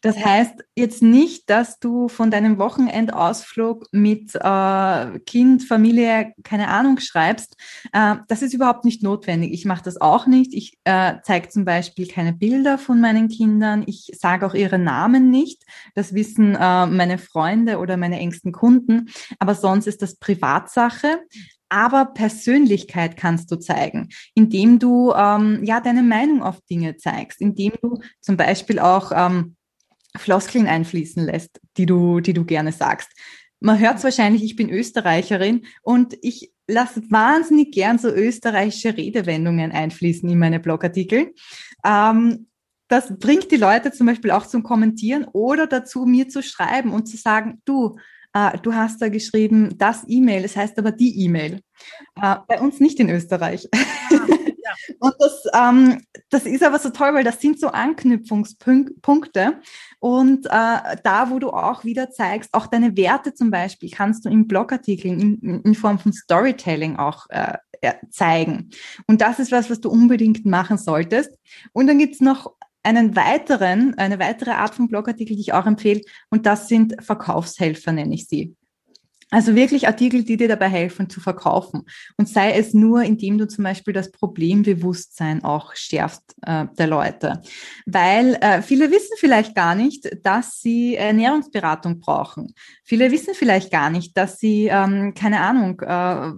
Das 0.01 0.17
heißt 0.17 0.55
jetzt 0.75 1.01
nicht, 1.01 1.49
dass 1.49 1.79
du 1.79 2.09
von 2.09 2.31
deinem 2.31 2.57
Wochenendausflug 2.59 3.87
mit 3.93 4.35
äh, 4.35 5.19
Kind, 5.19 5.63
Familie, 5.63 6.33
keine 6.43 6.67
Ahnung 6.67 6.99
schreibst. 6.99 7.55
Äh, 7.93 8.17
das 8.27 8.41
ist 8.41 8.53
überhaupt 8.53 8.83
nicht 8.83 9.03
notwendig. 9.03 9.53
Ich 9.53 9.63
mache 9.63 9.83
das 9.83 10.01
auch 10.01 10.27
nicht. 10.27 10.53
Ich 10.53 10.77
äh, 10.83 11.13
zeige 11.23 11.47
zum 11.47 11.63
Beispiel 11.63 12.07
keine 12.07 12.33
Bilder 12.33 12.77
von 12.77 12.99
meinen 12.99 13.29
Kindern. 13.29 13.83
Ich 13.87 14.11
sage 14.19 14.45
auch 14.45 14.53
ihre 14.53 14.77
Namen 14.77 15.31
nicht. 15.31 15.63
Das 15.95 16.13
wissen 16.13 16.55
äh, 16.55 16.85
meine 16.87 17.17
Freunde 17.17 17.79
oder 17.79 17.95
meine 17.95 18.19
engsten 18.19 18.51
Kunden. 18.51 19.09
Aber 19.39 19.55
sonst 19.55 19.87
ist 19.87 20.01
das 20.01 20.15
Privatsache 20.15 21.21
aber 21.69 22.05
Persönlichkeit 22.05 23.17
kannst 23.17 23.51
du 23.51 23.57
zeigen, 23.57 24.09
indem 24.33 24.79
du 24.79 25.13
ähm, 25.13 25.63
ja 25.63 25.79
deine 25.79 26.03
Meinung 26.03 26.43
auf 26.43 26.61
Dinge 26.69 26.97
zeigst, 26.97 27.41
indem 27.41 27.73
du 27.81 27.99
zum 28.21 28.37
Beispiel 28.37 28.79
auch 28.79 29.11
ähm, 29.13 29.55
Floskeln 30.17 30.67
einfließen 30.67 31.25
lässt, 31.25 31.59
die 31.77 31.85
du, 31.85 32.19
die 32.19 32.33
du 32.33 32.45
gerne 32.45 32.71
sagst. 32.71 33.09
Man 33.59 33.79
hört 33.79 33.97
es 33.97 34.03
wahrscheinlich, 34.03 34.43
ich 34.43 34.55
bin 34.55 34.69
Österreicherin 34.69 35.65
und 35.81 36.17
ich 36.21 36.51
lasse 36.67 37.01
wahnsinnig 37.09 37.71
gern 37.71 37.97
so 37.97 38.09
österreichische 38.09 38.95
Redewendungen 38.95 39.71
einfließen 39.71 40.29
in 40.29 40.39
meine 40.39 40.59
Blogartikel. 40.59 41.33
Ähm, 41.83 42.47
das 42.87 43.17
bringt 43.17 43.51
die 43.51 43.57
Leute 43.57 43.91
zum 43.91 44.07
Beispiel 44.07 44.31
auch 44.31 44.45
zum 44.45 44.61
Kommentieren 44.63 45.25
oder 45.33 45.65
dazu, 45.67 46.05
mir 46.05 46.29
zu 46.29 46.43
schreiben 46.43 46.93
und 46.93 47.07
zu 47.07 47.17
sagen, 47.17 47.61
du, 47.65 47.97
äh, 48.35 48.57
du 48.61 48.73
hast 48.73 49.01
da 49.01 49.07
geschrieben, 49.07 49.77
das 49.77 50.03
E-Mail, 50.07 50.43
es 50.43 50.53
das 50.53 50.63
heißt 50.63 50.77
aber 50.77 50.91
die 50.91 51.23
E-Mail. 51.23 51.61
Äh, 52.21 52.35
bei 52.47 52.59
uns 52.59 52.81
nicht 52.81 52.99
in 52.99 53.09
Österreich. 53.09 53.67
Ah, 53.73 53.77
ja. 54.11 54.25
Und 54.99 55.15
das, 55.19 55.43
ähm, 55.53 56.01
das 56.29 56.45
ist 56.45 56.63
aber 56.63 56.79
so 56.79 56.89
toll, 56.89 57.13
weil 57.13 57.23
das 57.23 57.39
sind 57.39 57.59
so 57.59 57.67
Anknüpfungspunkte. 57.67 59.61
Und 59.99 60.45
äh, 60.47 60.97
da, 61.03 61.29
wo 61.29 61.39
du 61.39 61.51
auch 61.51 61.85
wieder 61.85 62.11
zeigst, 62.11 62.53
auch 62.53 62.67
deine 62.67 62.97
Werte 62.97 63.33
zum 63.33 63.51
Beispiel, 63.51 63.89
kannst 63.89 64.25
du 64.25 64.29
in 64.29 64.47
Blogartikeln 64.47 65.19
in, 65.19 65.61
in 65.61 65.75
Form 65.75 65.97
von 65.97 66.11
Storytelling 66.11 66.97
auch 66.97 67.27
äh, 67.29 67.57
zeigen. 68.09 68.71
Und 69.07 69.21
das 69.21 69.39
ist 69.39 69.51
was, 69.51 69.69
was 69.69 69.79
du 69.79 69.89
unbedingt 69.89 70.45
machen 70.45 70.77
solltest. 70.77 71.31
Und 71.71 71.87
dann 71.87 71.99
gibt's 71.99 72.19
noch 72.19 72.53
einen 72.85 73.15
weiteren, 73.15 73.95
eine 73.97 74.19
weitere 74.19 74.51
Art 74.51 74.75
von 74.75 74.87
Blogartikel, 74.87 75.35
die 75.35 75.41
ich 75.41 75.53
auch 75.53 75.65
empfehle, 75.65 76.01
und 76.29 76.45
das 76.45 76.67
sind 76.67 76.95
Verkaufshelfer, 77.03 77.91
nenne 77.91 78.13
ich 78.13 78.27
sie. 78.27 78.55
Also 79.31 79.55
wirklich 79.55 79.87
Artikel, 79.87 80.23
die 80.23 80.37
dir 80.37 80.47
dabei 80.47 80.69
helfen 80.69 81.09
zu 81.09 81.19
verkaufen. 81.19 81.83
Und 82.15 82.29
sei 82.29 82.53
es 82.53 82.73
nur, 82.73 83.01
indem 83.01 83.39
du 83.39 83.47
zum 83.47 83.63
Beispiel 83.63 83.93
das 83.93 84.11
Problembewusstsein 84.11 85.43
auch 85.43 85.75
schärfst 85.75 86.35
äh, 86.43 86.67
der 86.77 86.87
Leute. 86.87 87.41
Weil 87.87 88.35
äh, 88.35 88.61
viele 88.61 88.91
wissen 88.91 89.15
vielleicht 89.17 89.55
gar 89.55 89.73
nicht, 89.73 90.07
dass 90.23 90.61
sie 90.61 90.95
Ernährungsberatung 90.95 91.99
brauchen. 91.99 92.53
Viele 92.83 93.11
wissen 93.11 93.33
vielleicht 93.33 93.71
gar 93.71 93.89
nicht, 93.89 94.15
dass 94.15 94.39
sie, 94.39 94.67
ähm, 94.67 95.15
keine 95.15 95.41
Ahnung, 95.41 95.81
äh, 95.81 96.31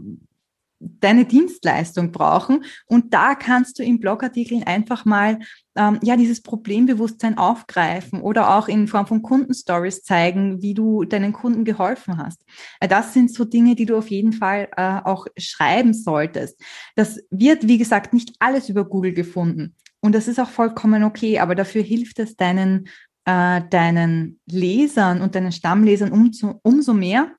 deine 0.80 1.26
Dienstleistung 1.26 2.12
brauchen. 2.12 2.64
Und 2.86 3.14
da 3.14 3.36
kannst 3.36 3.80
du 3.80 3.84
in 3.84 4.00
Blogartikeln 4.00 4.64
einfach 4.64 5.06
mal 5.06 5.40
ähm, 5.78 6.00
ja 6.02 6.18
dieses 6.18 6.42
Problembewusstsein 6.42 7.38
aufgreifen 7.38 8.22
oder 8.22 8.58
auch 8.58 8.68
in 8.68 8.88
Form 8.88 9.08
von 9.08 9.22
Kundenstories 9.22 10.04
zeigen, 10.04 10.62
wie 10.62 10.74
du 10.74 11.06
deinen 11.06 11.32
Kunden 11.32 11.64
geholfen 11.64 12.18
hast. 12.18 12.44
Äh, 12.80 12.88
das 12.88 13.14
sind 13.14 13.34
so 13.34 13.46
Dinge, 13.46 13.76
die 13.76 13.86
du 13.86 13.98
auf 13.98 14.10
jeden 14.10 14.34
Fall 14.34 14.70
äh, 14.76 15.00
auch 15.04 15.28
schreiben 15.38 15.94
solltest. 15.94 16.60
Das 16.96 17.20
wird, 17.30 17.68
wie 17.68 17.78
gesagt, 17.78 18.14
nicht 18.14 18.36
alles 18.40 18.70
über 18.70 18.86
Google 18.86 19.14
gefunden. 19.14 19.76
Und 20.02 20.14
das 20.14 20.28
ist 20.28 20.40
auch 20.40 20.50
vollkommen 20.50 21.04
okay, 21.04 21.40
aber 21.40 21.56
dafür 21.56 21.84
hilft 21.84 22.20
es 22.20 22.36
deinen, 22.36 22.88
äh, 23.26 23.62
deinen 23.70 24.40
Lesern 24.46 25.22
und 25.22 25.36
deinen 25.36 25.52
Stammlesern 25.52 26.12
umso, 26.12 26.60
umso 26.64 26.94
mehr. 26.94 27.32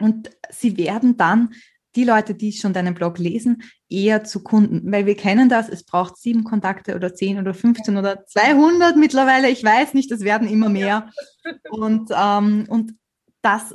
Und 0.00 0.30
sie 0.50 0.76
werden 0.76 1.16
dann 1.16 1.50
die 1.96 2.04
Leute, 2.04 2.34
die 2.34 2.52
schon 2.52 2.72
deinen 2.72 2.94
Blog 2.94 3.18
lesen, 3.18 3.62
eher 3.88 4.24
zu 4.24 4.42
Kunden, 4.42 4.90
weil 4.92 5.06
wir 5.06 5.16
kennen 5.16 5.48
das, 5.48 5.68
es 5.68 5.84
braucht 5.84 6.16
sieben 6.16 6.44
Kontakte 6.44 6.94
oder 6.94 7.14
zehn 7.14 7.38
oder 7.38 7.54
15 7.54 7.96
oder 7.96 8.24
200 8.26 8.96
mittlerweile, 8.96 9.48
ich 9.50 9.64
weiß 9.64 9.94
nicht, 9.94 10.10
es 10.12 10.20
werden 10.20 10.48
immer 10.48 10.68
mehr. 10.68 11.10
Und, 11.70 12.10
ähm, 12.16 12.66
und 12.68 12.94
das 13.42 13.74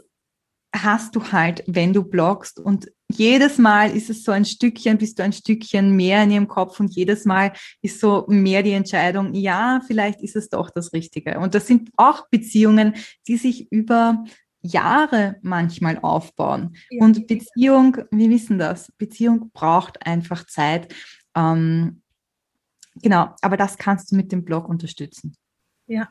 hast 0.84 1.16
du 1.16 1.32
halt, 1.32 1.64
wenn 1.68 1.94
du 1.94 2.04
bloggst. 2.04 2.60
Und 2.60 2.92
jedes 3.12 3.58
Mal 3.58 3.96
ist 3.96 4.10
es 4.10 4.24
so 4.24 4.32
ein 4.32 4.46
Stückchen, 4.46 4.98
bist 4.98 5.20
du 5.20 5.24
ein 5.24 5.34
Stückchen 5.34 5.96
mehr 5.96 6.24
in 6.24 6.32
ihrem 6.32 6.48
Kopf. 6.48 6.80
Und 6.80 6.94
jedes 6.96 7.26
Mal 7.26 7.54
ist 7.82 8.00
so 8.00 8.26
mehr 8.28 8.64
die 8.64 8.74
Entscheidung, 8.74 9.34
ja, 9.34 9.82
vielleicht 9.88 10.22
ist 10.22 10.36
es 10.36 10.50
doch 10.50 10.70
das 10.70 10.92
Richtige. 10.94 11.40
Und 11.40 11.56
das 11.56 11.68
sind 11.68 11.90
auch 11.96 12.28
Beziehungen, 12.30 12.96
die 13.28 13.38
sich 13.38 13.72
über 13.72 14.26
Jahre 14.66 15.38
manchmal 15.42 16.00
aufbauen. 16.00 16.76
Ja. 16.90 17.04
Und 17.04 17.28
Beziehung, 17.28 17.98
wir 18.12 18.30
wissen 18.30 18.58
das, 18.58 18.92
Beziehung 18.98 19.52
braucht 19.52 20.06
einfach 20.06 20.46
Zeit. 20.46 20.94
Ähm, 21.36 22.02
genau, 22.96 23.36
aber 23.42 23.58
das 23.58 23.78
kannst 23.78 24.12
du 24.12 24.16
mit 24.16 24.32
dem 24.32 24.44
Blog 24.46 24.68
unterstützen. 24.68 25.36
Ja, 25.88 26.10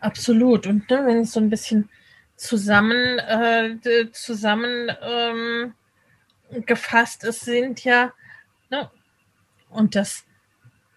absolut. 0.00 0.66
Und 0.66 0.90
ne, 0.90 1.06
wenn 1.06 1.18
es 1.18 1.32
so 1.32 1.40
ein 1.40 1.50
bisschen 1.50 1.88
zusammen, 2.36 3.18
äh, 3.18 4.10
zusammen 4.12 4.90
ähm, 5.00 5.74
gefasst 6.66 7.24
ist, 7.24 7.40
sind 7.40 7.84
ja, 7.84 8.12
ne, 8.70 8.90
und 9.70 9.94
das 9.94 10.24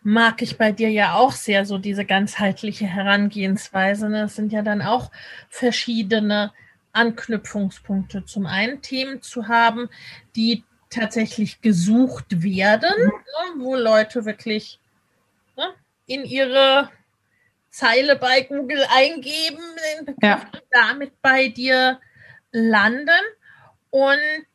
mag 0.06 0.44
ich 0.44 0.58
bei 0.58 0.72
dir 0.72 0.90
ja 0.90 1.16
auch 1.16 1.32
sehr, 1.32 1.66
so 1.66 1.80
diese 1.80 2.06
ganzheitliche 2.06 2.86
Herangehensweise. 2.86 4.08
Ne? 4.08 4.24
Es 4.26 4.36
sind 4.36 4.52
ja 4.52 4.62
dann 4.62 4.84
auch 4.84 5.12
verschiedene 5.50 6.54
Anknüpfungspunkte. 6.96 8.26
Zum 8.26 8.46
einen 8.46 8.82
Themen 8.82 9.22
zu 9.22 9.48
haben, 9.48 9.90
die 10.36 10.64
tatsächlich 10.90 11.62
gesucht 11.62 12.44
werden, 12.44 12.94
ne, 12.98 13.12
wo 13.58 13.76
Leute 13.76 14.26
wirklich 14.26 14.80
ne, 15.58 15.74
in 16.08 16.24
ihre 16.24 16.90
Zeile 17.70 18.16
bei 18.16 18.42
Google 18.42 18.86
eingeben, 18.90 19.64
den 19.98 20.06
Begriff 20.06 20.22
ja. 20.22 20.52
damit 20.72 21.22
bei 21.22 21.50
dir 21.50 22.00
landen 22.52 23.10
und 23.90 24.46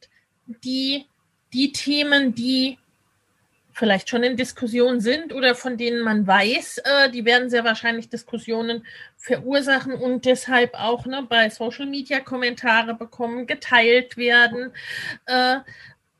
die, 0.64 1.06
die 1.52 1.72
Themen, 1.72 2.34
die 2.34 2.78
vielleicht 3.80 4.10
schon 4.10 4.22
in 4.22 4.36
Diskussion 4.36 5.00
sind 5.00 5.32
oder 5.32 5.54
von 5.54 5.78
denen 5.78 6.02
man 6.02 6.26
weiß, 6.26 6.78
äh, 6.84 7.10
die 7.10 7.24
werden 7.24 7.48
sehr 7.48 7.64
wahrscheinlich 7.64 8.10
Diskussionen 8.10 8.84
verursachen 9.16 9.94
und 9.94 10.26
deshalb 10.26 10.74
auch 10.74 11.06
ne, 11.06 11.26
bei 11.26 11.48
Social 11.48 11.86
Media 11.86 12.20
Kommentare 12.20 12.92
bekommen, 12.92 13.46
geteilt 13.46 14.18
werden 14.18 14.72
äh, 15.24 15.60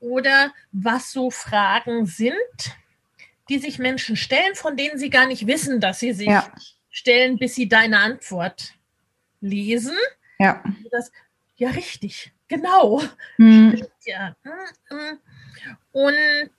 oder 0.01 0.55
was 0.73 1.13
so 1.13 1.31
Fragen 1.31 2.07
sind, 2.07 2.35
die 3.51 3.59
sich 3.59 3.79
Menschen 3.79 4.17
stellen, 4.17 4.55
von 4.55 4.79
denen 4.79 4.99
sie 4.99 5.11
gar 5.11 5.27
nicht 5.27 5.47
wissen, 5.47 5.81
dass 5.81 6.01
sie 6.01 6.15
sich 6.15 6.29
ja. 6.29 6.51
stellen, 6.89 7.39
bis 7.39 7.57
sie 7.57 7.69
deine 7.69 7.99
Antwort 7.99 8.73
lesen. 9.43 9.97
Ja. 10.39 10.65
Das, 10.91 11.13
ja, 11.57 11.69
richtig, 11.69 12.33
genau. 12.49 13.03
Hm. 13.37 13.87
Ja. 14.07 14.35
Mm, 14.45 14.95
mm. 14.95 15.19
Und 15.93 16.51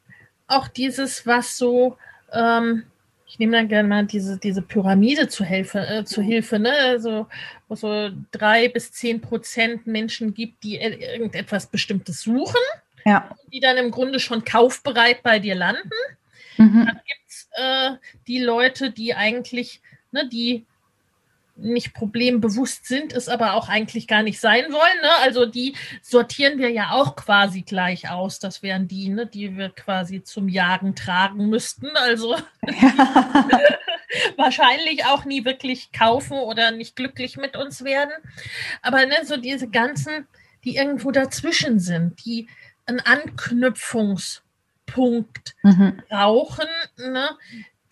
auch 0.52 0.68
dieses, 0.68 1.26
was 1.26 1.58
so, 1.58 1.98
ähm, 2.32 2.84
ich 3.26 3.40
nehme 3.40 3.54
dann 3.54 3.70
gerne 3.70 3.88
mal 3.88 4.06
diese, 4.06 4.38
diese 4.38 4.62
Pyramide 4.62 5.28
zu, 5.30 5.46
Hilfe, 5.46 5.80
äh, 5.80 6.04
zu 6.04 6.22
Hilfe, 6.22 6.60
ne? 6.60 6.74
Also, 6.74 7.28
wo 7.68 7.76
so 7.76 8.10
drei 8.32 8.68
bis 8.68 8.92
zehn 8.92 9.22
Prozent 9.22 9.88
Menschen 9.88 10.34
gibt, 10.34 10.64
die 10.64 10.78
irgendetwas 10.78 11.68
Bestimmtes 11.68 12.22
suchen, 12.22 12.60
ja. 13.06 13.36
die 13.54 13.62
dann 13.62 13.78
im 13.78 13.92
Grunde 13.92 14.20
schon 14.20 14.44
kaufbereit 14.44 15.24
bei 15.24 15.40
dir 15.40 15.56
landen. 15.56 15.90
Mhm. 16.58 16.86
Dann 16.86 16.96
gibt 16.96 17.30
es 17.30 17.50
äh, 17.54 17.92
die 18.28 18.40
Leute, 18.40 18.92
die 18.92 19.16
eigentlich, 19.16 19.82
ne, 20.12 20.28
die 20.28 20.66
nicht 21.62 21.94
problembewusst 21.94 22.86
sind, 22.86 23.14
es 23.14 23.30
aber 23.30 23.54
auch 23.54 23.70
eigentlich 23.70 24.08
gar 24.08 24.24
nicht 24.24 24.40
sein 24.40 24.66
wollen. 24.72 25.02
Ne? 25.02 25.10
Also 25.22 25.46
die 25.46 25.76
sortieren 26.02 26.58
wir 26.58 26.70
ja 26.70 26.92
auch 26.92 27.16
quasi 27.16 27.62
gleich 27.62 28.10
aus. 28.10 28.40
Das 28.40 28.64
wären 28.64 28.88
die, 28.88 29.10
ne, 29.10 29.26
die 29.26 29.58
wir 29.58 29.70
quasi 29.70 30.24
zum 30.24 30.50
Jagen 30.50 30.96
tragen 30.96 31.50
müssten. 31.50 31.90
Also 31.96 32.36
ja. 32.66 33.48
wahrscheinlich 34.38 35.06
auch 35.06 35.26
nie 35.26 35.46
wirklich 35.46 35.92
kaufen 35.92 36.38
oder 36.38 36.72
nicht 36.72 36.96
glücklich 36.96 37.38
mit 37.38 37.56
uns 37.56 37.84
werden. 37.84 38.14
Aber 38.82 39.06
ne, 39.06 39.18
so 39.24 39.38
diese 39.38 39.70
ganzen, 39.70 40.28
die 40.64 40.76
irgendwo 40.76 41.12
dazwischen 41.12 41.80
sind, 41.80 42.26
die 42.26 42.48
einen 42.86 43.00
Anknüpfungspunkt 43.00 45.56
mhm. 45.64 46.02
brauchen, 46.10 46.68
ne, 46.98 47.30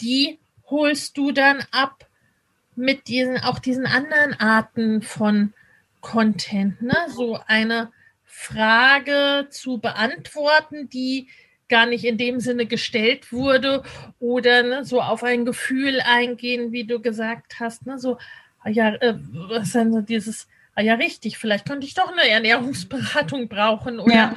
die 0.01 0.39
holst 0.69 1.17
du 1.17 1.31
dann 1.31 1.63
ab 1.71 2.05
mit 2.79 3.07
diesen, 3.07 3.37
auch 3.37 3.59
diesen 3.59 3.85
anderen 3.85 4.33
Arten 4.39 5.01
von 5.01 5.53
Content, 6.01 6.81
ne? 6.81 6.95
So 7.09 7.39
eine 7.45 7.91
Frage 8.23 9.47
zu 9.49 9.79
beantworten, 9.79 10.89
die 10.89 11.27
gar 11.67 11.85
nicht 11.85 12.05
in 12.05 12.17
dem 12.17 12.39
Sinne 12.39 12.65
gestellt 12.65 13.31
wurde 13.31 13.83
oder 14.19 14.63
ne, 14.63 14.85
so 14.85 15.01
auf 15.01 15.23
ein 15.23 15.45
Gefühl 15.45 16.01
eingehen, 16.01 16.71
wie 16.71 16.83
du 16.83 16.99
gesagt 16.99 17.59
hast, 17.59 17.85
ne, 17.85 17.99
so, 17.99 18.17
ah 18.61 18.69
ja, 18.69 18.95
äh, 18.95 19.15
was 19.17 19.67
ist 19.67 19.75
denn 19.75 19.93
so 19.93 20.01
dieses, 20.01 20.47
ah 20.73 20.81
ja, 20.81 20.95
richtig, 20.95 21.37
vielleicht 21.37 21.67
könnte 21.67 21.85
ich 21.85 21.93
doch 21.93 22.11
eine 22.11 22.27
Ernährungsberatung 22.27 23.49
brauchen 23.49 23.99
oder, 23.99 24.13
ja. 24.15 24.35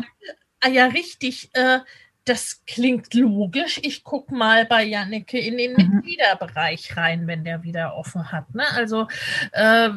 ah 0.60 0.68
ja, 0.68 0.86
richtig, 0.86 1.48
äh, 1.54 1.78
das 2.24 2.62
klingt 2.66 3.14
logisch. 3.14 3.80
Ich 3.82 4.04
gucke 4.04 4.34
mal 4.34 4.64
bei 4.66 4.84
Janneke 4.84 5.38
in 5.38 5.58
den 5.58 5.72
mhm. 5.72 5.96
Mitgliederbereich 5.96 6.96
rein, 6.96 7.26
wenn 7.26 7.44
der 7.44 7.62
wieder 7.62 7.96
offen 7.96 8.30
hat. 8.30 8.54
Ne? 8.54 8.64
Also 8.74 9.08
äh, 9.52 9.90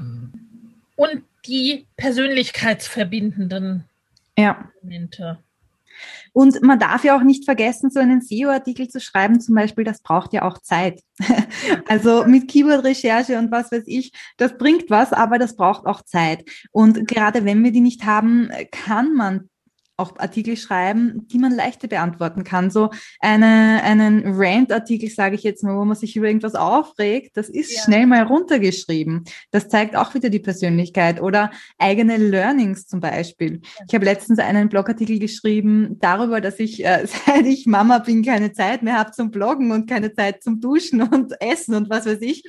und 0.95 1.23
die 1.45 1.85
persönlichkeitsverbindenden 1.97 3.83
ja. 4.37 4.69
Elemente. 4.81 5.39
Und 6.33 6.61
man 6.61 6.79
darf 6.79 7.05
ja 7.05 7.15
auch 7.15 7.23
nicht 7.23 7.45
vergessen, 7.45 7.89
so 7.89 7.99
einen 7.99 8.21
SEO-Artikel 8.21 8.89
zu 8.89 8.99
schreiben, 8.99 9.39
zum 9.39 9.55
Beispiel, 9.55 9.85
das 9.85 10.01
braucht 10.01 10.33
ja 10.33 10.41
auch 10.41 10.59
Zeit. 10.59 11.01
also 11.87 12.25
mit 12.25 12.49
Keyword-Recherche 12.49 13.37
und 13.37 13.51
was 13.51 13.71
weiß 13.71 13.83
ich, 13.85 14.11
das 14.35 14.57
bringt 14.57 14.89
was, 14.89 15.13
aber 15.13 15.39
das 15.39 15.55
braucht 15.55 15.85
auch 15.85 16.01
Zeit. 16.01 16.43
Und 16.71 17.07
gerade 17.07 17.45
wenn 17.45 17.63
wir 17.63 17.71
die 17.71 17.79
nicht 17.79 18.05
haben, 18.05 18.49
kann 18.71 19.13
man 19.13 19.49
auch 19.97 20.17
Artikel 20.19 20.57
schreiben, 20.57 21.27
die 21.27 21.39
man 21.39 21.53
leichter 21.53 21.87
beantworten 21.87 22.43
kann. 22.43 22.69
So 22.69 22.89
eine, 23.19 23.81
einen 23.83 24.23
Rant-Artikel, 24.25 25.09
sage 25.09 25.35
ich 25.35 25.43
jetzt 25.43 25.63
mal, 25.63 25.77
wo 25.77 25.85
man 25.85 25.95
sich 25.95 26.15
über 26.15 26.27
irgendwas 26.27 26.55
aufregt, 26.55 27.37
das 27.37 27.49
ist 27.49 27.73
ja. 27.73 27.83
schnell 27.83 28.05
mal 28.05 28.23
runtergeschrieben. 28.23 29.23
Das 29.51 29.69
zeigt 29.69 29.95
auch 29.95 30.13
wieder 30.13 30.29
die 30.29 30.39
Persönlichkeit 30.39 31.21
oder 31.21 31.51
eigene 31.77 32.17
Learnings 32.17 32.87
zum 32.87 32.99
Beispiel. 32.99 33.61
Ja. 33.63 33.85
Ich 33.87 33.95
habe 33.95 34.05
letztens 34.05 34.39
einen 34.39 34.69
Blogartikel 34.69 35.19
geschrieben 35.19 35.97
darüber, 35.99 36.41
dass 36.41 36.59
ich, 36.59 36.83
äh, 36.83 37.05
seit 37.25 37.45
ich 37.45 37.65
Mama 37.65 37.99
bin, 37.99 38.23
keine 38.23 38.51
Zeit 38.51 38.83
mehr 38.83 38.97
habe 38.97 39.11
zum 39.11 39.31
Bloggen 39.31 39.71
und 39.71 39.89
keine 39.89 40.13
Zeit 40.13 40.43
zum 40.43 40.59
Duschen 40.59 41.01
und 41.01 41.33
Essen 41.41 41.75
und 41.75 41.89
was 41.89 42.05
weiß 42.05 42.21
ich. 42.21 42.43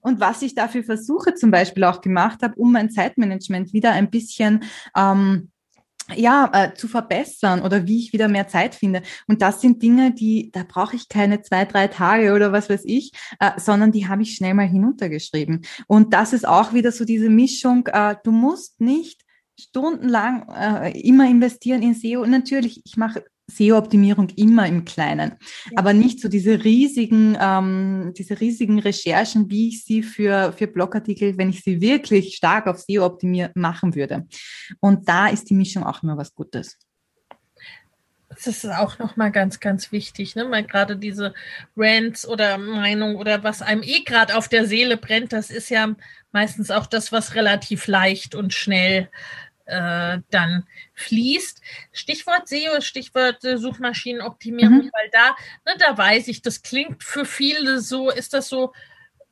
Und 0.00 0.20
was 0.20 0.40
ich 0.42 0.54
dafür 0.54 0.84
Versuche 0.84 1.34
zum 1.34 1.50
Beispiel 1.50 1.84
auch 1.84 2.00
gemacht 2.00 2.42
habe, 2.42 2.54
um 2.56 2.72
mein 2.72 2.90
Zeitmanagement 2.90 3.72
wieder 3.72 3.92
ein 3.92 4.10
bisschen 4.10 4.64
ähm, 4.96 5.51
ja, 6.16 6.50
äh, 6.52 6.74
zu 6.74 6.88
verbessern 6.88 7.62
oder 7.62 7.86
wie 7.86 7.98
ich 7.98 8.12
wieder 8.12 8.28
mehr 8.28 8.48
Zeit 8.48 8.74
finde. 8.74 9.02
Und 9.26 9.42
das 9.42 9.60
sind 9.60 9.82
Dinge, 9.82 10.12
die, 10.12 10.50
da 10.52 10.64
brauche 10.66 10.96
ich 10.96 11.08
keine 11.08 11.42
zwei, 11.42 11.64
drei 11.64 11.88
Tage 11.88 12.32
oder 12.34 12.52
was 12.52 12.68
weiß 12.68 12.82
ich, 12.84 13.12
äh, 13.40 13.52
sondern 13.56 13.92
die 13.92 14.08
habe 14.08 14.22
ich 14.22 14.34
schnell 14.34 14.54
mal 14.54 14.68
hinuntergeschrieben. 14.68 15.62
Und 15.86 16.12
das 16.14 16.32
ist 16.32 16.46
auch 16.46 16.72
wieder 16.72 16.92
so 16.92 17.04
diese 17.04 17.30
Mischung, 17.30 17.86
äh, 17.86 18.16
du 18.24 18.32
musst 18.32 18.80
nicht 18.80 19.21
stundenlang 19.62 20.48
äh, 20.48 20.98
immer 21.00 21.28
investieren 21.28 21.82
in 21.82 21.94
SEO. 21.94 22.24
Natürlich, 22.26 22.82
ich 22.84 22.96
mache 22.96 23.24
SEO-Optimierung 23.48 24.28
immer 24.36 24.66
im 24.66 24.84
Kleinen, 24.84 25.32
ja. 25.70 25.72
aber 25.76 25.92
nicht 25.92 26.20
so 26.20 26.28
diese 26.28 26.64
riesigen, 26.64 27.36
ähm, 27.40 28.12
diese 28.16 28.40
riesigen 28.40 28.78
Recherchen, 28.78 29.50
wie 29.50 29.68
ich 29.68 29.84
sie 29.84 30.02
für, 30.02 30.52
für 30.56 30.66
Blogartikel, 30.66 31.36
wenn 31.38 31.50
ich 31.50 31.62
sie 31.62 31.80
wirklich 31.80 32.36
stark 32.36 32.66
auf 32.66 32.80
SEO 32.80 33.04
optimieren 33.04 33.52
machen 33.54 33.94
würde. 33.94 34.26
Und 34.80 35.08
da 35.08 35.28
ist 35.28 35.50
die 35.50 35.54
Mischung 35.54 35.84
auch 35.84 36.02
immer 36.02 36.16
was 36.16 36.34
Gutes. 36.34 36.78
Das 38.28 38.46
ist 38.46 38.64
auch 38.64 38.98
nochmal 38.98 39.30
ganz, 39.30 39.60
ganz 39.60 39.92
wichtig, 39.92 40.34
ne? 40.36 40.50
Weil 40.50 40.64
gerade 40.64 40.96
diese 40.96 41.34
Rants 41.76 42.26
oder 42.26 42.56
Meinung 42.56 43.16
oder 43.16 43.44
was 43.44 43.60
einem 43.60 43.82
eh 43.82 44.04
gerade 44.04 44.36
auf 44.36 44.48
der 44.48 44.66
Seele 44.66 44.96
brennt, 44.96 45.34
das 45.34 45.50
ist 45.50 45.68
ja 45.68 45.94
meistens 46.32 46.70
auch 46.70 46.86
das, 46.86 47.12
was 47.12 47.34
relativ 47.34 47.86
leicht 47.86 48.34
und 48.34 48.54
schnell 48.54 49.10
äh, 49.66 50.18
dann 50.30 50.66
fließt. 50.94 51.60
Stichwort 51.92 52.48
SEO, 52.48 52.80
Stichwort 52.80 53.44
äh, 53.44 53.58
Suchmaschinenoptimierung, 53.58 54.84
mhm. 54.84 54.90
weil 54.92 55.10
da, 55.12 55.36
ne, 55.66 55.74
da 55.78 55.96
weiß 55.96 56.28
ich, 56.28 56.42
das 56.42 56.62
klingt 56.62 57.02
für 57.02 57.24
viele 57.24 57.80
so, 57.80 58.10
ist 58.10 58.34
das 58.34 58.48
so, 58.48 58.72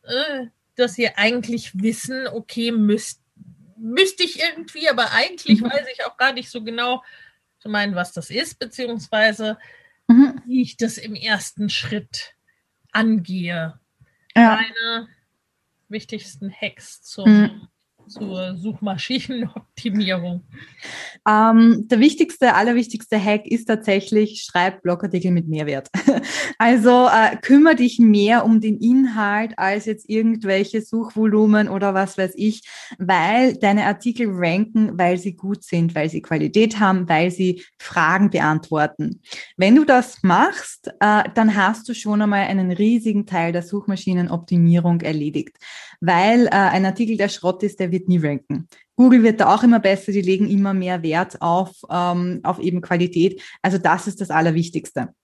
äh, 0.02 0.46
dass 0.76 0.94
sie 0.94 1.08
eigentlich 1.08 1.78
wissen, 1.80 2.26
okay, 2.28 2.72
müsst, 2.72 3.22
müsste 3.76 4.22
ich 4.22 4.40
irgendwie, 4.40 4.88
aber 4.88 5.12
eigentlich 5.12 5.60
mhm. 5.60 5.70
weiß 5.70 5.86
ich 5.92 6.04
auch 6.06 6.16
gar 6.16 6.32
nicht 6.32 6.50
so 6.50 6.62
genau 6.62 7.02
zu 7.58 7.68
meinen, 7.68 7.94
was 7.94 8.12
das 8.12 8.30
ist, 8.30 8.58
beziehungsweise 8.58 9.58
mhm. 10.08 10.42
wie 10.46 10.62
ich 10.62 10.76
das 10.76 10.96
im 10.96 11.14
ersten 11.14 11.68
Schritt 11.68 12.34
angehe. 12.92 13.78
Ja. 14.36 14.60
Meine 14.62 15.08
wichtigsten 15.88 16.52
Hacks 16.52 17.02
zum 17.02 17.30
mhm 17.30 17.69
zur 18.10 18.56
Suchmaschinenoptimierung? 18.56 20.42
Ähm, 21.28 21.86
der 21.88 22.00
wichtigste, 22.00 22.54
allerwichtigste 22.54 23.22
Hack 23.22 23.46
ist 23.46 23.66
tatsächlich, 23.66 24.42
schreib 24.42 24.82
Blogartikel 24.82 25.30
mit 25.30 25.48
Mehrwert. 25.48 25.88
also 26.58 27.08
äh, 27.08 27.36
kümmere 27.36 27.76
dich 27.76 27.98
mehr 27.98 28.44
um 28.44 28.60
den 28.60 28.78
Inhalt 28.78 29.58
als 29.58 29.86
jetzt 29.86 30.08
irgendwelche 30.08 30.82
Suchvolumen 30.82 31.68
oder 31.68 31.94
was 31.94 32.18
weiß 32.18 32.32
ich, 32.36 32.62
weil 32.98 33.56
deine 33.56 33.86
Artikel 33.86 34.28
ranken, 34.30 34.98
weil 34.98 35.18
sie 35.18 35.34
gut 35.34 35.64
sind, 35.64 35.94
weil 35.94 36.08
sie 36.08 36.22
Qualität 36.22 36.80
haben, 36.80 37.08
weil 37.08 37.30
sie 37.30 37.62
Fragen 37.78 38.30
beantworten. 38.30 39.20
Wenn 39.56 39.76
du 39.76 39.84
das 39.84 40.22
machst, 40.22 40.88
äh, 41.00 41.24
dann 41.34 41.56
hast 41.56 41.88
du 41.88 41.94
schon 41.94 42.22
einmal 42.22 42.46
einen 42.46 42.72
riesigen 42.72 43.26
Teil 43.26 43.52
der 43.52 43.62
Suchmaschinenoptimierung 43.62 45.00
erledigt, 45.00 45.56
weil 46.00 46.46
äh, 46.46 46.50
ein 46.50 46.86
Artikel, 46.86 47.16
der 47.16 47.28
Schrott 47.28 47.62
ist, 47.62 47.78
der 47.78 47.92
wird 47.92 47.99
nie 48.08 48.18
ranken. 48.18 48.68
Google 48.96 49.22
wird 49.22 49.40
da 49.40 49.54
auch 49.54 49.62
immer 49.62 49.80
besser, 49.80 50.12
die 50.12 50.20
legen 50.20 50.48
immer 50.48 50.74
mehr 50.74 51.02
Wert 51.02 51.40
auf, 51.40 51.72
ähm, 51.90 52.40
auf 52.42 52.58
eben 52.58 52.80
Qualität. 52.80 53.42
Also 53.62 53.78
das 53.78 54.06
ist 54.06 54.20
das 54.20 54.30
Allerwichtigste. 54.30 55.14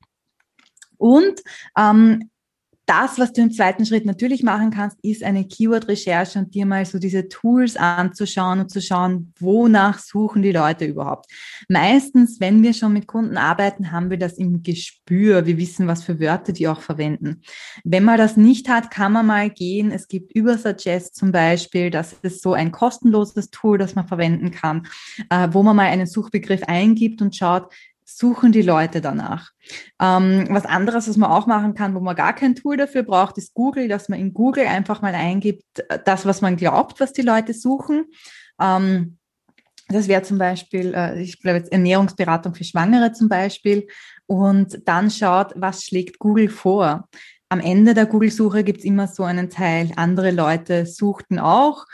Und 0.96 1.42
ähm, 1.78 2.30
das, 2.86 3.18
was 3.18 3.32
du 3.32 3.42
im 3.42 3.50
zweiten 3.50 3.84
Schritt 3.84 4.06
natürlich 4.06 4.42
machen 4.42 4.70
kannst, 4.70 4.96
ist 5.02 5.24
eine 5.24 5.44
Keyword-Recherche 5.44 6.38
und 6.38 6.54
dir 6.54 6.66
mal 6.66 6.86
so 6.86 6.98
diese 6.98 7.28
Tools 7.28 7.76
anzuschauen 7.76 8.60
und 8.60 8.70
zu 8.70 8.80
schauen, 8.80 9.32
wonach 9.40 9.98
suchen 9.98 10.42
die 10.42 10.52
Leute 10.52 10.84
überhaupt. 10.84 11.26
Meistens, 11.68 12.38
wenn 12.38 12.62
wir 12.62 12.74
schon 12.74 12.92
mit 12.92 13.08
Kunden 13.08 13.36
arbeiten, 13.36 13.90
haben 13.90 14.08
wir 14.08 14.18
das 14.18 14.34
im 14.34 14.62
Gespür. 14.62 15.46
Wir 15.46 15.58
wissen, 15.58 15.88
was 15.88 16.04
für 16.04 16.20
Wörter 16.20 16.52
die 16.52 16.68
auch 16.68 16.80
verwenden. 16.80 17.42
Wenn 17.82 18.04
man 18.04 18.18
das 18.18 18.36
nicht 18.36 18.68
hat, 18.68 18.92
kann 18.92 19.12
man 19.12 19.26
mal 19.26 19.50
gehen. 19.50 19.90
Es 19.90 20.06
gibt 20.06 20.32
über 20.32 20.56
Suggest 20.56 21.16
zum 21.16 21.32
Beispiel, 21.32 21.90
das 21.90 22.14
ist 22.22 22.40
so 22.40 22.52
ein 22.52 22.70
kostenloses 22.70 23.50
Tool, 23.50 23.78
das 23.78 23.96
man 23.96 24.06
verwenden 24.06 24.52
kann, 24.52 24.86
äh, 25.30 25.48
wo 25.50 25.64
man 25.64 25.74
mal 25.74 25.86
einen 25.86 26.06
Suchbegriff 26.06 26.62
eingibt 26.62 27.20
und 27.20 27.34
schaut, 27.34 27.72
suchen 28.06 28.52
die 28.52 28.62
Leute 28.62 29.00
danach. 29.00 29.50
Ähm, 30.00 30.46
was 30.48 30.64
anderes, 30.64 31.08
was 31.08 31.16
man 31.16 31.30
auch 31.30 31.46
machen 31.46 31.74
kann, 31.74 31.94
wo 31.94 32.00
man 32.00 32.16
gar 32.16 32.32
kein 32.32 32.54
Tool 32.54 32.76
dafür 32.76 33.02
braucht, 33.02 33.36
ist 33.36 33.52
Google, 33.52 33.88
dass 33.88 34.08
man 34.08 34.20
in 34.20 34.32
Google 34.32 34.66
einfach 34.66 35.02
mal 35.02 35.14
eingibt, 35.14 35.64
äh, 35.88 35.98
das, 36.04 36.24
was 36.24 36.40
man 36.40 36.56
glaubt, 36.56 37.00
was 37.00 37.12
die 37.12 37.22
Leute 37.22 37.52
suchen. 37.52 38.06
Ähm, 38.60 39.18
das 39.88 40.08
wäre 40.08 40.22
zum 40.22 40.38
Beispiel, 40.38 40.94
äh, 40.94 41.20
ich 41.20 41.40
glaube 41.40 41.58
jetzt 41.58 41.72
Ernährungsberatung 41.72 42.54
für 42.54 42.64
Schwangere 42.64 43.12
zum 43.12 43.28
Beispiel. 43.28 43.86
Und 44.26 44.80
dann 44.86 45.10
schaut, 45.10 45.52
was 45.56 45.84
schlägt 45.84 46.18
Google 46.18 46.48
vor. 46.48 47.08
Am 47.48 47.60
Ende 47.60 47.94
der 47.94 48.06
Google-Suche 48.06 48.64
gibt 48.64 48.80
es 48.80 48.84
immer 48.84 49.06
so 49.06 49.22
einen 49.22 49.50
Teil, 49.50 49.92
andere 49.96 50.32
Leute 50.32 50.86
suchten 50.86 51.38
auch 51.38 51.84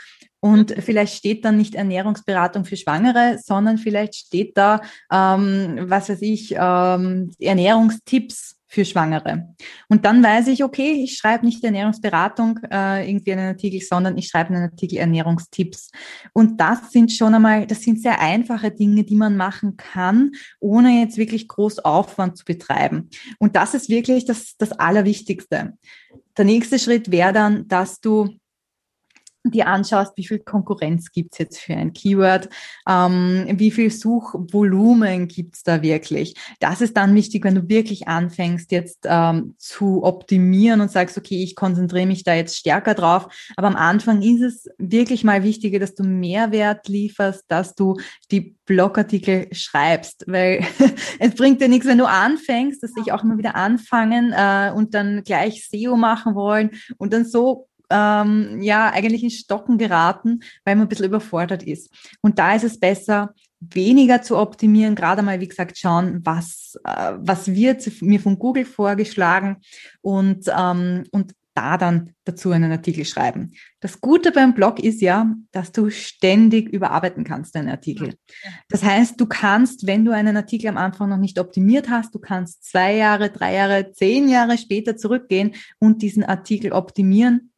und 0.43 0.75
vielleicht 0.77 1.15
steht 1.15 1.45
dann 1.45 1.55
nicht 1.55 1.73
Ernährungsberatung 1.73 2.65
für 2.65 2.75
Schwangere, 2.75 3.39
sondern 3.41 3.77
vielleicht 3.77 4.15
steht 4.15 4.57
da, 4.57 4.81
ähm, 5.09 5.77
was 5.83 6.09
weiß 6.09 6.21
ich, 6.21 6.53
ähm, 6.59 7.31
Ernährungstipps 7.39 8.57
für 8.67 8.83
Schwangere. 8.83 9.55
Und 9.87 10.03
dann 10.03 10.21
weiß 10.21 10.47
ich, 10.47 10.65
okay, 10.65 11.01
ich 11.01 11.15
schreibe 11.15 11.45
nicht 11.45 11.63
Ernährungsberatung 11.63 12.59
äh, 12.69 13.09
irgendwie 13.09 13.31
einen 13.31 13.47
Artikel, 13.47 13.79
sondern 13.79 14.17
ich 14.17 14.27
schreibe 14.27 14.53
einen 14.53 14.63
Artikel 14.63 14.97
Ernährungstipps. 14.97 15.91
Und 16.33 16.59
das 16.59 16.91
sind 16.91 17.13
schon 17.13 17.35
einmal, 17.35 17.65
das 17.65 17.81
sind 17.81 18.01
sehr 18.01 18.19
einfache 18.19 18.69
Dinge, 18.69 19.05
die 19.05 19.15
man 19.15 19.37
machen 19.37 19.77
kann, 19.77 20.31
ohne 20.59 20.99
jetzt 20.99 21.15
wirklich 21.15 21.47
groß 21.47 21.79
Aufwand 21.79 22.37
zu 22.37 22.43
betreiben. 22.43 23.09
Und 23.39 23.55
das 23.55 23.75
ist 23.75 23.87
wirklich 23.87 24.25
das, 24.25 24.57
das 24.57 24.73
Allerwichtigste. 24.73 25.77
Der 26.35 26.43
nächste 26.43 26.79
Schritt 26.79 27.11
wäre 27.11 27.31
dann, 27.31 27.65
dass 27.69 28.01
du 28.01 28.27
dir 29.43 29.67
anschaust, 29.67 30.13
wie 30.15 30.25
viel 30.25 30.39
Konkurrenz 30.39 31.11
gibt's 31.11 31.37
jetzt 31.37 31.59
für 31.59 31.73
ein 31.73 31.93
Keyword, 31.93 32.49
ähm, 32.87 33.45
wie 33.53 33.71
viel 33.71 33.91
Suchvolumen 33.91 35.27
gibt's 35.27 35.63
da 35.63 35.81
wirklich. 35.81 36.35
Das 36.59 36.81
ist 36.81 36.95
dann 36.95 37.15
wichtig, 37.15 37.43
wenn 37.43 37.55
du 37.55 37.69
wirklich 37.69 38.07
anfängst 38.07 38.71
jetzt 38.71 38.99
ähm, 39.05 39.55
zu 39.57 40.03
optimieren 40.03 40.81
und 40.81 40.91
sagst, 40.91 41.17
okay, 41.17 41.43
ich 41.43 41.55
konzentriere 41.55 42.05
mich 42.05 42.23
da 42.23 42.33
jetzt 42.33 42.57
stärker 42.57 42.93
drauf. 42.93 43.27
Aber 43.55 43.67
am 43.67 43.75
Anfang 43.75 44.21
ist 44.21 44.41
es 44.41 44.69
wirklich 44.77 45.23
mal 45.23 45.43
wichtiger, 45.43 45.79
dass 45.79 45.95
du 45.95 46.03
Mehrwert 46.03 46.87
lieferst, 46.87 47.43
dass 47.47 47.75
du 47.75 47.97
die 48.31 48.55
Blogartikel 48.65 49.47
schreibst, 49.51 50.23
weil 50.27 50.65
es 51.19 51.35
bringt 51.35 51.61
dir 51.61 51.67
nichts, 51.67 51.87
wenn 51.87 51.97
du 51.97 52.05
anfängst, 52.05 52.81
dass 52.81 52.93
sich 52.93 53.11
auch 53.11 53.23
immer 53.23 53.37
wieder 53.37 53.55
anfangen 53.55 54.33
äh, 54.33 54.71
und 54.73 54.93
dann 54.93 55.23
gleich 55.23 55.67
SEO 55.67 55.97
machen 55.97 56.35
wollen 56.35 56.71
und 56.97 57.11
dann 57.13 57.25
so 57.25 57.67
ähm, 57.93 58.61
ja 58.61 58.89
eigentlich 58.89 59.23
in 59.23 59.29
Stocken 59.29 59.77
geraten, 59.77 60.39
weil 60.65 60.75
man 60.75 60.85
ein 60.85 60.89
bisschen 60.89 61.05
überfordert 61.05 61.63
ist. 61.63 61.93
Und 62.21 62.39
da 62.39 62.55
ist 62.55 62.63
es 62.63 62.79
besser, 62.79 63.33
weniger 63.59 64.21
zu 64.21 64.37
optimieren, 64.37 64.95
gerade 64.95 65.21
mal, 65.21 65.39
wie 65.39 65.47
gesagt, 65.47 65.77
schauen, 65.77 66.19
was, 66.23 66.77
äh, 66.83 67.13
was 67.17 67.53
wird 67.53 67.89
mir 68.01 68.19
von 68.19 68.39
Google 68.39 68.65
vorgeschlagen 68.65 69.57
und, 70.01 70.45
ähm, 70.57 71.03
und 71.11 71.33
da 71.53 71.77
dann 71.77 72.13
dazu 72.25 72.49
einen 72.49 72.71
Artikel 72.71 73.05
schreiben. 73.05 73.51
Das 73.79 74.01
Gute 74.01 74.31
beim 74.31 74.55
Blog 74.55 74.79
ist 74.79 75.01
ja, 75.01 75.31
dass 75.51 75.71
du 75.71 75.91
ständig 75.91 76.67
überarbeiten 76.69 77.23
kannst, 77.23 77.53
deinen 77.55 77.69
Artikel. 77.69 78.15
Das 78.69 78.83
heißt, 78.83 79.21
du 79.21 79.27
kannst, 79.27 79.85
wenn 79.85 80.03
du 80.03 80.11
einen 80.11 80.35
Artikel 80.35 80.67
am 80.67 80.77
Anfang 80.77 81.09
noch 81.09 81.17
nicht 81.17 81.37
optimiert 81.37 81.89
hast, 81.89 82.15
du 82.15 82.19
kannst 82.19 82.63
zwei 82.63 82.95
Jahre, 82.95 83.29
drei 83.29 83.53
Jahre, 83.53 83.91
zehn 83.91 84.29
Jahre 84.29 84.57
später 84.57 84.97
zurückgehen 84.97 85.53
und 85.77 86.01
diesen 86.01 86.23
Artikel 86.23 86.71
optimieren 86.71 87.52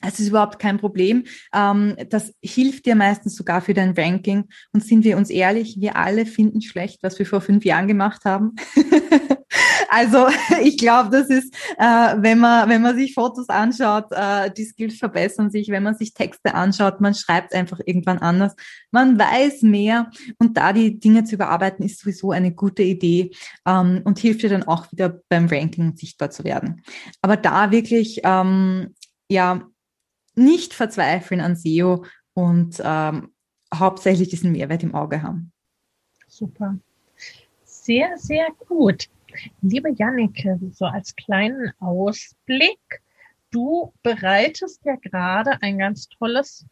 es 0.00 0.20
ist 0.20 0.28
überhaupt 0.28 0.58
kein 0.58 0.78
Problem. 0.78 1.24
Ähm, 1.52 1.96
das 2.08 2.32
hilft 2.42 2.86
dir 2.86 2.94
meistens 2.94 3.34
sogar 3.34 3.60
für 3.60 3.74
dein 3.74 3.94
Ranking. 3.96 4.48
Und 4.72 4.84
sind 4.84 5.04
wir 5.04 5.16
uns 5.16 5.30
ehrlich, 5.30 5.76
wir 5.80 5.96
alle 5.96 6.24
finden 6.24 6.62
schlecht, 6.62 7.02
was 7.02 7.18
wir 7.18 7.26
vor 7.26 7.40
fünf 7.40 7.64
Jahren 7.64 7.88
gemacht 7.88 8.24
haben. 8.24 8.54
also 9.88 10.28
ich 10.62 10.78
glaube, 10.78 11.10
das 11.10 11.28
ist, 11.28 11.52
äh, 11.78 12.14
wenn 12.18 12.38
man 12.38 12.68
wenn 12.68 12.82
man 12.82 12.96
sich 12.96 13.14
Fotos 13.14 13.48
anschaut, 13.48 14.06
äh, 14.12 14.50
die 14.50 14.64
Skills 14.64 14.98
verbessern 14.98 15.50
sich. 15.50 15.68
Wenn 15.68 15.82
man 15.82 15.96
sich 15.96 16.14
Texte 16.14 16.54
anschaut, 16.54 17.00
man 17.00 17.14
schreibt 17.14 17.54
einfach 17.54 17.80
irgendwann 17.84 18.18
anders. 18.18 18.54
Man 18.92 19.18
weiß 19.18 19.62
mehr 19.62 20.10
und 20.38 20.56
da 20.56 20.72
die 20.72 20.98
Dinge 21.00 21.24
zu 21.24 21.34
überarbeiten 21.34 21.84
ist 21.84 22.00
sowieso 22.00 22.30
eine 22.30 22.52
gute 22.52 22.82
Idee 22.82 23.32
ähm, 23.66 24.02
und 24.04 24.18
hilft 24.18 24.42
dir 24.42 24.50
dann 24.50 24.64
auch 24.64 24.90
wieder 24.92 25.20
beim 25.28 25.46
Ranking 25.46 25.96
sichtbar 25.96 26.30
zu 26.30 26.44
werden. 26.44 26.82
Aber 27.20 27.36
da 27.36 27.70
wirklich 27.72 28.20
ähm, 28.24 28.94
ja 29.28 29.68
nicht 30.38 30.72
verzweifeln 30.72 31.40
an 31.40 31.56
SEO 31.56 32.04
und 32.34 32.80
ähm, 32.82 33.32
hauptsächlich 33.74 34.28
diesen 34.28 34.52
Mehrwert 34.52 34.82
im 34.82 34.94
Auge 34.94 35.22
haben. 35.22 35.52
Super. 36.26 36.78
Sehr, 37.64 38.16
sehr 38.16 38.46
gut. 38.68 39.08
Liebe 39.60 39.90
Jannike, 39.90 40.58
so 40.72 40.86
als 40.86 41.14
kleinen 41.16 41.72
Ausblick, 41.80 43.02
du 43.50 43.92
bereitest 44.02 44.84
ja 44.84 44.96
gerade 44.96 45.60
ein 45.62 45.78
ganz 45.78 46.08
tolles 46.08 46.66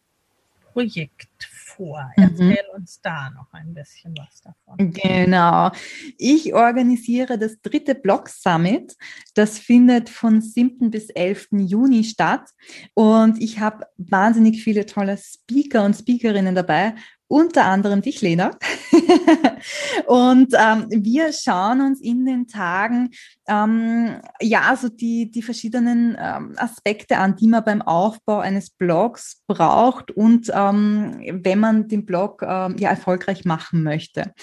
Projekt 0.73 1.27
vor. 1.43 2.11
Mhm. 2.15 2.23
Erzähl 2.23 2.63
mhm. 2.71 2.81
uns 2.81 3.01
da 3.01 3.29
noch 3.29 3.51
ein 3.53 3.73
bisschen 3.73 4.13
was 4.17 4.41
davon. 4.41 4.91
Genau. 4.91 5.71
Ich 6.17 6.53
organisiere 6.53 7.37
das 7.37 7.61
dritte 7.61 7.95
Blog 7.95 8.29
Summit. 8.29 8.95
Das 9.35 9.59
findet 9.59 10.09
von 10.09 10.41
7. 10.41 10.91
bis 10.91 11.09
11. 11.09 11.49
Juni 11.51 12.03
statt. 12.03 12.49
Und 12.93 13.41
ich 13.41 13.59
habe 13.59 13.85
wahnsinnig 13.97 14.63
viele 14.63 14.85
tolle 14.85 15.17
Speaker 15.17 15.83
und 15.83 15.95
Speakerinnen 15.95 16.55
dabei 16.55 16.95
unter 17.27 17.65
anderem 17.65 18.01
dich, 18.01 18.21
Lena. 18.21 18.51
und 20.07 20.53
ähm, 20.53 20.85
wir 20.89 21.33
schauen 21.33 21.81
uns 21.81 21.99
in 22.01 22.25
den 22.25 22.47
Tagen 22.47 23.09
ähm, 23.47 24.21
ja 24.41 24.75
so 24.79 24.87
die, 24.87 25.29
die 25.29 25.41
verschiedenen 25.41 26.17
ähm, 26.19 26.53
Aspekte 26.55 27.17
an, 27.17 27.35
die 27.35 27.47
man 27.47 27.65
beim 27.65 27.81
Aufbau 27.81 28.39
eines 28.39 28.69
Blogs 28.69 29.43
braucht 29.47 30.11
und 30.11 30.49
ähm, 30.53 31.19
wenn 31.31 31.59
man 31.59 31.87
den 31.87 32.05
Blog 32.05 32.41
ähm, 32.41 32.75
ja 32.77 32.89
erfolgreich 32.89 33.45
machen 33.45 33.83
möchte. 33.83 34.33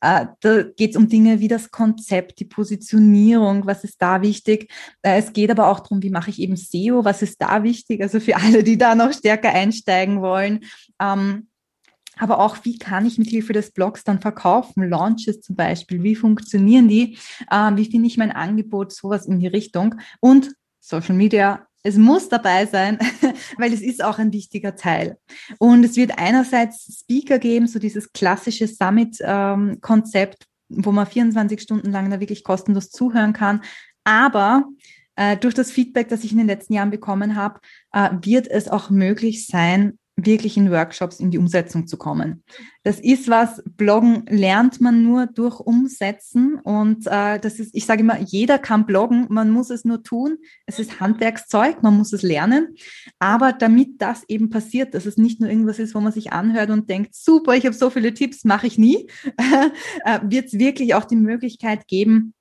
Äh, 0.00 0.26
da 0.40 0.62
geht 0.62 0.90
es 0.90 0.96
um 0.96 1.08
Dinge 1.08 1.40
wie 1.40 1.48
das 1.48 1.70
Konzept, 1.70 2.40
die 2.40 2.44
Positionierung, 2.44 3.66
was 3.66 3.84
ist 3.84 4.00
da 4.00 4.22
wichtig. 4.22 4.70
Äh, 5.02 5.18
es 5.18 5.32
geht 5.32 5.50
aber 5.50 5.68
auch 5.68 5.80
darum, 5.80 6.02
wie 6.02 6.10
mache 6.10 6.30
ich 6.30 6.40
eben 6.40 6.56
SEO, 6.56 7.04
was 7.04 7.22
ist 7.22 7.40
da 7.40 7.62
wichtig, 7.62 8.02
also 8.02 8.20
für 8.20 8.36
alle, 8.36 8.62
die 8.62 8.78
da 8.78 8.94
noch 8.94 9.12
stärker 9.12 9.50
einsteigen 9.50 10.22
wollen. 10.22 10.60
Ähm, 11.00 11.48
aber 12.18 12.38
auch, 12.38 12.58
wie 12.62 12.78
kann 12.78 13.06
ich 13.06 13.18
mit 13.18 13.28
Hilfe 13.28 13.52
des 13.52 13.72
Blogs 13.72 14.02
dann 14.02 14.20
verkaufen? 14.20 14.88
Launches 14.88 15.42
zum 15.42 15.54
Beispiel, 15.54 16.02
wie 16.02 16.16
funktionieren 16.16 16.88
die? 16.88 17.18
Ähm, 17.52 17.76
wie 17.76 17.84
finde 17.84 18.06
ich 18.06 18.16
mein 18.16 18.32
Angebot? 18.32 18.92
Sowas 18.92 19.26
in 19.26 19.38
die 19.38 19.46
Richtung. 19.46 19.96
Und 20.20 20.54
Social 20.80 21.14
Media, 21.14 21.66
es 21.86 21.96
muss 21.96 22.28
dabei 22.28 22.66
sein, 22.66 22.98
weil 23.58 23.72
es 23.72 23.80
ist 23.80 24.02
auch 24.02 24.18
ein 24.18 24.32
wichtiger 24.32 24.74
Teil. 24.74 25.18
Und 25.58 25.84
es 25.84 25.96
wird 25.96 26.18
einerseits 26.18 27.00
Speaker 27.00 27.38
geben, 27.38 27.68
so 27.68 27.78
dieses 27.78 28.12
klassische 28.12 28.66
Summit-Konzept, 28.66 30.46
wo 30.68 30.90
man 30.90 31.06
24 31.06 31.60
Stunden 31.60 31.92
lang 31.92 32.10
da 32.10 32.18
wirklich 32.18 32.42
kostenlos 32.42 32.90
zuhören 32.90 33.32
kann. 33.32 33.62
Aber 34.02 34.64
äh, 35.14 35.36
durch 35.36 35.54
das 35.54 35.70
Feedback, 35.70 36.08
das 36.08 36.24
ich 36.24 36.32
in 36.32 36.38
den 36.38 36.48
letzten 36.48 36.74
Jahren 36.74 36.90
bekommen 36.90 37.36
habe, 37.36 37.60
äh, 37.92 38.10
wird 38.20 38.48
es 38.48 38.68
auch 38.68 38.90
möglich 38.90 39.46
sein, 39.46 39.98
wirklich 40.16 40.56
in 40.56 40.70
Workshops 40.70 41.20
in 41.20 41.30
die 41.30 41.36
Umsetzung 41.36 41.86
zu 41.86 41.98
kommen. 41.98 42.42
Das 42.84 42.98
ist 43.00 43.28
was, 43.28 43.62
Bloggen 43.66 44.24
lernt 44.28 44.80
man 44.80 45.02
nur 45.02 45.26
durch 45.26 45.60
Umsetzen 45.60 46.58
und 46.64 47.06
äh, 47.06 47.38
das 47.38 47.58
ist, 47.58 47.74
ich 47.74 47.84
sage 47.84 48.00
immer, 48.00 48.18
jeder 48.18 48.58
kann 48.58 48.86
bloggen, 48.86 49.26
man 49.28 49.50
muss 49.50 49.68
es 49.68 49.84
nur 49.84 50.02
tun. 50.02 50.38
Es 50.64 50.78
ist 50.78 51.00
Handwerkszeug, 51.00 51.82
man 51.82 51.98
muss 51.98 52.14
es 52.14 52.22
lernen. 52.22 52.74
Aber 53.18 53.52
damit 53.52 54.00
das 54.00 54.24
eben 54.28 54.48
passiert, 54.48 54.94
dass 54.94 55.04
es 55.04 55.18
nicht 55.18 55.40
nur 55.40 55.50
irgendwas 55.50 55.78
ist, 55.78 55.94
wo 55.94 56.00
man 56.00 56.12
sich 56.12 56.32
anhört 56.32 56.70
und 56.70 56.88
denkt, 56.88 57.14
super, 57.14 57.54
ich 57.54 57.66
habe 57.66 57.76
so 57.76 57.90
viele 57.90 58.14
Tipps, 58.14 58.44
mache 58.44 58.66
ich 58.66 58.78
nie, 58.78 59.08
äh, 59.36 60.20
wird 60.22 60.46
es 60.46 60.58
wirklich 60.58 60.94
auch 60.94 61.04
die 61.04 61.16
Möglichkeit 61.16 61.86
geben, 61.88 62.32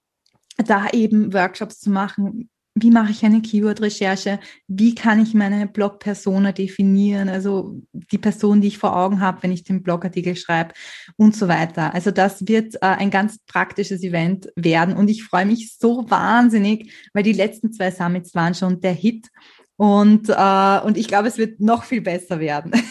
da 0.58 0.88
eben 0.94 1.34
Workshops 1.34 1.82
zu 1.82 1.90
machen, 1.90 2.50
wie 2.78 2.92
mache 2.92 3.12
ich 3.12 3.24
eine 3.24 3.42
Keyword-Recherche? 3.42 4.40
Wie 4.68 4.96
kann 4.96 5.22
ich 5.22 5.34
meine 5.34 5.66
Blog-Persona 5.66 6.52
definieren? 6.52 7.30
Also 7.30 7.82
die 7.94 8.18
Person, 8.18 8.60
die 8.60 8.68
ich 8.68 8.78
vor 8.78 8.98
Augen 8.98 9.22
habe, 9.22 9.44
wenn 9.44 9.54
ich 9.54 9.64
den 9.64 9.82
Blogartikel 9.82 10.36
schreibe 10.36 10.74
und 11.16 11.38
so 11.38 11.48
weiter. 11.48 11.94
Also 11.94 12.12
das 12.12 12.48
wird 12.48 12.76
äh, 12.76 12.80
ein 12.82 13.12
ganz 13.12 13.40
praktisches 13.46 14.04
Event 14.04 14.50
werden 14.58 14.98
und 14.98 15.10
ich 15.10 15.24
freue 15.24 15.46
mich 15.46 15.78
so 15.78 16.10
wahnsinnig, 16.10 16.94
weil 17.14 17.24
die 17.24 17.32
letzten 17.32 17.72
zwei 17.72 17.92
Summits 17.92 18.36
waren 18.36 18.54
schon 18.54 18.82
der 18.82 18.94
Hit 18.94 19.30
und, 19.78 20.28
äh, 20.30 20.80
und 20.84 20.98
ich 20.98 21.08
glaube, 21.08 21.30
es 21.30 21.38
wird 21.38 21.62
noch 21.62 21.86
viel 21.86 22.02
besser 22.02 22.40
werden. 22.40 22.74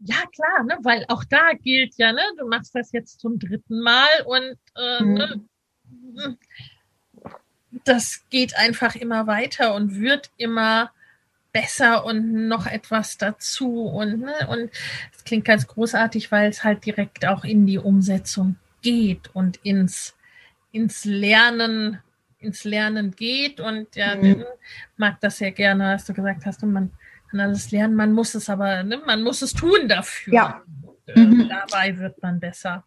Ja, 0.00 0.16
klar, 0.34 0.64
ne? 0.64 0.78
weil 0.84 1.04
auch 1.08 1.22
da 1.28 1.52
gilt 1.52 1.92
ja, 1.98 2.12
ne? 2.12 2.22
du 2.38 2.46
machst 2.48 2.74
das 2.74 2.92
jetzt 2.92 3.20
zum 3.20 3.38
dritten 3.38 3.80
Mal 3.80 4.08
und 4.24 4.56
äh, 4.74 5.02
mhm. 5.02 5.14
ne? 5.14 6.38
Das 7.88 8.24
geht 8.30 8.56
einfach 8.56 8.94
immer 8.94 9.26
weiter 9.26 9.74
und 9.74 9.98
wird 9.98 10.30
immer 10.36 10.92
besser 11.52 12.04
und 12.04 12.48
noch 12.48 12.66
etwas 12.66 13.16
dazu. 13.18 13.82
Und, 13.86 14.20
ne, 14.20 14.46
und 14.48 14.70
es 15.16 15.24
klingt 15.24 15.44
ganz 15.44 15.66
großartig, 15.66 16.30
weil 16.30 16.50
es 16.50 16.64
halt 16.64 16.84
direkt 16.84 17.26
auch 17.26 17.44
in 17.44 17.66
die 17.66 17.78
Umsetzung 17.78 18.56
geht 18.82 19.34
und 19.34 19.56
ins, 19.58 20.14
ins 20.72 21.04
Lernen, 21.04 21.98
ins 22.38 22.64
Lernen 22.64 23.16
geht. 23.16 23.60
Und 23.60 23.96
ja, 23.96 24.16
mhm. 24.16 24.44
mag 24.96 25.20
das 25.20 25.38
sehr 25.38 25.52
gerne, 25.52 25.94
was 25.94 26.04
du 26.04 26.12
gesagt 26.12 26.46
hast, 26.46 26.62
und 26.62 26.72
man 26.72 26.92
kann 27.30 27.40
alles 27.40 27.70
lernen, 27.70 27.94
man 27.94 28.12
muss 28.12 28.34
es 28.34 28.48
aber, 28.48 28.82
ne, 28.82 29.02
man 29.04 29.22
muss 29.22 29.42
es 29.42 29.52
tun 29.52 29.88
dafür. 29.88 30.34
Ja. 30.34 30.62
Und, 30.82 31.16
äh, 31.16 31.20
mhm. 31.20 31.48
Dabei 31.48 31.96
wird 31.98 32.22
man 32.22 32.40
besser. 32.40 32.84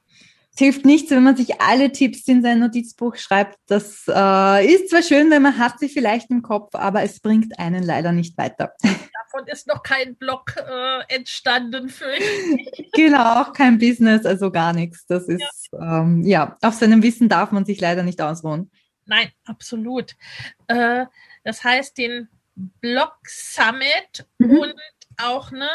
Es 0.54 0.60
hilft 0.60 0.86
nichts, 0.86 1.12
wenn 1.12 1.24
man 1.24 1.38
sich 1.38 1.62
alle 1.62 1.92
Tipps 1.92 2.28
in 2.28 2.42
sein 2.42 2.60
Notizbuch 2.60 3.16
schreibt. 3.16 3.58
Das 3.68 4.04
äh, 4.08 4.66
ist 4.66 4.90
zwar 4.90 5.02
schön, 5.02 5.32
wenn 5.32 5.42
man 5.42 5.58
hat 5.58 5.80
sie 5.80 5.88
vielleicht 5.88 6.30
im 6.30 6.42
Kopf, 6.42 6.76
aber 6.76 7.04
es 7.04 7.22
bringt 7.22 7.58
einen 7.58 7.84
leider 7.84 8.12
nicht 8.12 8.38
weiter. 8.38 8.74
Davon 8.84 9.48
ist 9.48 9.68
noch 9.68 9.82
kein 9.82 10.16
Blog 10.16 10.56
äh, 10.58 11.16
entstanden, 11.16 11.88
für 11.88 12.12
ich. 12.14 12.92
genau, 12.94 13.42
auch 13.42 13.54
kein 13.54 13.78
Business, 13.78 14.26
also 14.26 14.52
gar 14.52 14.74
nichts. 14.74 15.06
Das 15.06 15.28
ist, 15.30 15.70
ja. 15.72 16.02
Ähm, 16.02 16.24
ja, 16.24 16.58
auf 16.62 16.74
seinem 16.74 17.02
Wissen 17.02 17.30
darf 17.30 17.52
man 17.52 17.64
sich 17.64 17.80
leider 17.80 18.04
nicht 18.04 18.22
ausruhen. 18.22 18.72
Nein, 19.06 19.32
absolut. 19.46 20.16
Äh, 20.68 21.06
das 21.46 21.64
heißt, 21.64 21.98
den 21.98 22.28
Blog 22.56 23.18
Summit 23.26 24.28
mhm. 24.38 24.60
und 24.60 24.76
auch 25.18 25.52
ne, 25.52 25.70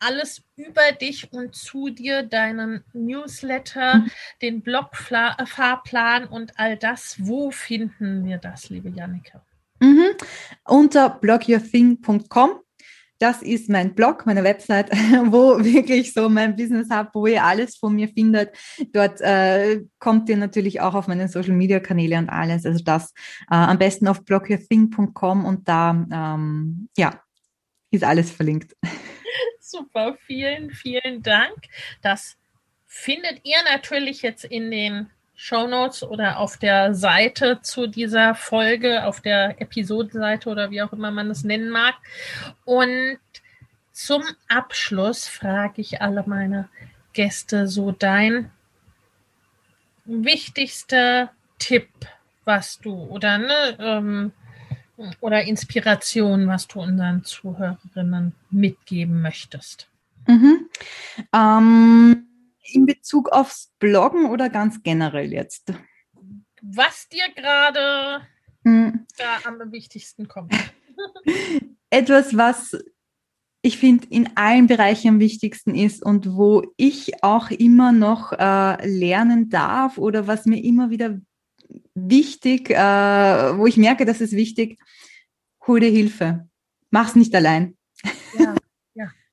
alles 0.00 0.42
über 0.56 0.92
dich 1.00 1.32
und 1.32 1.54
zu 1.54 1.90
dir, 1.90 2.22
deinen 2.22 2.84
Newsletter, 2.92 3.96
mhm. 3.96 4.10
den 4.42 4.62
Blogfahrplan 4.62 6.26
und 6.26 6.58
all 6.58 6.76
das. 6.76 7.16
Wo 7.18 7.50
finden 7.50 8.24
wir 8.24 8.38
das, 8.38 8.70
liebe 8.70 8.90
Jannike? 8.90 9.40
Mhm. 9.80 10.06
Unter 10.64 11.10
blogyourthing.com. 11.10 12.50
Das 13.20 13.42
ist 13.42 13.68
mein 13.68 13.96
Blog, 13.96 14.26
meine 14.26 14.44
Website, 14.44 14.90
wo 15.26 15.58
wirklich 15.58 16.12
so 16.12 16.28
mein 16.28 16.54
Business 16.54 16.88
Hub, 16.88 17.08
wo 17.14 17.26
ihr 17.26 17.42
alles 17.42 17.76
von 17.76 17.94
mir 17.94 18.08
findet. 18.08 18.56
Dort 18.92 19.20
äh, 19.20 19.84
kommt 19.98 20.28
ihr 20.28 20.36
natürlich 20.36 20.80
auch 20.80 20.94
auf 20.94 21.08
meine 21.08 21.28
Social 21.28 21.54
Media 21.54 21.80
Kanäle 21.80 22.18
und 22.18 22.28
alles. 22.28 22.64
Also 22.64 22.84
das 22.84 23.12
äh, 23.50 23.56
am 23.56 23.78
besten 23.78 24.06
auf 24.06 24.24
blogyourthing.com 24.24 25.44
und 25.44 25.68
da 25.68 26.06
ähm, 26.12 26.88
ja 26.96 27.20
ist 27.90 28.04
alles 28.04 28.30
verlinkt. 28.30 28.76
Super, 29.60 30.16
vielen, 30.26 30.70
vielen 30.70 31.22
Dank. 31.22 31.54
Das 32.02 32.36
findet 32.86 33.40
ihr 33.44 33.62
natürlich 33.64 34.22
jetzt 34.22 34.44
in 34.44 34.70
den 34.70 35.10
Show 35.34 35.68
Notes 35.68 36.02
oder 36.02 36.38
auf 36.38 36.56
der 36.56 36.94
Seite 36.94 37.60
zu 37.62 37.86
dieser 37.86 38.34
Folge, 38.34 39.04
auf 39.04 39.20
der 39.20 39.60
Episodenseite 39.60 40.48
oder 40.48 40.70
wie 40.70 40.82
auch 40.82 40.92
immer 40.92 41.12
man 41.12 41.30
es 41.30 41.44
nennen 41.44 41.70
mag. 41.70 41.94
Und 42.64 43.18
zum 43.92 44.24
Abschluss 44.48 45.28
frage 45.28 45.80
ich 45.80 46.02
alle 46.02 46.24
meine 46.26 46.68
Gäste 47.12 47.68
so 47.68 47.92
dein 47.92 48.50
wichtigster 50.04 51.30
Tipp, 51.58 51.88
was 52.44 52.78
du 52.80 52.94
oder 52.94 53.38
ne, 53.38 53.76
ähm, 53.78 54.32
oder 55.20 55.42
Inspiration, 55.44 56.48
was 56.48 56.66
du 56.66 56.80
unseren 56.80 57.24
Zuhörerinnen 57.24 58.34
mitgeben 58.50 59.22
möchtest? 59.22 59.88
Mhm. 60.26 60.68
Ähm, 61.32 62.26
in 62.72 62.86
Bezug 62.86 63.30
aufs 63.30 63.72
Bloggen 63.78 64.26
oder 64.26 64.50
ganz 64.50 64.82
generell 64.82 65.32
jetzt? 65.32 65.72
Was 66.60 67.08
dir 67.08 67.24
gerade 67.34 68.26
mhm. 68.62 69.06
da 69.16 69.48
am 69.48 69.72
wichtigsten 69.72 70.28
kommt. 70.28 70.54
Etwas, 71.90 72.36
was 72.36 72.76
ich 73.62 73.78
finde, 73.78 74.06
in 74.10 74.36
allen 74.36 74.66
Bereichen 74.66 75.08
am 75.08 75.20
wichtigsten 75.20 75.74
ist 75.74 76.02
und 76.02 76.36
wo 76.36 76.62
ich 76.76 77.24
auch 77.24 77.50
immer 77.50 77.92
noch 77.92 78.32
äh, 78.32 78.86
lernen 78.86 79.48
darf 79.50 79.98
oder 79.98 80.26
was 80.26 80.46
mir 80.46 80.62
immer 80.62 80.90
wieder 80.90 81.20
wichtig, 81.94 82.70
äh, 82.70 82.76
wo 83.58 83.66
ich 83.66 83.76
merke, 83.76 84.04
dass 84.04 84.20
es 84.20 84.32
wichtig, 84.32 84.78
hol 85.66 85.80
dir 85.80 85.90
Hilfe. 85.90 86.48
Mach's 86.90 87.14
nicht 87.14 87.34
allein. 87.34 87.77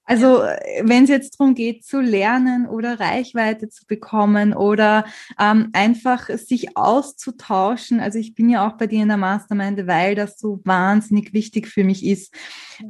Also 0.06 0.44
wenn 0.84 1.04
es 1.04 1.10
jetzt 1.10 1.40
darum 1.40 1.56
geht, 1.56 1.84
zu 1.84 2.00
lernen 2.00 2.68
oder 2.68 3.00
Reichweite 3.00 3.70
zu 3.70 3.86
bekommen 3.88 4.54
oder 4.54 5.06
ähm, 5.40 5.70
einfach 5.74 6.30
sich 6.30 6.78
auszutauschen. 6.78 8.00
Also 8.00 8.20
ich 8.20 8.36
bin 8.36 8.50
ja 8.50 8.68
auch 8.68 8.74
bei 8.74 8.88
dir 8.88 9.02
in 9.02 9.08
der 9.08 9.18
Mastermind, 9.18 9.88
weil 9.88 10.16
das 10.16 10.38
so 10.38 10.62
wahnsinnig 10.64 11.34
wichtig 11.34 11.68
für 11.68 11.84
mich 11.84 12.06
ist. 12.06 12.34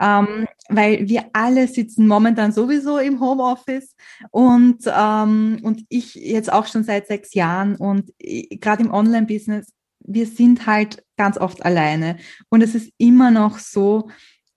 Ähm, 0.01 0.47
weil 0.67 1.07
wir 1.07 1.25
alle 1.33 1.67
sitzen 1.67 2.07
momentan 2.07 2.51
sowieso 2.51 2.97
im 2.97 3.19
Homeoffice 3.19 3.95
und, 4.31 4.79
ähm, 4.85 5.59
und 5.61 5.85
ich 5.89 6.15
jetzt 6.15 6.51
auch 6.51 6.67
schon 6.67 6.83
seit 6.83 7.07
sechs 7.07 7.33
Jahren 7.33 7.75
und 7.75 8.11
äh, 8.19 8.57
gerade 8.57 8.83
im 8.83 8.91
Online-Business, 8.91 9.71
wir 9.99 10.25
sind 10.25 10.65
halt 10.65 11.03
ganz 11.17 11.37
oft 11.37 11.65
alleine. 11.65 12.17
Und 12.49 12.61
es 12.61 12.75
ist 12.75 12.91
immer 12.97 13.31
noch 13.31 13.59
so, 13.59 14.09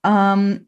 ähm, 0.04 0.67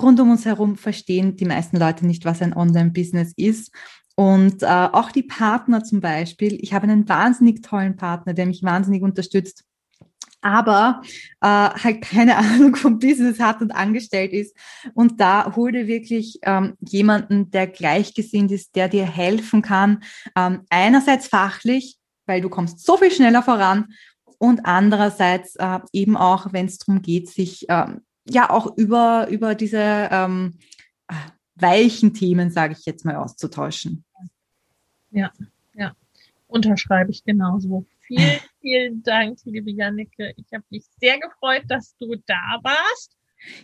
rund 0.00 0.20
um 0.20 0.30
uns 0.30 0.44
herum 0.44 0.76
verstehen 0.76 1.36
die 1.36 1.44
meisten 1.44 1.76
Leute 1.76 2.06
nicht, 2.06 2.24
was 2.24 2.42
ein 2.42 2.54
Online-Business 2.54 3.32
ist. 3.36 3.72
Und 4.16 4.62
äh, 4.62 4.66
auch 4.66 5.10
die 5.10 5.24
Partner 5.24 5.82
zum 5.82 6.00
Beispiel. 6.00 6.58
Ich 6.60 6.72
habe 6.72 6.84
einen 6.84 7.08
wahnsinnig 7.08 7.62
tollen 7.62 7.96
Partner, 7.96 8.32
der 8.32 8.46
mich 8.46 8.62
wahnsinnig 8.62 9.02
unterstützt, 9.02 9.64
aber 10.40 11.00
äh, 11.40 11.46
halt 11.46 12.02
keine 12.02 12.36
Ahnung 12.36 12.76
vom 12.76 12.98
Business 12.98 13.40
hat 13.40 13.60
und 13.60 13.72
angestellt 13.72 14.32
ist. 14.32 14.56
Und 14.94 15.20
da 15.20 15.56
hol 15.56 15.72
dir 15.72 15.86
wirklich 15.86 16.38
ähm, 16.42 16.74
jemanden, 16.80 17.50
der 17.50 17.66
gleichgesinnt 17.66 18.52
ist, 18.52 18.76
der 18.76 18.88
dir 18.88 19.06
helfen 19.06 19.62
kann. 19.62 20.04
Ähm, 20.36 20.62
einerseits 20.70 21.26
fachlich, 21.26 21.96
weil 22.26 22.40
du 22.40 22.48
kommst 22.48 22.84
so 22.84 22.96
viel 22.96 23.10
schneller 23.10 23.42
voran 23.42 23.86
und 24.38 24.66
andererseits 24.66 25.56
äh, 25.56 25.80
eben 25.92 26.16
auch, 26.16 26.52
wenn 26.52 26.66
es 26.66 26.78
darum 26.78 27.02
geht, 27.02 27.30
sich 27.30 27.66
ähm, 27.68 28.02
ja 28.28 28.50
auch 28.50 28.76
über, 28.76 29.28
über 29.30 29.54
diese 29.54 30.08
ähm, 30.10 30.58
weichen 31.54 32.14
Themen, 32.14 32.50
sage 32.50 32.74
ich 32.78 32.84
jetzt 32.86 33.04
mal, 33.04 33.16
auszutauschen. 33.16 34.04
Ja, 35.10 35.32
ja, 35.74 35.94
unterschreibe 36.46 37.10
ich 37.10 37.24
genauso. 37.24 37.86
Vielen, 38.00 38.40
vielen 38.60 39.02
Dank, 39.02 39.38
liebe 39.44 39.70
Jannike. 39.70 40.34
Ich 40.36 40.52
habe 40.52 40.64
mich 40.70 40.84
sehr 41.00 41.18
gefreut, 41.18 41.64
dass 41.68 41.96
du 41.98 42.16
da 42.26 42.58
warst. 42.62 43.16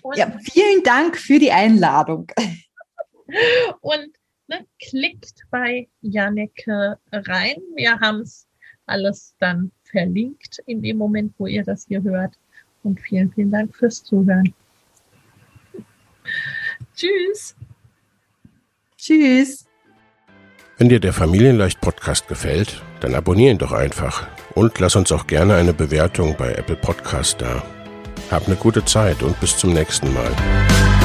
Und 0.02 0.16
ja, 0.16 0.30
vielen 0.42 0.82
Dank 0.82 1.16
für 1.16 1.38
die 1.38 1.52
Einladung. 1.52 2.30
Und 3.80 4.10
ne, 4.48 4.66
klickt 4.78 5.44
bei 5.50 5.88
Jannike 6.00 6.98
rein. 7.12 7.56
Wir 7.74 7.98
haben 7.98 8.20
es 8.20 8.46
alles 8.86 9.34
dann 9.38 9.70
verlinkt 9.84 10.60
in 10.66 10.82
dem 10.82 10.98
Moment, 10.98 11.34
wo 11.38 11.46
ihr 11.46 11.64
das 11.64 11.86
hier 11.86 12.02
hört. 12.02 12.34
Und 12.82 13.00
vielen, 13.00 13.30
vielen 13.32 13.50
Dank 13.50 13.74
fürs 13.74 14.02
Zuhören. 14.02 14.54
Tschüss. 16.96 17.54
Tschüss. 18.96 19.66
Wenn 20.78 20.88
dir 20.88 21.00
der 21.00 21.12
Familienleicht 21.12 21.80
Podcast 21.80 22.28
gefällt, 22.28 22.82
dann 23.00 23.14
abonnier 23.14 23.50
ihn 23.50 23.58
doch 23.58 23.72
einfach 23.72 24.26
und 24.54 24.78
lass 24.78 24.96
uns 24.96 25.12
auch 25.12 25.26
gerne 25.26 25.56
eine 25.56 25.74
Bewertung 25.74 26.36
bei 26.38 26.52
Apple 26.52 26.76
Podcast 26.76 27.40
da. 27.40 27.62
Hab 28.30 28.46
eine 28.46 28.56
gute 28.56 28.84
Zeit 28.84 29.22
und 29.22 29.38
bis 29.40 29.56
zum 29.56 29.72
nächsten 29.72 30.12
Mal. 30.14 30.99